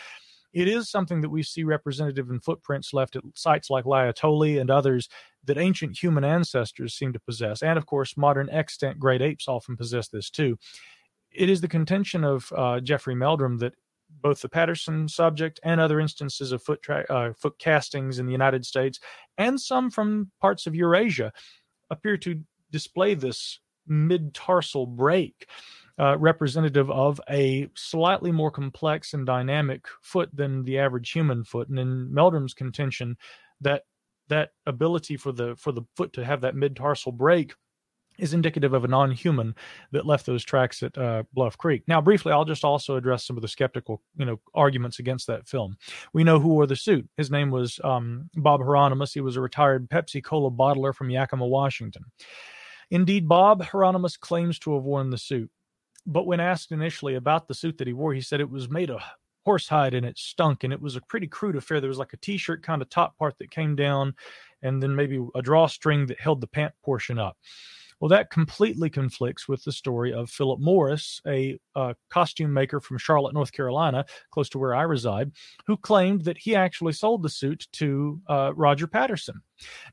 [0.53, 4.69] It is something that we see representative in footprints left at sites like Laetoli and
[4.69, 5.09] others
[5.45, 7.63] that ancient human ancestors seem to possess.
[7.63, 10.57] And of course, modern extant great apes often possess this too.
[11.31, 13.73] It is the contention of uh, Jeffrey Meldrum that
[14.21, 18.31] both the Patterson subject and other instances of foot, tra- uh, foot castings in the
[18.31, 18.99] United States
[19.39, 21.33] and some from parts of Eurasia
[21.89, 25.47] appear to display this mid tarsal break,
[25.99, 31.69] uh, representative of a slightly more complex and dynamic foot than the average human foot.
[31.69, 33.17] And in Meldrum's contention,
[33.61, 33.83] that
[34.29, 37.53] that ability for the for the foot to have that mid tarsal break
[38.19, 39.55] is indicative of a non-human
[39.91, 41.83] that left those tracks at uh, Bluff Creek.
[41.87, 45.47] Now, briefly, I'll just also address some of the skeptical, you know, arguments against that
[45.47, 45.77] film.
[46.13, 47.09] We know who wore the suit.
[47.17, 49.13] His name was um, Bob Heironimus.
[49.13, 52.05] He was a retired Pepsi Cola bottler from Yakima, Washington.
[52.93, 55.49] Indeed, Bob Heironimus claims to have worn the suit,
[56.05, 58.91] but when asked initially about the suit that he wore, he said it was made
[58.91, 59.01] of
[59.47, 61.81] horsehide and it stunk, and it was a pretty crude affair.
[61.81, 64.13] There was like a t-shirt kind of top part that came down,
[64.61, 67.35] and then maybe a drawstring that held the pant portion up.
[68.03, 72.97] Well, that completely conflicts with the story of Philip Morris, a uh, costume maker from
[72.97, 75.31] Charlotte, North Carolina, close to where I reside,
[75.67, 79.41] who claimed that he actually sold the suit to uh, Roger Patterson.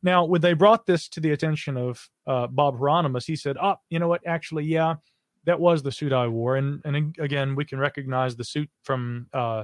[0.02, 3.76] Now, when they brought this to the attention of uh, Bob Heironimus, he said, "Oh,
[3.90, 4.26] you know what?
[4.26, 4.96] Actually, yeah,
[5.44, 9.28] that was the suit I wore." And and again, we can recognize the suit from
[9.32, 9.62] uh,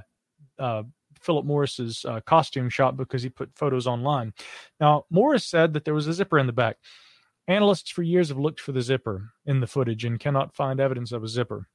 [0.56, 0.84] uh,
[1.20, 4.32] Philip Morris's uh, costume shop because he put photos online.
[4.78, 6.76] Now, Morris said that there was a zipper in the back.
[7.48, 11.12] Analysts for years have looked for the zipper in the footage and cannot find evidence
[11.12, 11.68] of a zipper.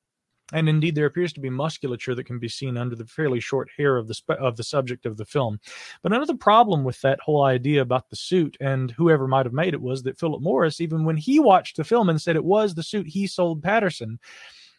[0.53, 3.69] And indeed, there appears to be musculature that can be seen under the fairly short
[3.78, 5.59] hair of the of the subject of the film.
[6.03, 9.74] But another problem with that whole idea about the suit and whoever might have made
[9.74, 12.76] it was that Philip Morris, even when he watched the film and said it was
[12.76, 14.19] the suit he sold Patterson,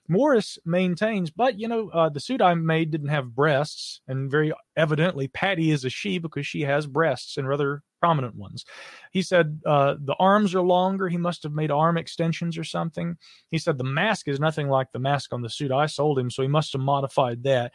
[0.08, 4.52] Morris maintains, but you know, uh, the suit I made didn't have breasts, and very
[4.76, 8.64] evidently, Patty is a she because she has breasts and rather prominent ones.
[9.12, 11.08] He said uh, the arms are longer.
[11.08, 13.16] He must have made arm extensions or something.
[13.52, 16.28] He said the mask is nothing like the mask on the suit I sold him,
[16.28, 17.70] so he must have modified that.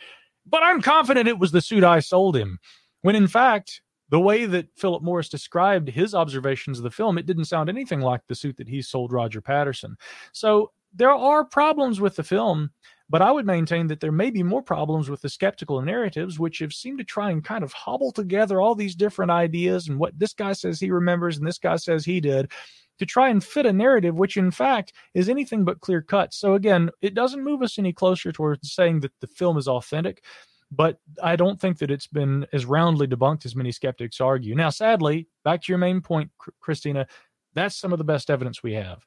[0.45, 2.59] But I'm confident it was the suit I sold him,
[3.03, 7.25] when in fact, the way that Philip Morris described his observations of the film, it
[7.25, 9.95] didn't sound anything like the suit that he sold Roger Patterson.
[10.33, 12.69] So there are problems with the film,
[13.09, 16.59] but I would maintain that there may be more problems with the skeptical narratives, which
[16.59, 20.17] have seemed to try and kind of hobble together all these different ideas and what
[20.17, 22.51] this guy says he remembers and this guy says he did
[22.99, 26.33] to try and fit a narrative, which in fact is anything but clear cut.
[26.33, 30.23] So again, it doesn't move us any closer towards saying that the film is authentic.
[30.69, 34.53] But I don't think that it's been as roundly debunked as many skeptics argue.
[34.53, 36.29] Now, sadly, back to your main point,
[36.59, 37.07] Christina,
[37.53, 39.05] that's some of the best evidence we have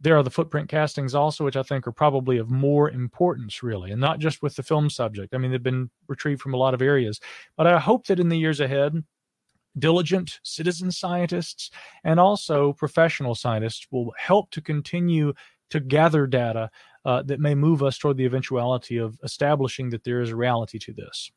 [0.00, 3.90] there are the footprint castings also, which I think are probably of more importance, really,
[3.90, 5.34] and not just with the film subject.
[5.34, 7.20] I mean, they've been retrieved from a lot of areas.
[7.56, 9.04] But I hope that in the years ahead,
[9.78, 11.70] diligent citizen scientists
[12.02, 15.34] and also professional scientists will help to continue
[15.68, 16.70] to gather data
[17.04, 20.78] uh, that may move us toward the eventuality of establishing that there is a reality
[20.78, 21.30] to this.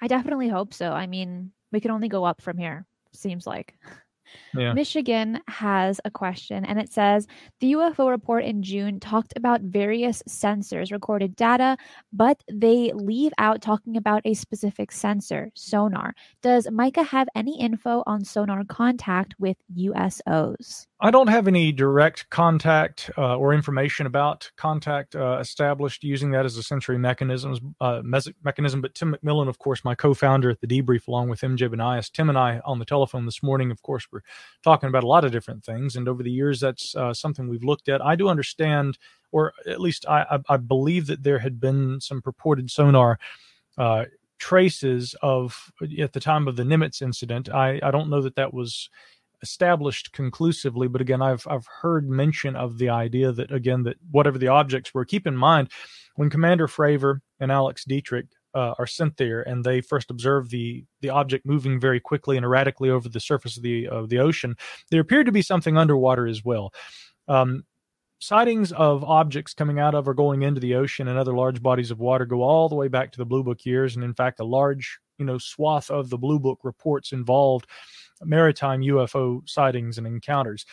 [0.00, 0.92] I definitely hope so.
[0.92, 3.74] I mean, we can only go up from here, seems like.
[4.54, 4.72] Yeah.
[4.72, 7.26] Michigan has a question and it says
[7.60, 11.76] the UFO report in June talked about various sensors recorded data,
[12.12, 16.14] but they leave out talking about a specific sensor, sonar.
[16.42, 20.86] Does Micah have any info on sonar contact with USOs?
[20.98, 26.46] I don't have any direct contact uh, or information about contact uh, established using that
[26.46, 28.80] as a sensory uh, mes- mechanism.
[28.80, 32.30] But Tim McMillan, of course, my co-founder at the Debrief, along with MJ Banias, Tim
[32.30, 34.22] and I on the telephone this morning, of course, we're
[34.64, 35.96] talking about a lot of different things.
[35.96, 38.00] And over the years, that's uh, something we've looked at.
[38.00, 38.96] I do understand,
[39.32, 43.18] or at least I, I, I believe that there had been some purported sonar
[43.76, 44.06] uh,
[44.38, 47.50] traces of at the time of the Nimitz incident.
[47.50, 48.88] I, I don't know that that was
[49.46, 54.38] established conclusively, but again, I've I've heard mention of the idea that again that whatever
[54.38, 55.70] the objects were, keep in mind
[56.16, 60.84] when Commander Fravor and Alex Dietrich uh, are sent there and they first observe the
[61.00, 64.56] the object moving very quickly and erratically over the surface of the of the ocean,
[64.90, 66.72] there appeared to be something underwater as well.
[67.28, 67.64] Um,
[68.18, 71.90] sightings of objects coming out of or going into the ocean and other large bodies
[71.90, 74.40] of water go all the way back to the Blue Book years, and in fact,
[74.40, 77.66] a large you know swath of the Blue Book reports involved
[78.22, 80.66] maritime UFO sightings and encounters.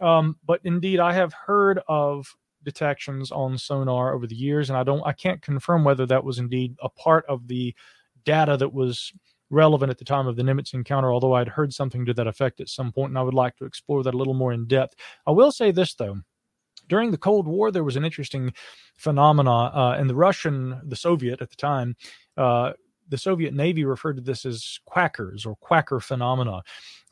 [0.00, 2.34] Um, but indeed, I have heard of
[2.64, 6.38] detections on sonar over the years, and I don't, I can't confirm whether that was
[6.38, 7.74] indeed a part of the
[8.24, 9.12] data that was
[9.48, 11.12] relevant at the time of the Nimitz encounter.
[11.12, 13.64] Although I'd heard something to that effect at some point, and I would like to
[13.64, 14.96] explore that a little more in depth.
[15.26, 16.20] I will say this though.
[16.88, 18.52] During the Cold War, there was an interesting
[18.96, 21.96] phenomena, uh, and the Russian, the Soviet at the time,
[22.36, 22.72] uh,
[23.08, 26.62] the Soviet Navy referred to this as quackers or quacker phenomena.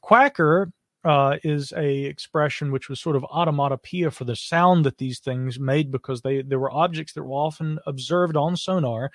[0.02, 0.72] Quacker
[1.04, 5.60] uh, is a expression which was sort of automatopoeia for the sound that these things
[5.60, 9.10] made because they there were objects that were often observed on sonar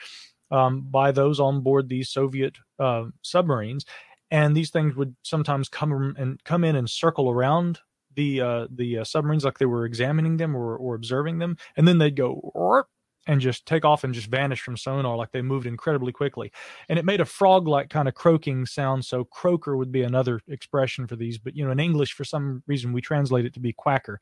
[0.52, 3.86] um, by those on board these Soviet uh, submarines,
[4.32, 7.80] and these things would sometimes come and come in and circle around
[8.16, 11.88] the uh, the uh, submarines like they were examining them or, or observing them, and
[11.88, 12.52] then they'd go
[13.30, 16.52] and just take off and just vanish from sonar like they moved incredibly quickly.
[16.90, 19.06] And it made a frog like kind of croaking sound.
[19.06, 21.38] So croaker would be another expression for these.
[21.38, 24.20] But, you know, in English, for some reason, we translate it to be quacker.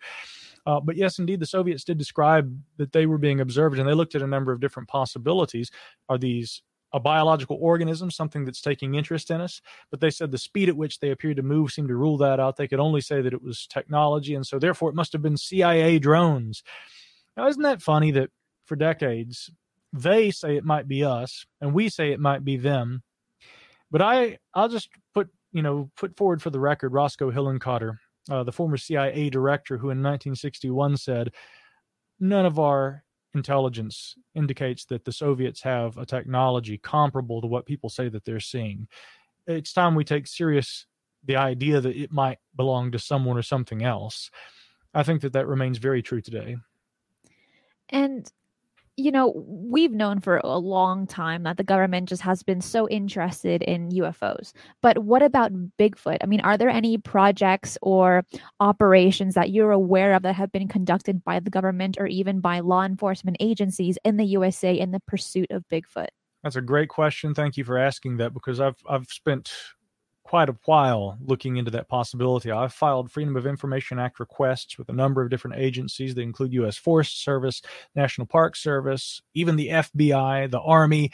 [0.66, 3.94] Uh, but yes, indeed, the Soviets did describe that they were being observed and they
[3.94, 5.72] looked at a number of different possibilities.
[6.10, 9.62] Are these a biological organism, something that's taking interest in us.
[9.90, 12.40] But they said the speed at which they appeared to move seemed to rule that
[12.42, 12.58] out.
[12.58, 14.36] They could only say that it was technology.
[14.36, 16.64] And so, therefore, it must have been CIA drones.
[17.38, 18.32] Now, isn't that funny that
[18.68, 19.50] for decades.
[19.94, 23.04] They say it might be us, and we say it might be them.
[23.90, 27.98] But I, I'll just put, you know, put forward for the record Roscoe Hillenkoetter,
[28.30, 31.34] uh, the former CIA director, who in 1961 said,
[32.20, 33.04] "None of our
[33.38, 38.42] intelligence indicates that the Soviets have a technology comparable to what people say that they're
[38.42, 38.88] seeing.
[39.46, 40.86] It's time we take serious
[41.24, 44.30] the idea that it might belong to someone or something else.
[44.94, 46.58] I think that that remains very true today.
[47.90, 48.30] And
[48.98, 52.90] you know, we've known for a long time that the government just has been so
[52.90, 54.54] interested in UFOs.
[54.82, 56.18] But what about Bigfoot?
[56.22, 58.26] I mean, are there any projects or
[58.60, 62.60] operations that you're aware of that have been conducted by the government or even by
[62.60, 66.08] law enforcement agencies in the USA in the pursuit of Bigfoot?
[66.44, 67.36] That's a great question.
[67.36, 69.52] Thank you for asking that because I've I've spent
[70.28, 72.52] quite a while looking into that possibility.
[72.52, 76.52] I've filed Freedom of Information Act requests with a number of different agencies that include
[76.52, 76.76] U.S.
[76.76, 77.62] Forest Service,
[77.96, 81.12] National Park Service, even the FBI, the Army.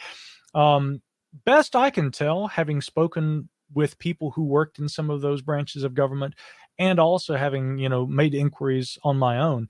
[0.52, 1.00] Um,
[1.44, 5.84] best I can tell, having spoken with people who worked in some of those branches
[5.84, 6.34] of government
[6.76, 9.68] and also having, you know, made inquiries on my own,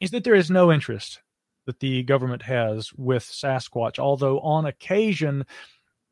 [0.00, 1.20] is that there is no interest
[1.66, 5.44] that the government has with Sasquatch, although on occasion,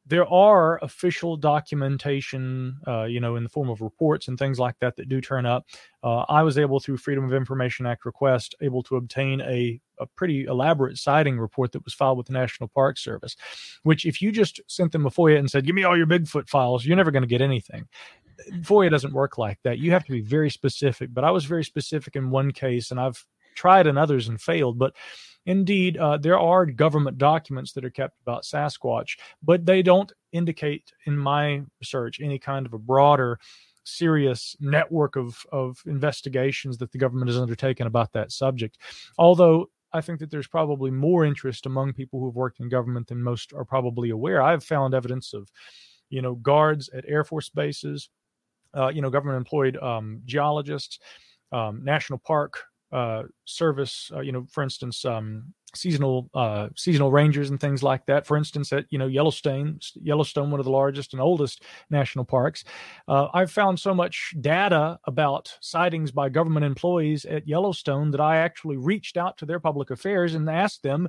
[0.08, 4.74] there are official documentation, uh, you know, in the form of reports and things like
[4.80, 5.66] that that do turn up.
[6.02, 10.06] Uh, I was able, through Freedom of Information Act request, able to obtain a, a
[10.06, 13.36] pretty elaborate sighting report that was filed with the National Park Service.
[13.82, 16.48] Which, if you just sent them a FOIA and said, "Give me all your Bigfoot
[16.48, 17.86] files," you're never going to get anything.
[18.60, 19.78] FOIA doesn't work like that.
[19.78, 21.12] You have to be very specific.
[21.12, 24.78] But I was very specific in one case, and I've tried in others and failed.
[24.78, 24.94] But
[25.48, 30.92] Indeed, uh, there are government documents that are kept about Sasquatch, but they don't indicate,
[31.06, 33.38] in my research, any kind of a broader,
[33.82, 38.76] serious network of, of investigations that the government has undertaken about that subject.
[39.16, 43.22] Although I think that there's probably more interest among people who've worked in government than
[43.22, 44.42] most are probably aware.
[44.42, 45.50] I've found evidence of,
[46.10, 48.10] you know, guards at Air Force bases,
[48.76, 50.98] uh, you know, government employed um, geologists,
[51.52, 57.50] um, national park uh, service, uh, you know, for instance, um, seasonal uh, seasonal rangers
[57.50, 58.26] and things like that.
[58.26, 62.64] For instance, at you know Yellowstone, Yellowstone, one of the largest and oldest national parks,
[63.06, 68.38] uh, I've found so much data about sightings by government employees at Yellowstone that I
[68.38, 71.08] actually reached out to their public affairs and asked them.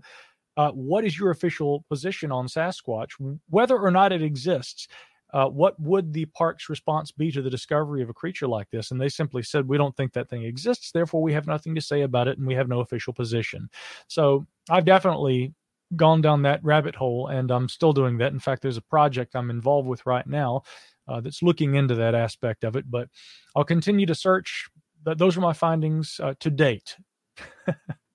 [0.58, 3.12] Uh, what is your official position on Sasquatch,
[3.50, 4.90] whether or not it exists?
[5.32, 8.92] Uh, what would the park's response be to the discovery of a creature like this?
[8.92, 10.92] And they simply said, we don't think that thing exists.
[10.92, 13.70] Therefore, we have nothing to say about it and we have no official position.
[14.08, 15.54] So I've definitely
[15.96, 18.32] gone down that rabbit hole and I'm still doing that.
[18.32, 20.64] In fact, there's a project I'm involved with right now
[21.08, 23.08] uh, that's looking into that aspect of it, but
[23.56, 24.68] I'll continue to search.
[25.04, 26.98] Those are my findings uh, to date.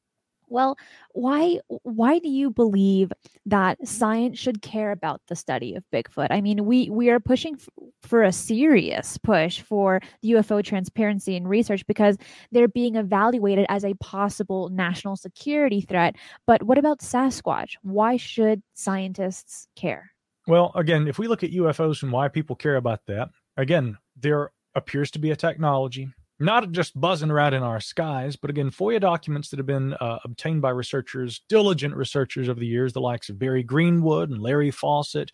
[0.54, 0.78] Well,
[1.14, 3.10] why why do you believe
[3.44, 6.28] that science should care about the study of Bigfoot?
[6.30, 7.68] I mean, we we are pushing f-
[8.02, 12.16] for a serious push for UFO transparency and research because
[12.52, 16.14] they're being evaluated as a possible national security threat.
[16.46, 17.74] But what about Sasquatch?
[17.82, 20.12] Why should scientists care?
[20.46, 24.52] Well, again, if we look at UFOs and why people care about that, again, there
[24.76, 26.14] appears to be a technology
[26.44, 30.18] not just buzzing around in our skies, but again, FOIA documents that have been uh,
[30.24, 34.70] obtained by researchers, diligent researchers over the years, the likes of Barry Greenwood and Larry
[34.70, 35.32] Fawcett,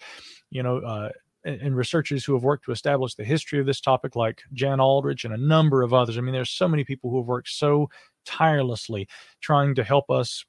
[0.50, 1.11] you know, uh,
[1.44, 4.78] and, and, researchers who have worked to establish the history of this topic, like Jan
[4.78, 6.18] Aldrich and a number of others.
[6.18, 7.88] I mean, there's so many people who have worked so
[8.26, 9.08] tirelessly
[9.40, 10.44] trying to help us,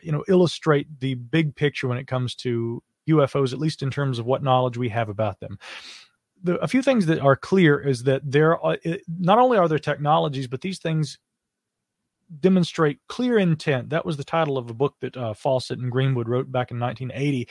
[0.00, 4.18] you know, illustrate the big picture when it comes to UFOs, at least in terms
[4.18, 5.58] of what knowledge we have about them
[6.42, 8.76] the, a few things that are clear is that there are
[9.08, 11.18] not only are there technologies, but these things
[12.40, 13.90] demonstrate clear intent.
[13.90, 16.80] That was the title of a book that uh, Fawcett and Greenwood wrote back in
[16.80, 17.48] 1980.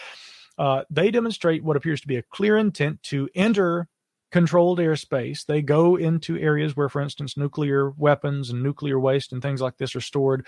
[0.57, 3.87] Uh, they demonstrate what appears to be a clear intent to enter
[4.31, 5.45] controlled airspace.
[5.45, 9.77] They go into areas where, for instance, nuclear weapons and nuclear waste and things like
[9.77, 10.47] this are stored.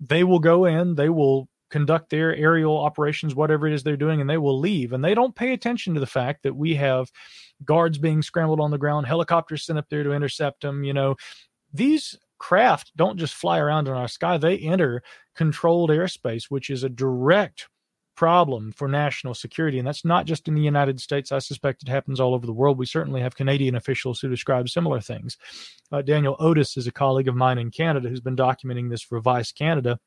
[0.00, 4.20] They will go in, they will conduct their aerial operations, whatever it is they're doing,
[4.20, 4.92] and they will leave.
[4.92, 7.10] And they don't pay attention to the fact that we have
[7.64, 10.84] guards being scrambled on the ground, helicopters sent up there to intercept them.
[10.84, 11.16] You know,
[11.72, 15.02] these craft don't just fly around in our sky, they enter
[15.34, 17.68] controlled airspace, which is a direct
[18.16, 19.78] problem for national security.
[19.78, 21.30] And that's not just in the United States.
[21.30, 22.78] I suspect it happens all over the world.
[22.78, 25.36] We certainly have Canadian officials who describe similar things.
[25.92, 29.20] Uh, Daniel Otis is a colleague of mine in Canada who's been documenting this for
[29.20, 30.00] Vice Canada.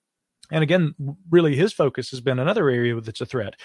[0.52, 0.96] And again,
[1.30, 3.56] really his focus has been another area that's a threat.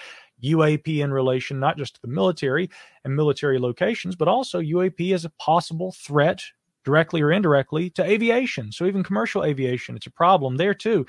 [0.43, 2.69] UAP in relation not just to the military
[3.03, 6.41] and military locations, but also UAP as a possible threat,
[6.83, 8.71] directly or indirectly, to aviation.
[8.71, 11.05] So even commercial aviation, it's a problem there too.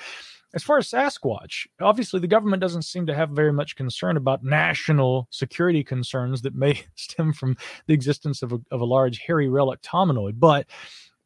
[0.54, 4.44] As far as Sasquatch, obviously the government doesn't seem to have very much concern about
[4.44, 7.56] national security concerns that may stem from
[7.86, 10.38] the existence of a, of a large hairy relic hominoid.
[10.38, 10.66] But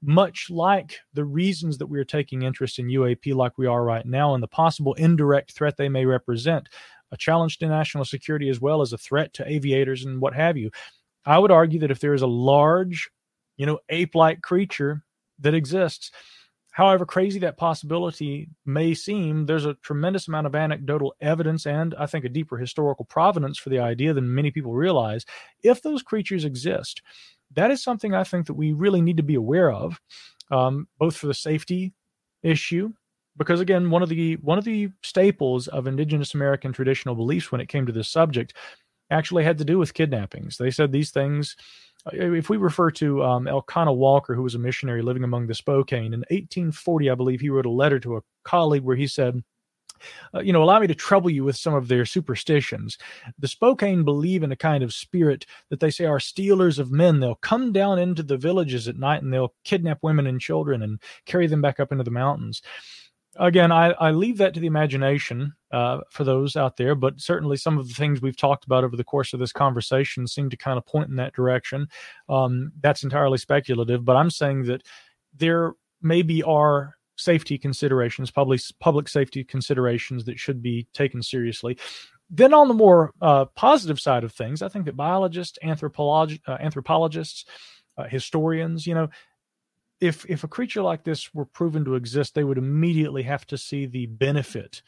[0.03, 4.07] much like the reasons that we are taking interest in UAP like we are right
[4.07, 6.69] now and the possible indirect threat they may represent,
[7.13, 10.57] a challenge to national security as well as a threat to aviators and what have
[10.57, 10.71] you.
[11.27, 13.11] I would argue that if there is a large,
[13.57, 15.03] you know, ape like creature
[15.41, 16.11] that exists,
[16.81, 22.07] however crazy that possibility may seem, there's a tremendous amount of anecdotal evidence and I
[22.07, 25.27] think a deeper historical provenance for the idea than many people realize.
[25.63, 27.03] If those creatures exist,
[27.55, 30.01] that is something I think that we really need to be aware of,
[30.51, 31.93] um, both for the safety
[32.43, 32.95] issue,
[33.37, 37.61] because again, one of the one of the staples of Indigenous American traditional beliefs when
[37.61, 38.55] it came to this subject
[39.11, 40.57] actually had to do with kidnappings.
[40.57, 41.57] They said these things.
[42.07, 45.55] Uh, if we refer to um, Elkanah Walker, who was a missionary living among the
[45.55, 49.43] Spokane in 1840, I believe he wrote a letter to a colleague where he said,
[50.35, 52.99] uh, you know, allow me to trouble you with some of their superstitions.
[53.39, 57.21] The Spokane believe in a kind of spirit that they say are stealers of men.
[57.21, 61.01] They'll come down into the villages at night and they'll kidnap women and children and
[61.27, 62.63] carry them back up into the mountains.
[63.41, 67.57] Again, I, I leave that to the imagination uh, for those out there, but certainly
[67.57, 70.59] some of the things we've talked about over the course of this conversation seem to
[70.59, 71.89] kind of point in that direction.
[72.29, 74.83] Um, that's entirely speculative, but I'm saying that
[75.35, 75.73] there
[76.03, 81.79] maybe are safety considerations, public public safety considerations that should be taken seriously.
[82.29, 87.45] Then, on the more uh, positive side of things, I think that biologists, uh, anthropologists,
[87.97, 89.09] uh, historians, you know,
[90.01, 93.59] if if a creature like this were proven to exist, they would immediately have to
[93.59, 94.83] see the benefit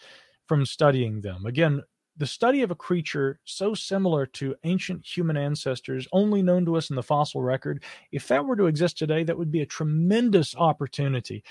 [0.47, 1.47] from studying them.
[1.47, 1.83] Again,
[2.17, 6.91] the study of a creature so similar to ancient human ancestors, only known to us
[6.91, 10.55] in the fossil record, if that were to exist today, that would be a tremendous
[10.57, 11.43] opportunity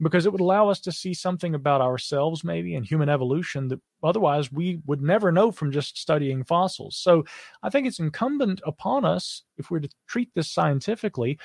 [0.00, 3.80] because it would allow us to see something about ourselves maybe and human evolution that
[4.02, 6.96] otherwise we would never know from just studying fossils.
[6.96, 7.24] So
[7.62, 11.38] I think it's incumbent upon us, if we're to treat this scientifically,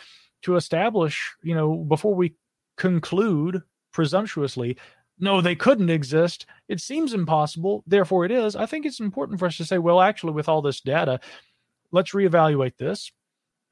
[0.44, 2.36] to establish, you know, before we
[2.78, 3.62] conclude
[3.92, 4.78] presumptuously,
[5.20, 6.46] no, they couldn't exist.
[6.67, 8.55] It seems impossible, therefore it is.
[8.55, 11.20] I think it's important for us to say, well, actually, with all this data,
[11.92, 13.12] let's reevaluate this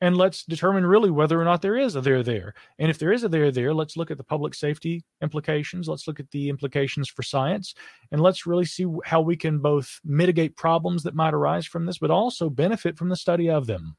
[0.02, 2.54] and let's determine really whether or not there is a there there.
[2.80, 5.88] And if there is a there there, let's look at the public safety implications.
[5.88, 7.76] Let's look at the implications for science,
[8.12, 12.00] and let's really see how we can both mitigate problems that might arise from this,
[12.00, 13.96] but also benefit from the study of them.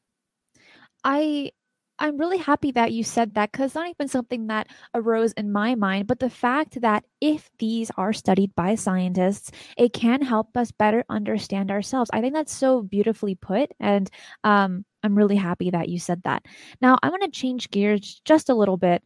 [1.05, 1.51] I
[2.03, 5.75] I'm really happy that you said that because not even something that arose in my
[5.75, 10.69] mind, but the fact that if these are studied by scientists, it can help us
[10.73, 12.09] better understand ourselves.
[12.11, 13.71] I think that's so beautifully put.
[13.79, 14.09] And
[14.43, 16.43] um, I'm really happy that you said that.
[16.81, 19.01] Now, I want to change gears just a little bit.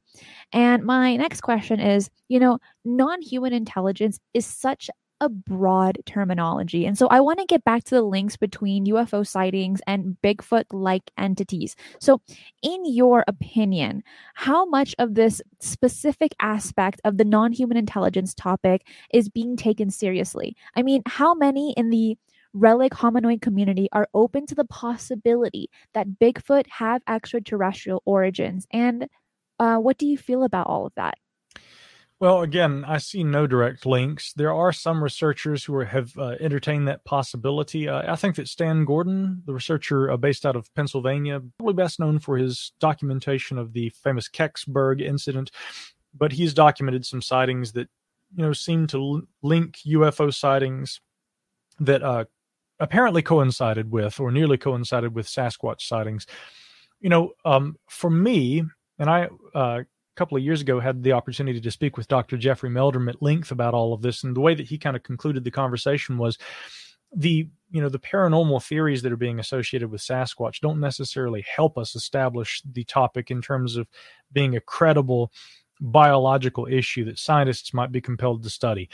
[0.52, 6.86] And my next question is you know, non human intelligence is such a broad terminology.
[6.86, 10.66] And so I want to get back to the links between UFO sightings and Bigfoot
[10.72, 11.76] like entities.
[12.00, 12.22] So,
[12.62, 14.04] in your opinion,
[14.36, 19.90] how much of this specific aspect of the non human intelligence topic is being taken
[19.90, 20.56] seriously?
[20.76, 22.18] I mean, how many in the
[22.54, 28.68] relic hominoid community are open to the possibility that Bigfoot have extraterrestrial origins?
[28.72, 29.08] And
[29.60, 31.16] uh, what do you feel about all of that?
[32.20, 34.34] Well, again, I see no direct links.
[34.34, 37.88] There are some researchers who are, have uh, entertained that possibility.
[37.88, 42.00] Uh, I think that Stan Gordon, the researcher uh, based out of Pennsylvania, probably best
[42.00, 45.52] known for his documentation of the famous Kecksburg incident,
[46.18, 47.88] but he's documented some sightings that
[48.36, 51.00] you know seem to l- link UFO sightings
[51.80, 52.26] that uh,
[52.80, 56.26] apparently coincided with or nearly coincided with Sasquatch sightings.
[57.00, 58.64] You know, um, for me,
[58.98, 59.84] and I uh,
[60.18, 62.38] couple of years ago had the opportunity to speak with Dr.
[62.38, 65.04] Jeffrey Meldrum at length about all of this, and the way that he kind of
[65.04, 66.38] concluded the conversation was
[67.16, 71.78] the you know the paranormal theories that are being associated with Sasquatch don't necessarily help
[71.78, 73.88] us establish the topic in terms of
[74.34, 75.32] being a credible
[75.80, 78.90] biological issue that scientists might be compelled to study.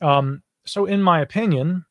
[0.00, 1.84] Um, so, in my opinion,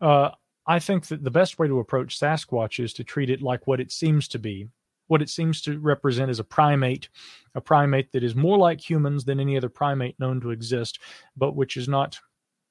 [0.00, 0.30] uh,
[0.66, 3.80] I think that the best way to approach Sasquatch is to treat it like what
[3.80, 4.68] it seems to be
[5.08, 7.08] what it seems to represent is a primate,
[7.54, 11.00] a primate that is more like humans than any other primate known to exist,
[11.36, 12.18] but which is not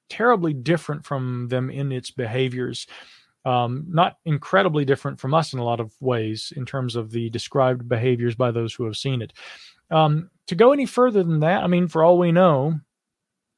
[0.08, 2.86] terribly different from them in its behaviors.
[3.44, 7.30] Um, not incredibly different from us in a lot of ways in terms of the
[7.30, 9.32] described behaviors by those who have seen it.
[9.90, 12.80] Um, to go any further than that, I mean, for all we know,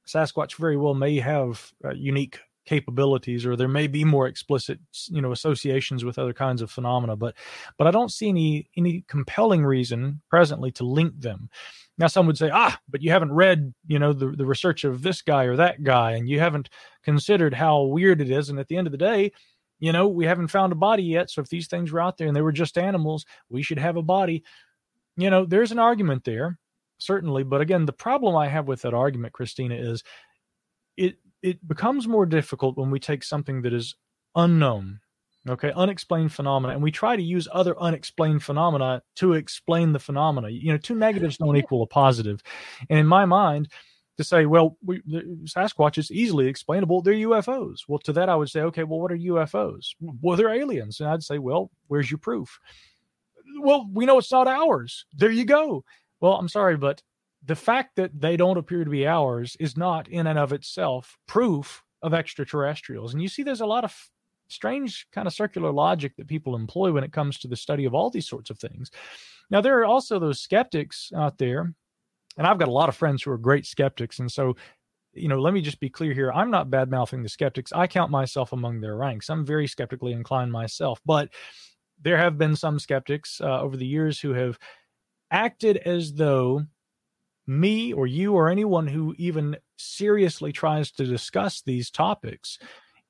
[0.06, 2.40] Sasquatch very well may have uh, unique
[2.70, 4.78] capabilities or there may be more explicit
[5.08, 7.34] you know associations with other kinds of phenomena but
[7.76, 11.50] but i don't see any any compelling reason presently to link them.
[11.98, 15.02] Now some would say ah but you haven't read you know the, the research of
[15.02, 16.70] this guy or that guy and you haven't
[17.02, 19.32] considered how weird it is and at the end of the day
[19.80, 22.28] you know we haven't found a body yet so if these things were out there
[22.28, 24.44] and they were just animals we should have a body.
[25.16, 26.56] You know there's an argument there
[26.98, 30.04] certainly but again the problem i have with that argument christina is
[30.96, 33.94] it it becomes more difficult when we take something that is
[34.36, 35.00] unknown
[35.48, 40.48] okay unexplained phenomena and we try to use other unexplained phenomena to explain the phenomena.
[40.48, 42.42] You know two negatives don't equal a positive.
[42.90, 43.68] And in my mind
[44.18, 45.00] to say well we,
[45.44, 47.00] sasquatch is easily explainable.
[47.00, 50.54] They're ufos well to that i would say okay well what are ufos well they're
[50.54, 51.00] aliens.
[51.00, 52.58] And i'd say well where's your proof?
[53.60, 55.06] Well we know it's not ours.
[55.14, 55.84] There you go.
[56.20, 57.02] Well i'm sorry but
[57.44, 61.16] the fact that they don't appear to be ours is not in and of itself
[61.26, 63.12] proof of extraterrestrials.
[63.12, 63.94] And you see, there's a lot of
[64.48, 67.94] strange kind of circular logic that people employ when it comes to the study of
[67.94, 68.90] all these sorts of things.
[69.50, 71.72] Now, there are also those skeptics out there,
[72.36, 74.18] and I've got a lot of friends who are great skeptics.
[74.18, 74.56] And so,
[75.12, 76.32] you know, let me just be clear here.
[76.32, 77.72] I'm not bad mouthing the skeptics.
[77.72, 79.30] I count myself among their ranks.
[79.30, 81.30] I'm very skeptically inclined myself, but
[82.02, 84.58] there have been some skeptics uh, over the years who have
[85.30, 86.64] acted as though
[87.50, 92.58] me or you or anyone who even seriously tries to discuss these topics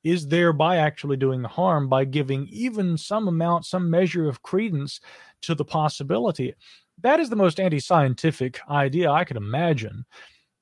[0.02, 4.98] is thereby actually doing harm by giving even some amount, some measure of credence
[5.42, 6.54] to the possibility.
[7.02, 10.06] That is the most anti scientific idea I could imagine.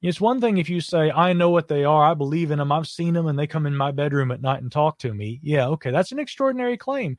[0.03, 2.71] It's one thing if you say, I know what they are, I believe in them,
[2.71, 5.41] I've seen them, and they come in my bedroom at night and talk to me.
[5.43, 7.17] Yeah, okay, that's an extraordinary claim.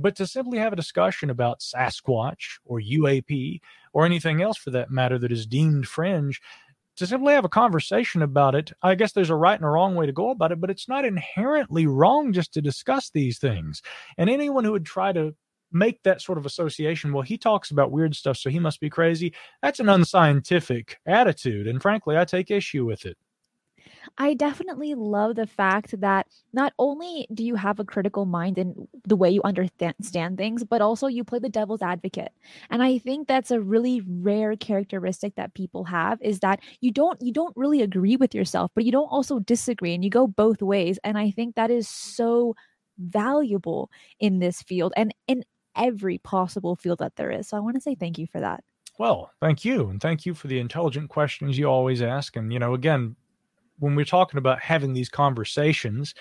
[0.00, 3.60] But to simply have a discussion about Sasquatch or UAP
[3.92, 6.40] or anything else for that matter that is deemed fringe,
[6.96, 9.94] to simply have a conversation about it, I guess there's a right and a wrong
[9.94, 13.80] way to go about it, but it's not inherently wrong just to discuss these things.
[14.18, 15.34] And anyone who would try to
[15.72, 18.90] make that sort of association, well, he talks about weird stuff, so he must be
[18.90, 19.32] crazy,
[19.62, 21.66] that's an unscientific attitude.
[21.66, 23.16] And frankly, I take issue with it.
[24.18, 28.88] I definitely love the fact that not only do you have a critical mind in
[29.04, 32.32] the way you understand things, but also you play the devil's advocate.
[32.70, 37.20] And I think that's a really rare characteristic that people have is that you don't
[37.22, 40.62] you don't really agree with yourself, but you don't also disagree and you go both
[40.62, 40.98] ways.
[41.04, 42.54] And I think that is so
[42.98, 45.44] valuable in this field and in
[45.76, 47.48] every possible field that there is.
[47.48, 48.62] So I want to say thank you for that.
[48.98, 49.88] Well, thank you.
[49.88, 52.36] And thank you for the intelligent questions you always ask.
[52.36, 53.16] And, you know, again,
[53.80, 56.14] when we're talking about having these conversations,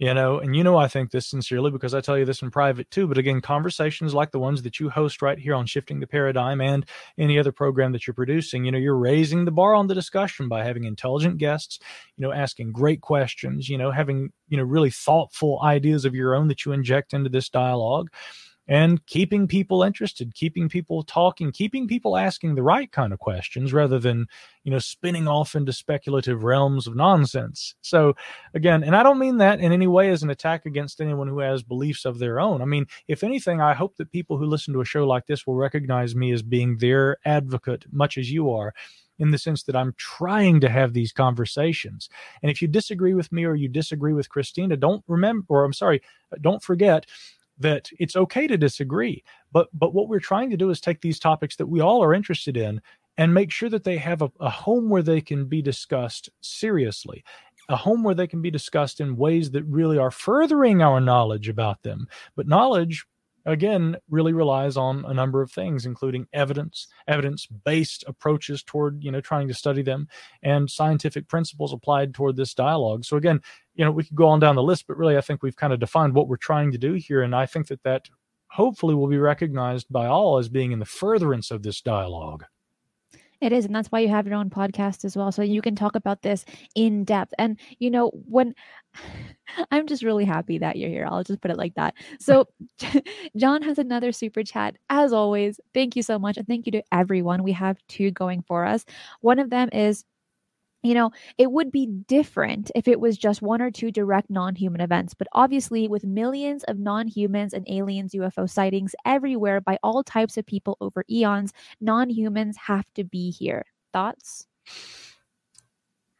[0.00, 2.50] you know and you know i think this sincerely because i tell you this in
[2.50, 6.00] private too but again conversations like the ones that you host right here on shifting
[6.00, 6.86] the paradigm and
[7.18, 10.48] any other program that you're producing you know you're raising the bar on the discussion
[10.48, 11.78] by having intelligent guests
[12.16, 16.34] you know asking great questions you know having you know really thoughtful ideas of your
[16.34, 18.08] own that you inject into this dialogue
[18.70, 23.72] and keeping people interested, keeping people talking, keeping people asking the right kind of questions
[23.72, 24.28] rather than,
[24.62, 27.74] you know, spinning off into speculative realms of nonsense.
[27.82, 28.14] So,
[28.54, 31.40] again, and I don't mean that in any way as an attack against anyone who
[31.40, 32.62] has beliefs of their own.
[32.62, 35.48] I mean, if anything, I hope that people who listen to a show like this
[35.48, 38.72] will recognize me as being their advocate, much as you are
[39.18, 42.08] in the sense that I'm trying to have these conversations.
[42.42, 45.72] And if you disagree with me or you disagree with Christina, don't remember, or I'm
[45.72, 46.00] sorry,
[46.40, 47.04] don't forget
[47.60, 49.22] that it's okay to disagree
[49.52, 52.14] but but what we're trying to do is take these topics that we all are
[52.14, 52.80] interested in
[53.18, 57.22] and make sure that they have a, a home where they can be discussed seriously
[57.70, 61.48] a home where they can be discussed in ways that really are furthering our knowledge
[61.48, 62.08] about them.
[62.34, 63.06] But knowledge
[63.46, 69.10] again really relies on a number of things including evidence evidence based approaches toward you
[69.10, 70.06] know trying to study them
[70.42, 73.04] and scientific principles applied toward this dialogue.
[73.04, 73.40] So again
[73.74, 75.72] you know we could go on down the list but really i think we've kind
[75.72, 78.08] of defined what we're trying to do here and i think that that
[78.48, 82.44] hopefully will be recognized by all as being in the furtherance of this dialogue
[83.40, 83.64] it is.
[83.64, 85.32] And that's why you have your own podcast as well.
[85.32, 86.44] So you can talk about this
[86.74, 87.32] in depth.
[87.38, 88.54] And, you know, when
[89.70, 91.94] I'm just really happy that you're here, I'll just put it like that.
[92.18, 92.48] So
[93.36, 94.76] John has another super chat.
[94.88, 96.36] As always, thank you so much.
[96.36, 97.42] And thank you to everyone.
[97.42, 98.84] We have two going for us.
[99.20, 100.04] One of them is
[100.82, 104.54] you know, it would be different if it was just one or two direct non
[104.54, 105.14] human events.
[105.14, 110.36] But obviously, with millions of non humans and aliens UFO sightings everywhere by all types
[110.36, 113.64] of people over eons, non humans have to be here.
[113.92, 114.46] Thoughts?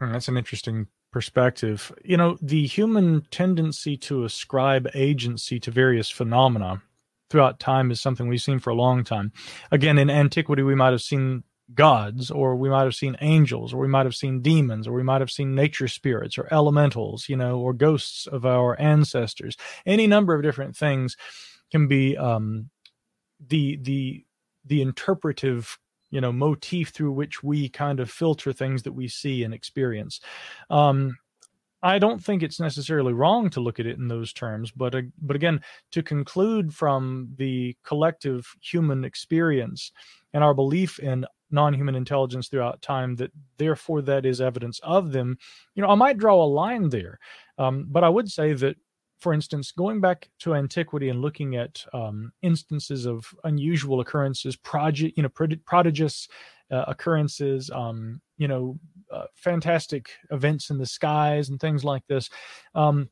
[0.00, 1.92] Hmm, that's an interesting perspective.
[2.04, 6.82] You know, the human tendency to ascribe agency to various phenomena
[7.30, 9.32] throughout time is something we've seen for a long time.
[9.70, 11.44] Again, in antiquity, we might have seen
[11.74, 15.02] gods, or we might have seen angels, or we might have seen demons, or we
[15.02, 19.56] might have seen nature spirits, or elementals, you know, or ghosts of our ancestors.
[19.86, 21.16] Any number of different things
[21.70, 22.70] can be um,
[23.48, 24.24] the the
[24.64, 25.78] the interpretive
[26.10, 30.20] you know motif through which we kind of filter things that we see and experience
[30.68, 31.16] um,
[31.82, 35.02] I don't think it's necessarily wrong to look at it in those terms, but uh,
[35.22, 39.90] but again, to conclude from the collective human experience
[40.34, 45.36] and our belief in non-human intelligence throughout time that therefore that is evidence of them
[45.74, 47.18] you know i might draw a line there.
[47.58, 48.76] Um, but i would say that
[49.20, 55.16] for instance going back to antiquity and looking at um, instances of unusual occurrences project
[55.16, 55.28] you know
[55.64, 56.28] prodigious
[56.70, 58.78] uh, occurrences um, you know
[59.12, 62.30] uh, fantastic events in the skies and things like this
[62.74, 63.08] um,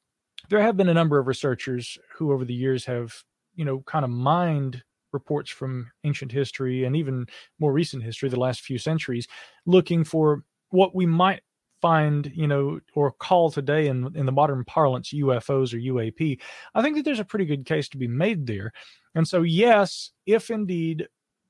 [0.48, 3.14] there have been a number of researchers who over the years have
[3.54, 4.82] you know kind of mined
[5.12, 7.26] reports from ancient history and even
[7.58, 9.26] more recent history, the last few centuries,
[9.66, 11.42] looking for what we might
[11.80, 16.40] find, you know, or call today in in the modern parlance UFOs or UAP.
[16.74, 18.72] I think that there's a pretty good case to be made there.
[19.14, 21.08] And so, yes, if indeed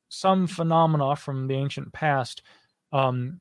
[0.09, 2.43] some phenomena from the ancient past
[2.93, 3.41] um,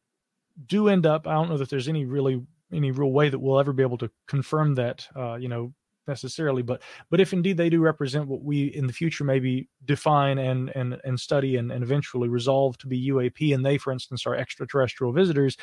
[0.65, 2.41] do end up, I don't know that there's any really
[2.72, 5.73] any real way that we'll ever be able to confirm that, uh, you know,
[6.07, 10.38] necessarily, but but if indeed they do represent what we in the future maybe define
[10.38, 14.25] and and and study and, and eventually resolve to be UAP, and they, for instance,
[14.25, 15.57] are extraterrestrial visitors,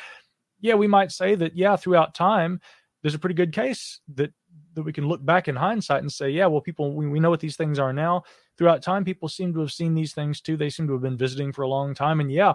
[0.61, 2.59] yeah, we might say that yeah, throughout time,
[3.01, 4.33] there's a pretty good case that
[4.73, 7.29] that we can look back in hindsight and say, yeah, well, people we, we know
[7.29, 8.23] what these things are now.
[8.57, 10.57] Throughout time, people seem to have seen these things too.
[10.57, 12.53] They seem to have been visiting for a long time, and yeah,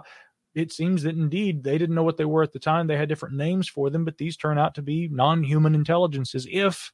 [0.53, 2.87] it seems that indeed they didn't know what they were at the time.
[2.87, 6.91] They had different names for them, but these turn out to be non-human intelligences if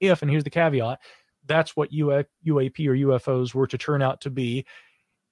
[0.00, 1.00] if, and here's the caveat,
[1.46, 4.66] that's what UAP or UFOs were to turn out to be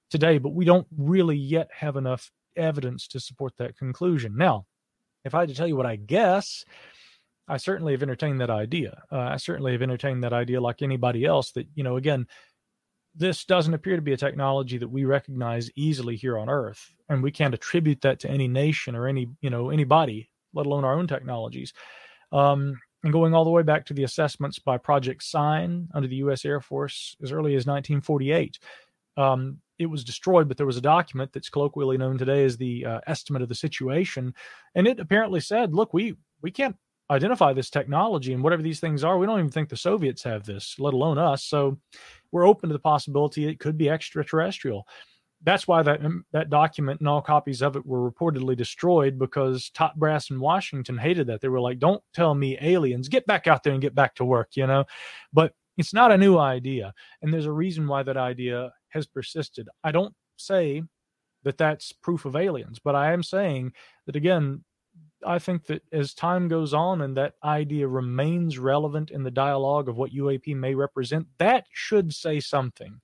[0.09, 0.37] today.
[0.37, 4.35] But we don't really yet have enough evidence to support that conclusion.
[4.37, 4.65] Now,
[5.25, 6.63] if I had to tell you what I guess,
[7.47, 9.03] I certainly have entertained that idea.
[9.11, 12.27] Uh, I certainly have entertained that idea like anybody else that, you know, again,
[13.15, 16.93] this doesn't appear to be a technology that we recognize easily here on Earth.
[17.07, 20.83] And we can't attribute that to any nation or any, you know, anybody, let alone
[20.83, 21.71] our own technologies.
[22.31, 26.15] Um, and going all the way back to the assessments by Project Sign under the
[26.17, 26.43] U.S.
[26.43, 28.57] Air Force as early as 1948.
[29.15, 32.83] Um, it was destroyed, but there was a document that's colloquially known today as the
[32.83, 34.33] uh, estimate of the situation,
[34.73, 36.75] and it apparently said, "Look, we we can't
[37.11, 40.43] identify this technology, and whatever these things are, we don't even think the Soviets have
[40.43, 41.43] this, let alone us.
[41.43, 41.77] So
[42.31, 44.87] we're open to the possibility it could be extraterrestrial."
[45.45, 49.69] That's why that um, that document and all copies of it were reportedly destroyed because
[49.69, 51.39] top brass in Washington hated that.
[51.39, 53.07] They were like, "Don't tell me aliens.
[53.07, 54.85] Get back out there and get back to work," you know.
[55.31, 59.69] But it's not a new idea, and there's a reason why that idea has persisted.
[59.83, 60.83] I don't say
[61.43, 63.73] that that's proof of aliens, but I am saying
[64.07, 64.63] that again.
[65.25, 69.89] I think that as time goes on and that idea remains relevant in the dialogue
[69.89, 73.01] of what UAP may represent, that should say something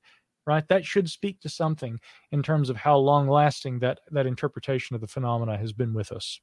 [0.51, 1.99] right that should speak to something
[2.31, 6.11] in terms of how long lasting that that interpretation of the phenomena has been with
[6.11, 6.39] us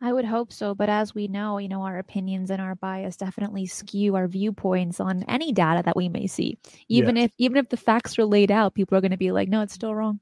[0.00, 3.16] I would hope so, but as we know, you know, our opinions and our bias
[3.16, 6.56] definitely skew our viewpoints on any data that we may see.
[6.88, 7.16] Even Yes.
[7.16, 9.60] if even if the facts are laid out, people are going to be like, "No,
[9.62, 10.20] it's still wrong."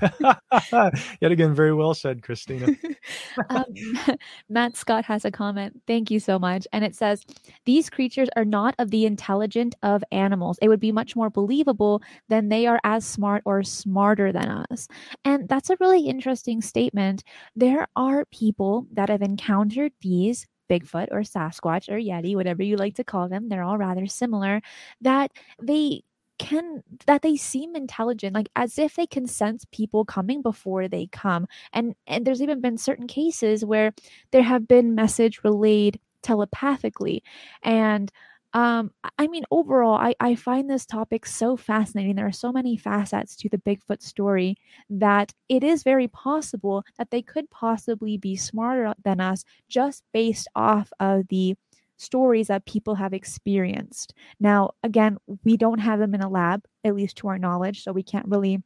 [1.20, 2.68] yet again very well said christina
[3.50, 3.64] um,
[4.48, 5.80] Matt Scott has a comment.
[5.86, 6.66] Thank you so much.
[6.72, 7.24] And it says,
[7.64, 10.58] These creatures are not of the intelligent of animals.
[10.62, 14.88] It would be much more believable than they are as smart or smarter than us.
[15.24, 17.24] And that's a really interesting statement.
[17.56, 20.46] There are people that have encountered these.
[20.70, 24.60] Bigfoot or Sasquatch or Yeti, whatever you like to call them, they're all rather similar.
[25.00, 25.32] That
[25.62, 26.02] they
[26.38, 31.06] can that they seem intelligent like as if they can sense people coming before they
[31.08, 31.46] come.
[31.72, 33.92] And and there's even been certain cases where
[34.32, 37.22] there have been message relayed telepathically.
[37.62, 38.10] And
[38.54, 42.16] um i mean overall i i find this topic so fascinating.
[42.16, 44.56] There are so many facets to the bigfoot story
[44.88, 50.48] that it is very possible that they could possibly be smarter than us just based
[50.56, 51.56] off of the
[51.98, 54.14] stories that people have experienced.
[54.40, 57.92] Now, again, we don't have them in a lab, at least to our knowledge, so
[57.92, 58.62] we can't really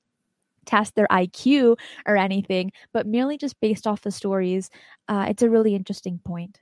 [0.65, 1.77] test their IQ
[2.07, 4.71] or anything, but merely just based off the stories,
[5.09, 6.61] uh, it's a really interesting point.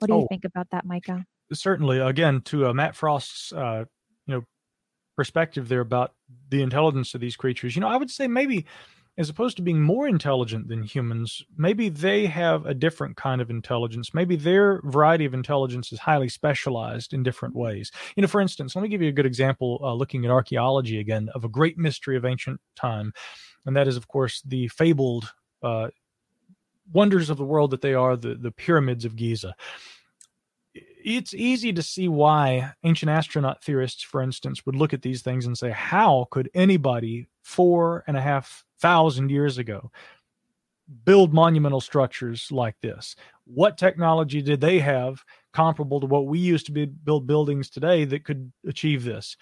[0.00, 0.26] What do you Oh.
[0.28, 1.24] think about that, Micah?
[1.52, 3.84] certainly again to uh, matt frost's uh,
[4.26, 4.42] you know
[5.16, 6.14] perspective there about
[6.48, 8.64] the intelligence of these creatures you know i would say maybe
[9.18, 13.50] as opposed to being more intelligent than humans maybe they have a different kind of
[13.50, 14.14] intelligence.
[14.14, 17.90] Maybe their variety of intelligence is highly specialized in different ways.
[18.16, 20.98] You know for instance let me give you a good example uh, looking at archaeology
[20.98, 23.12] again of a great mystery of ancient time
[23.66, 25.32] and that is of course the fabled
[25.62, 25.88] uh,
[26.92, 29.54] wonders of the world that they are the, the pyramids of giza
[31.04, 35.46] it's easy to see why ancient astronaut theorists, for instance, would look at these things
[35.46, 39.90] and say, how could anybody four and a half thousand years ago
[41.04, 43.16] build monumental structures like this?
[43.44, 45.22] What technology did they have
[45.52, 49.36] comparable to what we used to be, build buildings today that could achieve this?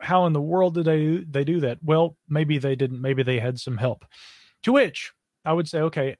[0.00, 1.78] How in the world did they they do that?
[1.82, 3.00] Well, maybe they didn't.
[3.00, 4.04] Maybe they had some help.
[4.62, 5.12] To which
[5.44, 6.16] I would say, okay,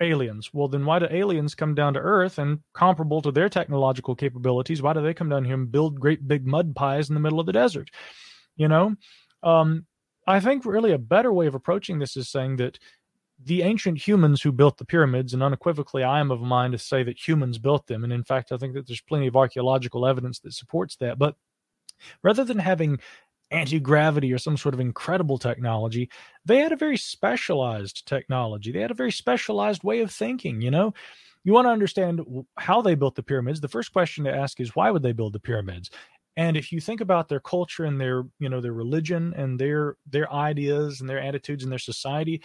[0.00, 0.50] aliens.
[0.52, 4.82] Well, then why do aliens come down to Earth and comparable to their technological capabilities?
[4.82, 7.40] Why do they come down here and build great big mud pies in the middle
[7.40, 7.90] of the desert?
[8.56, 8.96] You know,
[9.42, 9.86] um,
[10.26, 12.78] I think really a better way of approaching this is saying that
[13.42, 16.78] the ancient humans who built the pyramids, and unequivocally, I am of a mind to
[16.78, 18.04] say that humans built them.
[18.04, 21.18] And in fact, I think that there's plenty of archaeological evidence that supports that.
[21.18, 21.34] But
[22.22, 23.00] rather than having
[23.54, 26.10] anti gravity or some sort of incredible technology,
[26.44, 28.72] they had a very specialized technology.
[28.72, 30.60] They had a very specialized way of thinking.
[30.60, 30.94] You know,
[31.44, 32.22] you want to understand
[32.58, 33.60] how they built the pyramids.
[33.60, 35.90] The first question to ask is why would they build the pyramids?
[36.36, 39.96] And if you think about their culture and their, you know, their religion and their
[40.10, 42.42] their ideas and their attitudes and their society,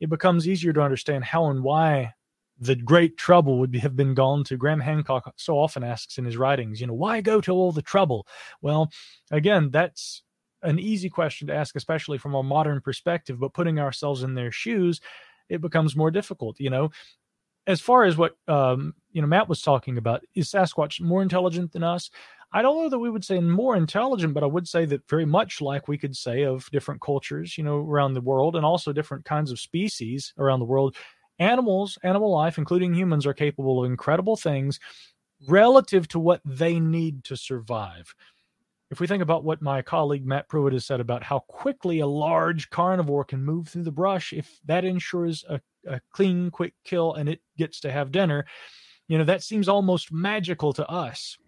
[0.00, 2.12] it becomes easier to understand how and why
[2.58, 4.56] the great trouble would be, have been gone to.
[4.56, 7.82] Graham Hancock so often asks in his writings, you know, why go to all the
[7.82, 8.26] trouble?
[8.60, 8.90] Well,
[9.32, 10.22] again, that's
[10.62, 14.52] an easy question to ask, especially from a modern perspective, but putting ourselves in their
[14.52, 15.00] shoes,
[15.48, 16.90] it becomes more difficult, you know.
[17.66, 21.72] As far as what um, you know, Matt was talking about, is Sasquatch more intelligent
[21.72, 22.10] than us?
[22.52, 25.24] I don't know that we would say more intelligent, but I would say that very
[25.24, 28.92] much like we could say of different cultures, you know, around the world, and also
[28.92, 30.96] different kinds of species around the world.
[31.38, 34.78] Animals, animal life, including humans, are capable of incredible things
[35.48, 38.14] relative to what they need to survive
[38.92, 42.06] if we think about what my colleague Matt Pruitt has said about how quickly a
[42.06, 47.14] large carnivore can move through the brush, if that ensures a, a clean, quick kill
[47.14, 48.44] and it gets to have dinner,
[49.08, 51.38] you know, that seems almost magical to us.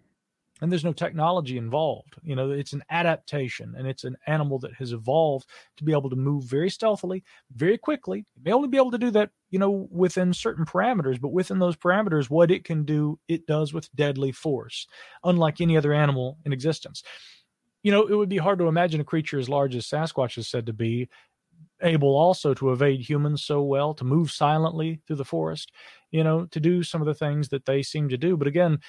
[0.61, 2.15] And there's no technology involved.
[2.23, 5.47] You know, it's an adaptation and it's an animal that has evolved
[5.77, 7.23] to be able to move very stealthily,
[7.53, 8.25] very quickly.
[8.37, 11.59] It may only be able to do that, you know, within certain parameters, but within
[11.59, 14.87] those parameters, what it can do, it does with deadly force,
[15.23, 17.03] unlike any other animal in existence
[17.85, 20.47] you know, it would be hard to imagine a creature as large as Sasquatch is
[20.47, 21.07] said to be
[21.83, 25.71] able also to evade humans so well, to move silently through the forest,
[26.09, 28.37] you know, to do some of the things that they seem to do.
[28.37, 28.79] But again,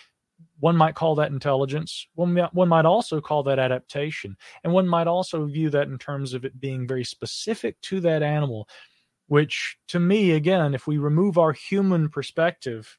[0.61, 2.09] one might call that intelligence.
[2.15, 4.35] One, one might also call that adaptation.
[4.65, 8.23] And one might also view that in terms of it being very specific to that
[8.23, 8.67] animal,
[9.27, 12.97] which to me, again, if we remove our human perspective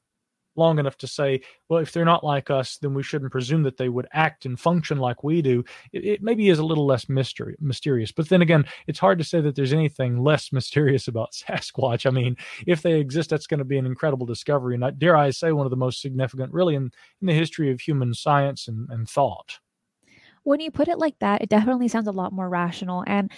[0.58, 3.78] long enough to say, well, if they're not like us, then we shouldn't presume that
[3.78, 5.64] they would act and function like we do.
[5.92, 8.12] It, it maybe is a little less mystery, mysterious.
[8.12, 12.06] But then again, it's hard to say that there's anything less mysterious about Sasquatch.
[12.06, 12.36] I mean,
[12.66, 14.76] if they exist, that's going to be an incredible discovery.
[14.76, 17.72] And I, dare I say, one of the most significant, really, in, in the history
[17.72, 19.60] of human science and, and thought.
[20.44, 23.30] When you put it like that, it definitely sounds a lot more rational and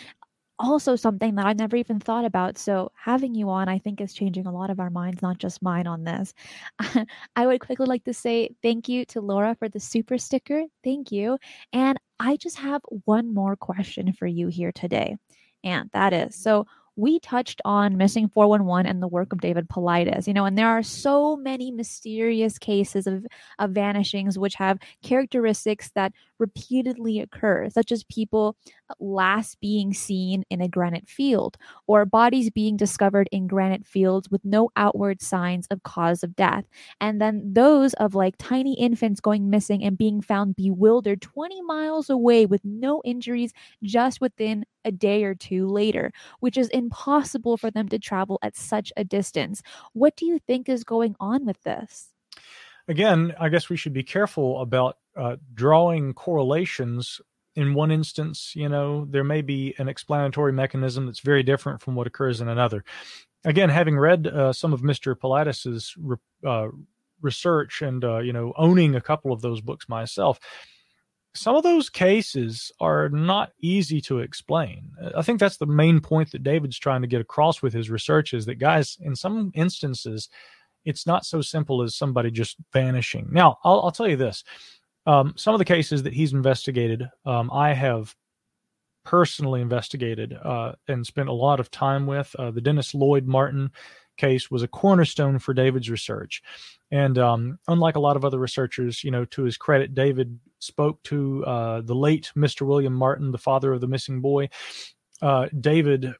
[0.60, 2.58] also something that I never even thought about.
[2.58, 5.62] So having you on, I think, is changing a lot of our minds, not just
[5.62, 6.34] mine on this.
[7.36, 10.64] I would quickly like to say thank you to Laura for the super sticker.
[10.84, 11.38] Thank you.
[11.72, 15.18] And I just have one more question for you here today.
[15.64, 16.68] And that is so
[17.00, 20.68] we touched on missing 411 and the work of David Paulides, you know, and there
[20.68, 23.26] are so many mysterious cases of,
[23.58, 28.56] of vanishings which have characteristics that repeatedly occur, such as people
[29.00, 31.58] last being seen in a granite field
[31.88, 36.66] or bodies being discovered in granite fields with no outward signs of cause of death.
[37.00, 42.10] And then those of like tiny infants going missing and being found bewildered 20 miles
[42.10, 43.54] away with no injuries
[43.84, 48.56] just within a day or two later, which is impossible for them to travel at
[48.56, 49.62] such a distance.
[49.94, 52.10] What do you think is going on with this?
[52.88, 57.22] Again, I guess we should be careful about uh, drawing correlations.
[57.56, 61.96] In one instance, you know, there may be an explanatory mechanism that's very different from
[61.96, 62.84] what occurs in another.
[63.44, 65.16] Again, having read uh, some of Mr.
[65.16, 66.68] Paulides's re- uh,
[67.22, 70.40] research and uh, you know owning a couple of those books myself,
[71.34, 74.92] some of those cases are not easy to explain.
[75.16, 78.34] I think that's the main point that David's trying to get across with his research
[78.34, 80.30] is that guys, in some instances,
[80.86, 83.28] it's not so simple as somebody just vanishing.
[83.32, 84.44] Now, I'll, I'll tell you this:
[85.06, 88.16] um, some of the cases that he's investigated, um, I have
[89.06, 92.36] personally investigated uh, and spent a lot of time with.
[92.38, 93.72] Uh, the Dennis Lloyd Martin
[94.18, 96.44] case was a cornerstone for David's research.
[96.92, 101.02] And um, unlike a lot of other researchers, you know, to his credit, David spoke
[101.04, 102.68] to uh, the late Mr.
[102.68, 104.50] William Martin, the father of the missing boy.
[105.22, 106.14] Uh, David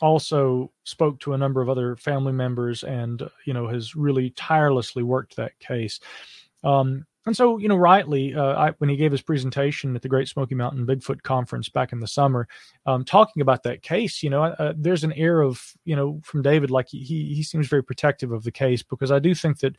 [0.00, 5.02] also spoke to a number of other family members and, you know, has really tirelessly
[5.02, 6.00] worked that case.
[6.64, 10.08] Um, and so, you know, rightly, uh, I, when he gave his presentation at the
[10.08, 12.48] Great Smoky Mountain Bigfoot Conference back in the summer,
[12.84, 16.42] um, talking about that case, you know, uh, there's an air of, you know, from
[16.42, 16.98] David, like he
[17.34, 19.76] he seems very protective of the case because I do think that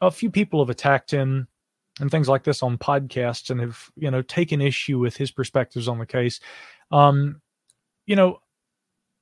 [0.00, 1.46] a few people have attacked him
[2.00, 5.88] and things like this on podcasts and have, you know, taken issue with his perspectives
[5.88, 6.40] on the case.
[6.90, 7.42] Um,
[8.06, 8.40] you know,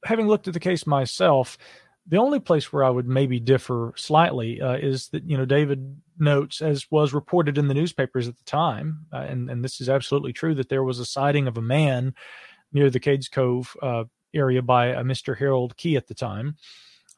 [0.04, 1.58] having looked at the case myself,
[2.06, 6.00] the only place where I would maybe differ slightly uh, is that you know David
[6.18, 9.88] notes, as was reported in the newspapers at the time, uh, and and this is
[9.88, 12.14] absolutely true, that there was a sighting of a man
[12.72, 14.04] near the Cades Cove uh,
[14.34, 15.36] area by a Mr.
[15.36, 16.56] Harold Key at the time.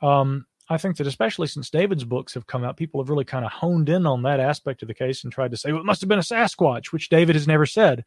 [0.03, 3.45] Um, I think that especially since David's books have come out, people have really kind
[3.45, 5.87] of honed in on that aspect of the case and tried to say, well, it
[5.87, 8.05] must have been a Sasquatch, which David has never said.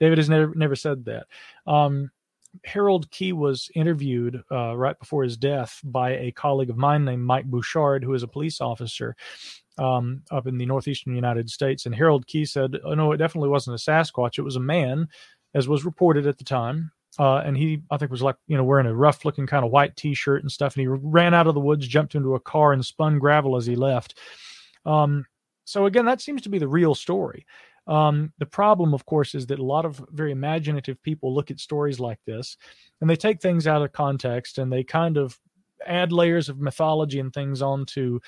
[0.00, 1.26] David has never never said that.
[1.66, 2.10] Um,
[2.64, 7.24] Harold Key was interviewed uh, right before his death by a colleague of mine named
[7.24, 9.16] Mike Bouchard, who is a police officer
[9.78, 11.86] um, up in the northeastern United States.
[11.86, 14.38] And Harold Key said, oh, no, it definitely wasn't a Sasquatch.
[14.38, 15.08] It was a man,
[15.54, 16.90] as was reported at the time.
[17.18, 19.70] Uh, and he, I think, was like, you know, wearing a rough looking kind of
[19.70, 20.74] white t shirt and stuff.
[20.74, 23.66] And he ran out of the woods, jumped into a car, and spun gravel as
[23.66, 24.18] he left.
[24.84, 25.24] Um,
[25.64, 27.46] so, again, that seems to be the real story.
[27.86, 31.60] Um, the problem, of course, is that a lot of very imaginative people look at
[31.60, 32.56] stories like this
[33.00, 35.38] and they take things out of context and they kind of
[35.86, 38.20] add layers of mythology and things onto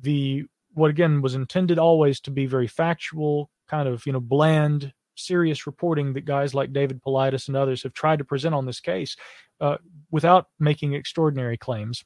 [0.00, 4.92] the what again was intended always to be very factual, kind of you know bland,
[5.14, 8.80] serious reporting that guys like David Paulides and others have tried to present on this
[8.80, 9.16] case
[9.60, 9.76] uh,
[10.10, 12.04] without making extraordinary claims.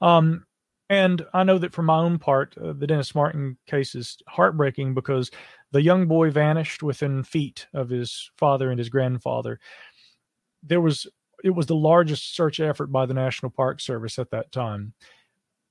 [0.00, 0.44] Um,
[0.90, 4.94] and I know that for my own part, uh, the Dennis Martin case is heartbreaking
[4.94, 5.30] because
[5.70, 9.58] the young boy vanished within feet of his father and his grandfather.
[10.62, 11.06] There was
[11.42, 14.92] it was the largest search effort by the National Park Service at that time.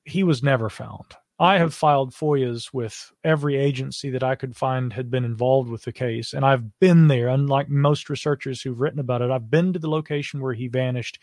[0.03, 1.05] He was never found.
[1.41, 5.81] I have filed FOIAs with every agency that I could find had been involved with
[5.81, 7.29] the case, and I've been there.
[7.29, 11.17] Unlike most researchers who've written about it, I've been to the location where he vanished.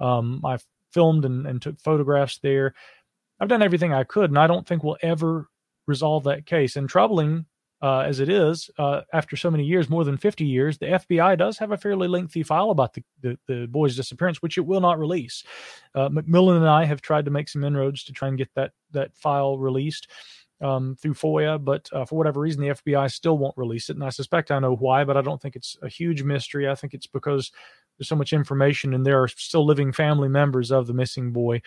[0.00, 2.74] Um, I've filmed and, and took photographs there.
[3.40, 5.48] I've done everything I could, and I don't think we'll ever
[5.86, 6.76] resolve that case.
[6.76, 7.46] And troubling
[7.84, 11.36] uh, as it is, uh, after so many years, more than 50 years, the FBI
[11.36, 14.80] does have a fairly lengthy file about the, the, the boy's disappearance, which it will
[14.80, 15.44] not release.
[15.94, 18.72] Uh, McMillan and I have tried to make some inroads to try and get that,
[18.92, 20.08] that file released.
[20.62, 23.96] um, through FOIA, but uh, for whatever reason, the FBI still won't release it.
[23.96, 26.68] And I suspect I know why, but I don't think it's a huge mystery.
[26.70, 27.52] I think it's because
[27.98, 31.60] there's so much information and there are still living family members of the missing boy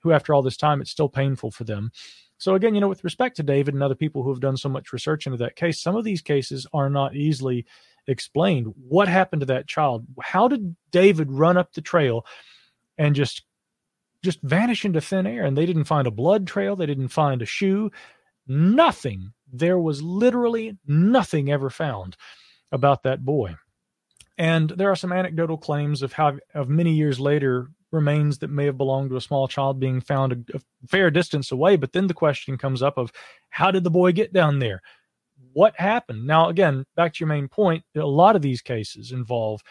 [0.00, 1.90] who, after all this time, it's still painful for them.
[2.38, 4.68] So, again, you know, with respect to David and other people who have done so
[4.68, 7.64] much research into that case, some of these cases are not easily
[8.06, 8.74] explained.
[8.88, 10.06] What happened to that child?
[10.22, 12.26] How did David run up the trail
[12.98, 13.44] and just
[14.22, 15.44] just vanish into thin air?
[15.44, 16.76] And they didn't find a blood trail.
[16.76, 17.90] They didn't find a shoe.
[18.46, 19.32] Nothing.
[19.52, 22.16] There was literally nothing ever found
[22.72, 23.54] about that boy.
[24.36, 28.66] And there are some anecdotal claims of how of many years later remains that may
[28.66, 32.06] have belonged to a small child being found a, a fair distance away but then
[32.06, 33.12] the question comes up of
[33.48, 34.82] how did the boy get down there
[35.52, 39.62] what happened now again back to your main point a lot of these cases involve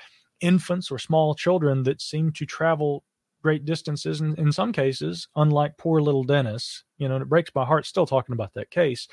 [0.41, 3.03] infants or small children that seem to travel
[3.43, 4.21] great distances.
[4.21, 7.85] And in some cases, unlike poor little Dennis, you know, and it breaks my heart
[7.85, 9.07] still talking about that case.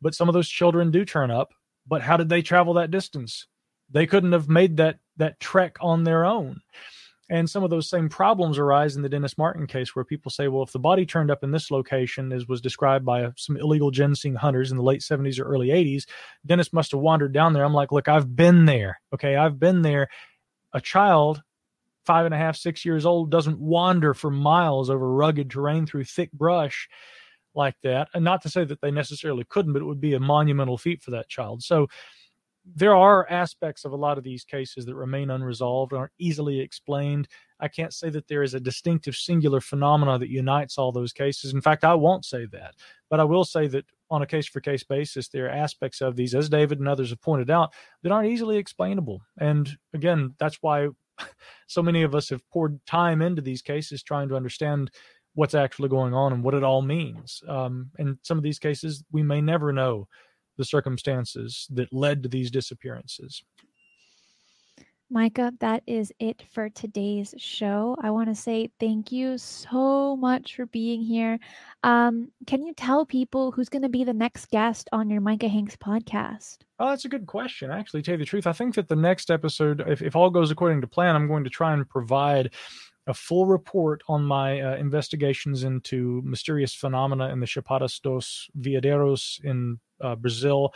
[0.00, 1.52] But some of those children do turn up.
[1.88, 3.46] But how did they travel that distance?
[3.90, 6.60] They couldn't have made that that trek on their own.
[7.30, 10.48] And some of those same problems arise in the Dennis Martin case, where people say,
[10.48, 13.92] well, if the body turned up in this location, as was described by some illegal
[13.92, 16.06] ginseng hunters in the late 70s or early 80s,
[16.44, 17.64] Dennis must have wandered down there.
[17.64, 19.00] I'm like, look, I've been there.
[19.14, 20.08] Okay, I've been there.
[20.72, 21.40] A child
[22.04, 26.02] five and a half, six years old doesn't wander for miles over rugged terrain through
[26.02, 26.88] thick brush
[27.54, 28.08] like that.
[28.14, 31.02] And not to say that they necessarily couldn't, but it would be a monumental feat
[31.02, 31.62] for that child.
[31.62, 31.86] So
[32.74, 37.28] there are aspects of a lot of these cases that remain unresolved, aren't easily explained.
[37.58, 41.52] I can't say that there is a distinctive singular phenomena that unites all those cases.
[41.52, 42.74] In fact, I won't say that.
[43.08, 46.16] But I will say that on a case for case basis, there are aspects of
[46.16, 47.72] these, as David and others have pointed out,
[48.02, 49.20] that aren't easily explainable.
[49.38, 50.88] And again, that's why
[51.66, 54.90] so many of us have poured time into these cases trying to understand
[55.34, 57.42] what's actually going on and what it all means.
[57.46, 60.08] Um, and some of these cases, we may never know
[60.60, 63.42] the circumstances that led to these disappearances.
[65.12, 67.96] Micah, that is it for today's show.
[68.00, 71.40] I want to say thank you so much for being here.
[71.82, 75.48] Um, can you tell people who's going to be the next guest on your Micah
[75.48, 76.58] Hanks podcast?
[76.78, 77.70] Oh, that's a good question.
[77.70, 80.50] Actually, tell you the truth, I think that the next episode, if, if all goes
[80.50, 82.52] according to plan, I'm going to try and provide
[83.10, 89.44] a full report on my uh, investigations into mysterious phenomena in the Chapadas dos Veadeiros
[89.44, 90.72] in uh, Brazil.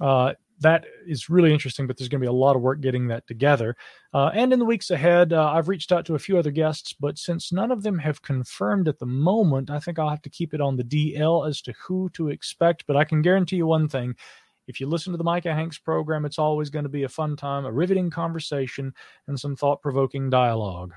[0.00, 3.08] Uh, that is really interesting, but there's going to be a lot of work getting
[3.08, 3.76] that together.
[4.12, 6.92] Uh, and in the weeks ahead, uh, I've reached out to a few other guests,
[6.92, 10.30] but since none of them have confirmed at the moment, I think I'll have to
[10.30, 12.84] keep it on the DL as to who to expect.
[12.86, 14.14] But I can guarantee you one thing.
[14.66, 17.36] If you listen to the Micah Hanks program, it's always going to be a fun
[17.36, 18.92] time, a riveting conversation,
[19.26, 20.92] and some thought provoking dialogue.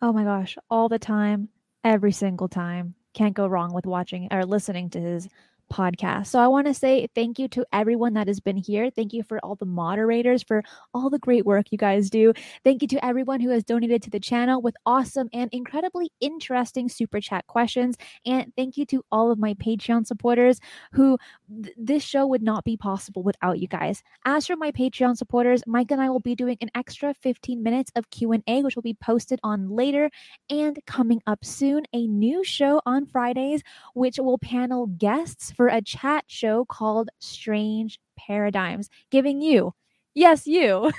[0.00, 1.48] Oh my gosh, all the time,
[1.84, 2.94] every single time.
[3.14, 5.28] Can't go wrong with watching or listening to his
[5.68, 6.26] podcast.
[6.26, 8.90] So I want to say thank you to everyone that has been here.
[8.90, 10.62] Thank you for all the moderators for
[10.94, 12.32] all the great work you guys do.
[12.64, 16.88] Thank you to everyone who has donated to the channel with awesome and incredibly interesting
[16.88, 17.96] super chat questions.
[18.26, 20.60] And thank you to all of my Patreon supporters
[20.92, 21.18] who
[21.62, 24.02] th- this show would not be possible without you guys.
[24.24, 27.92] As for my Patreon supporters, Mike and I will be doing an extra 15 minutes
[27.94, 30.10] of Q&A which will be posted on later
[30.50, 33.62] and coming up soon a new show on Fridays
[33.94, 39.74] which will panel guests for a chat show called Strange Paradigms, giving you,
[40.14, 40.90] yes, you,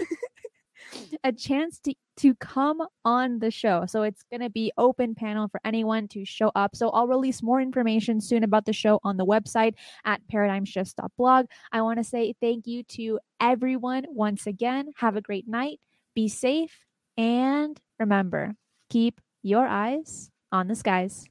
[1.24, 3.86] a chance to, to come on the show.
[3.88, 6.76] So it's going to be open panel for anyone to show up.
[6.76, 11.46] So I'll release more information soon about the show on the website at paradigmshifts.blog.
[11.72, 14.90] I want to say thank you to everyone once again.
[14.98, 15.80] Have a great night.
[16.14, 16.86] Be safe.
[17.18, 18.56] And remember,
[18.90, 21.26] keep your eyes on the skies.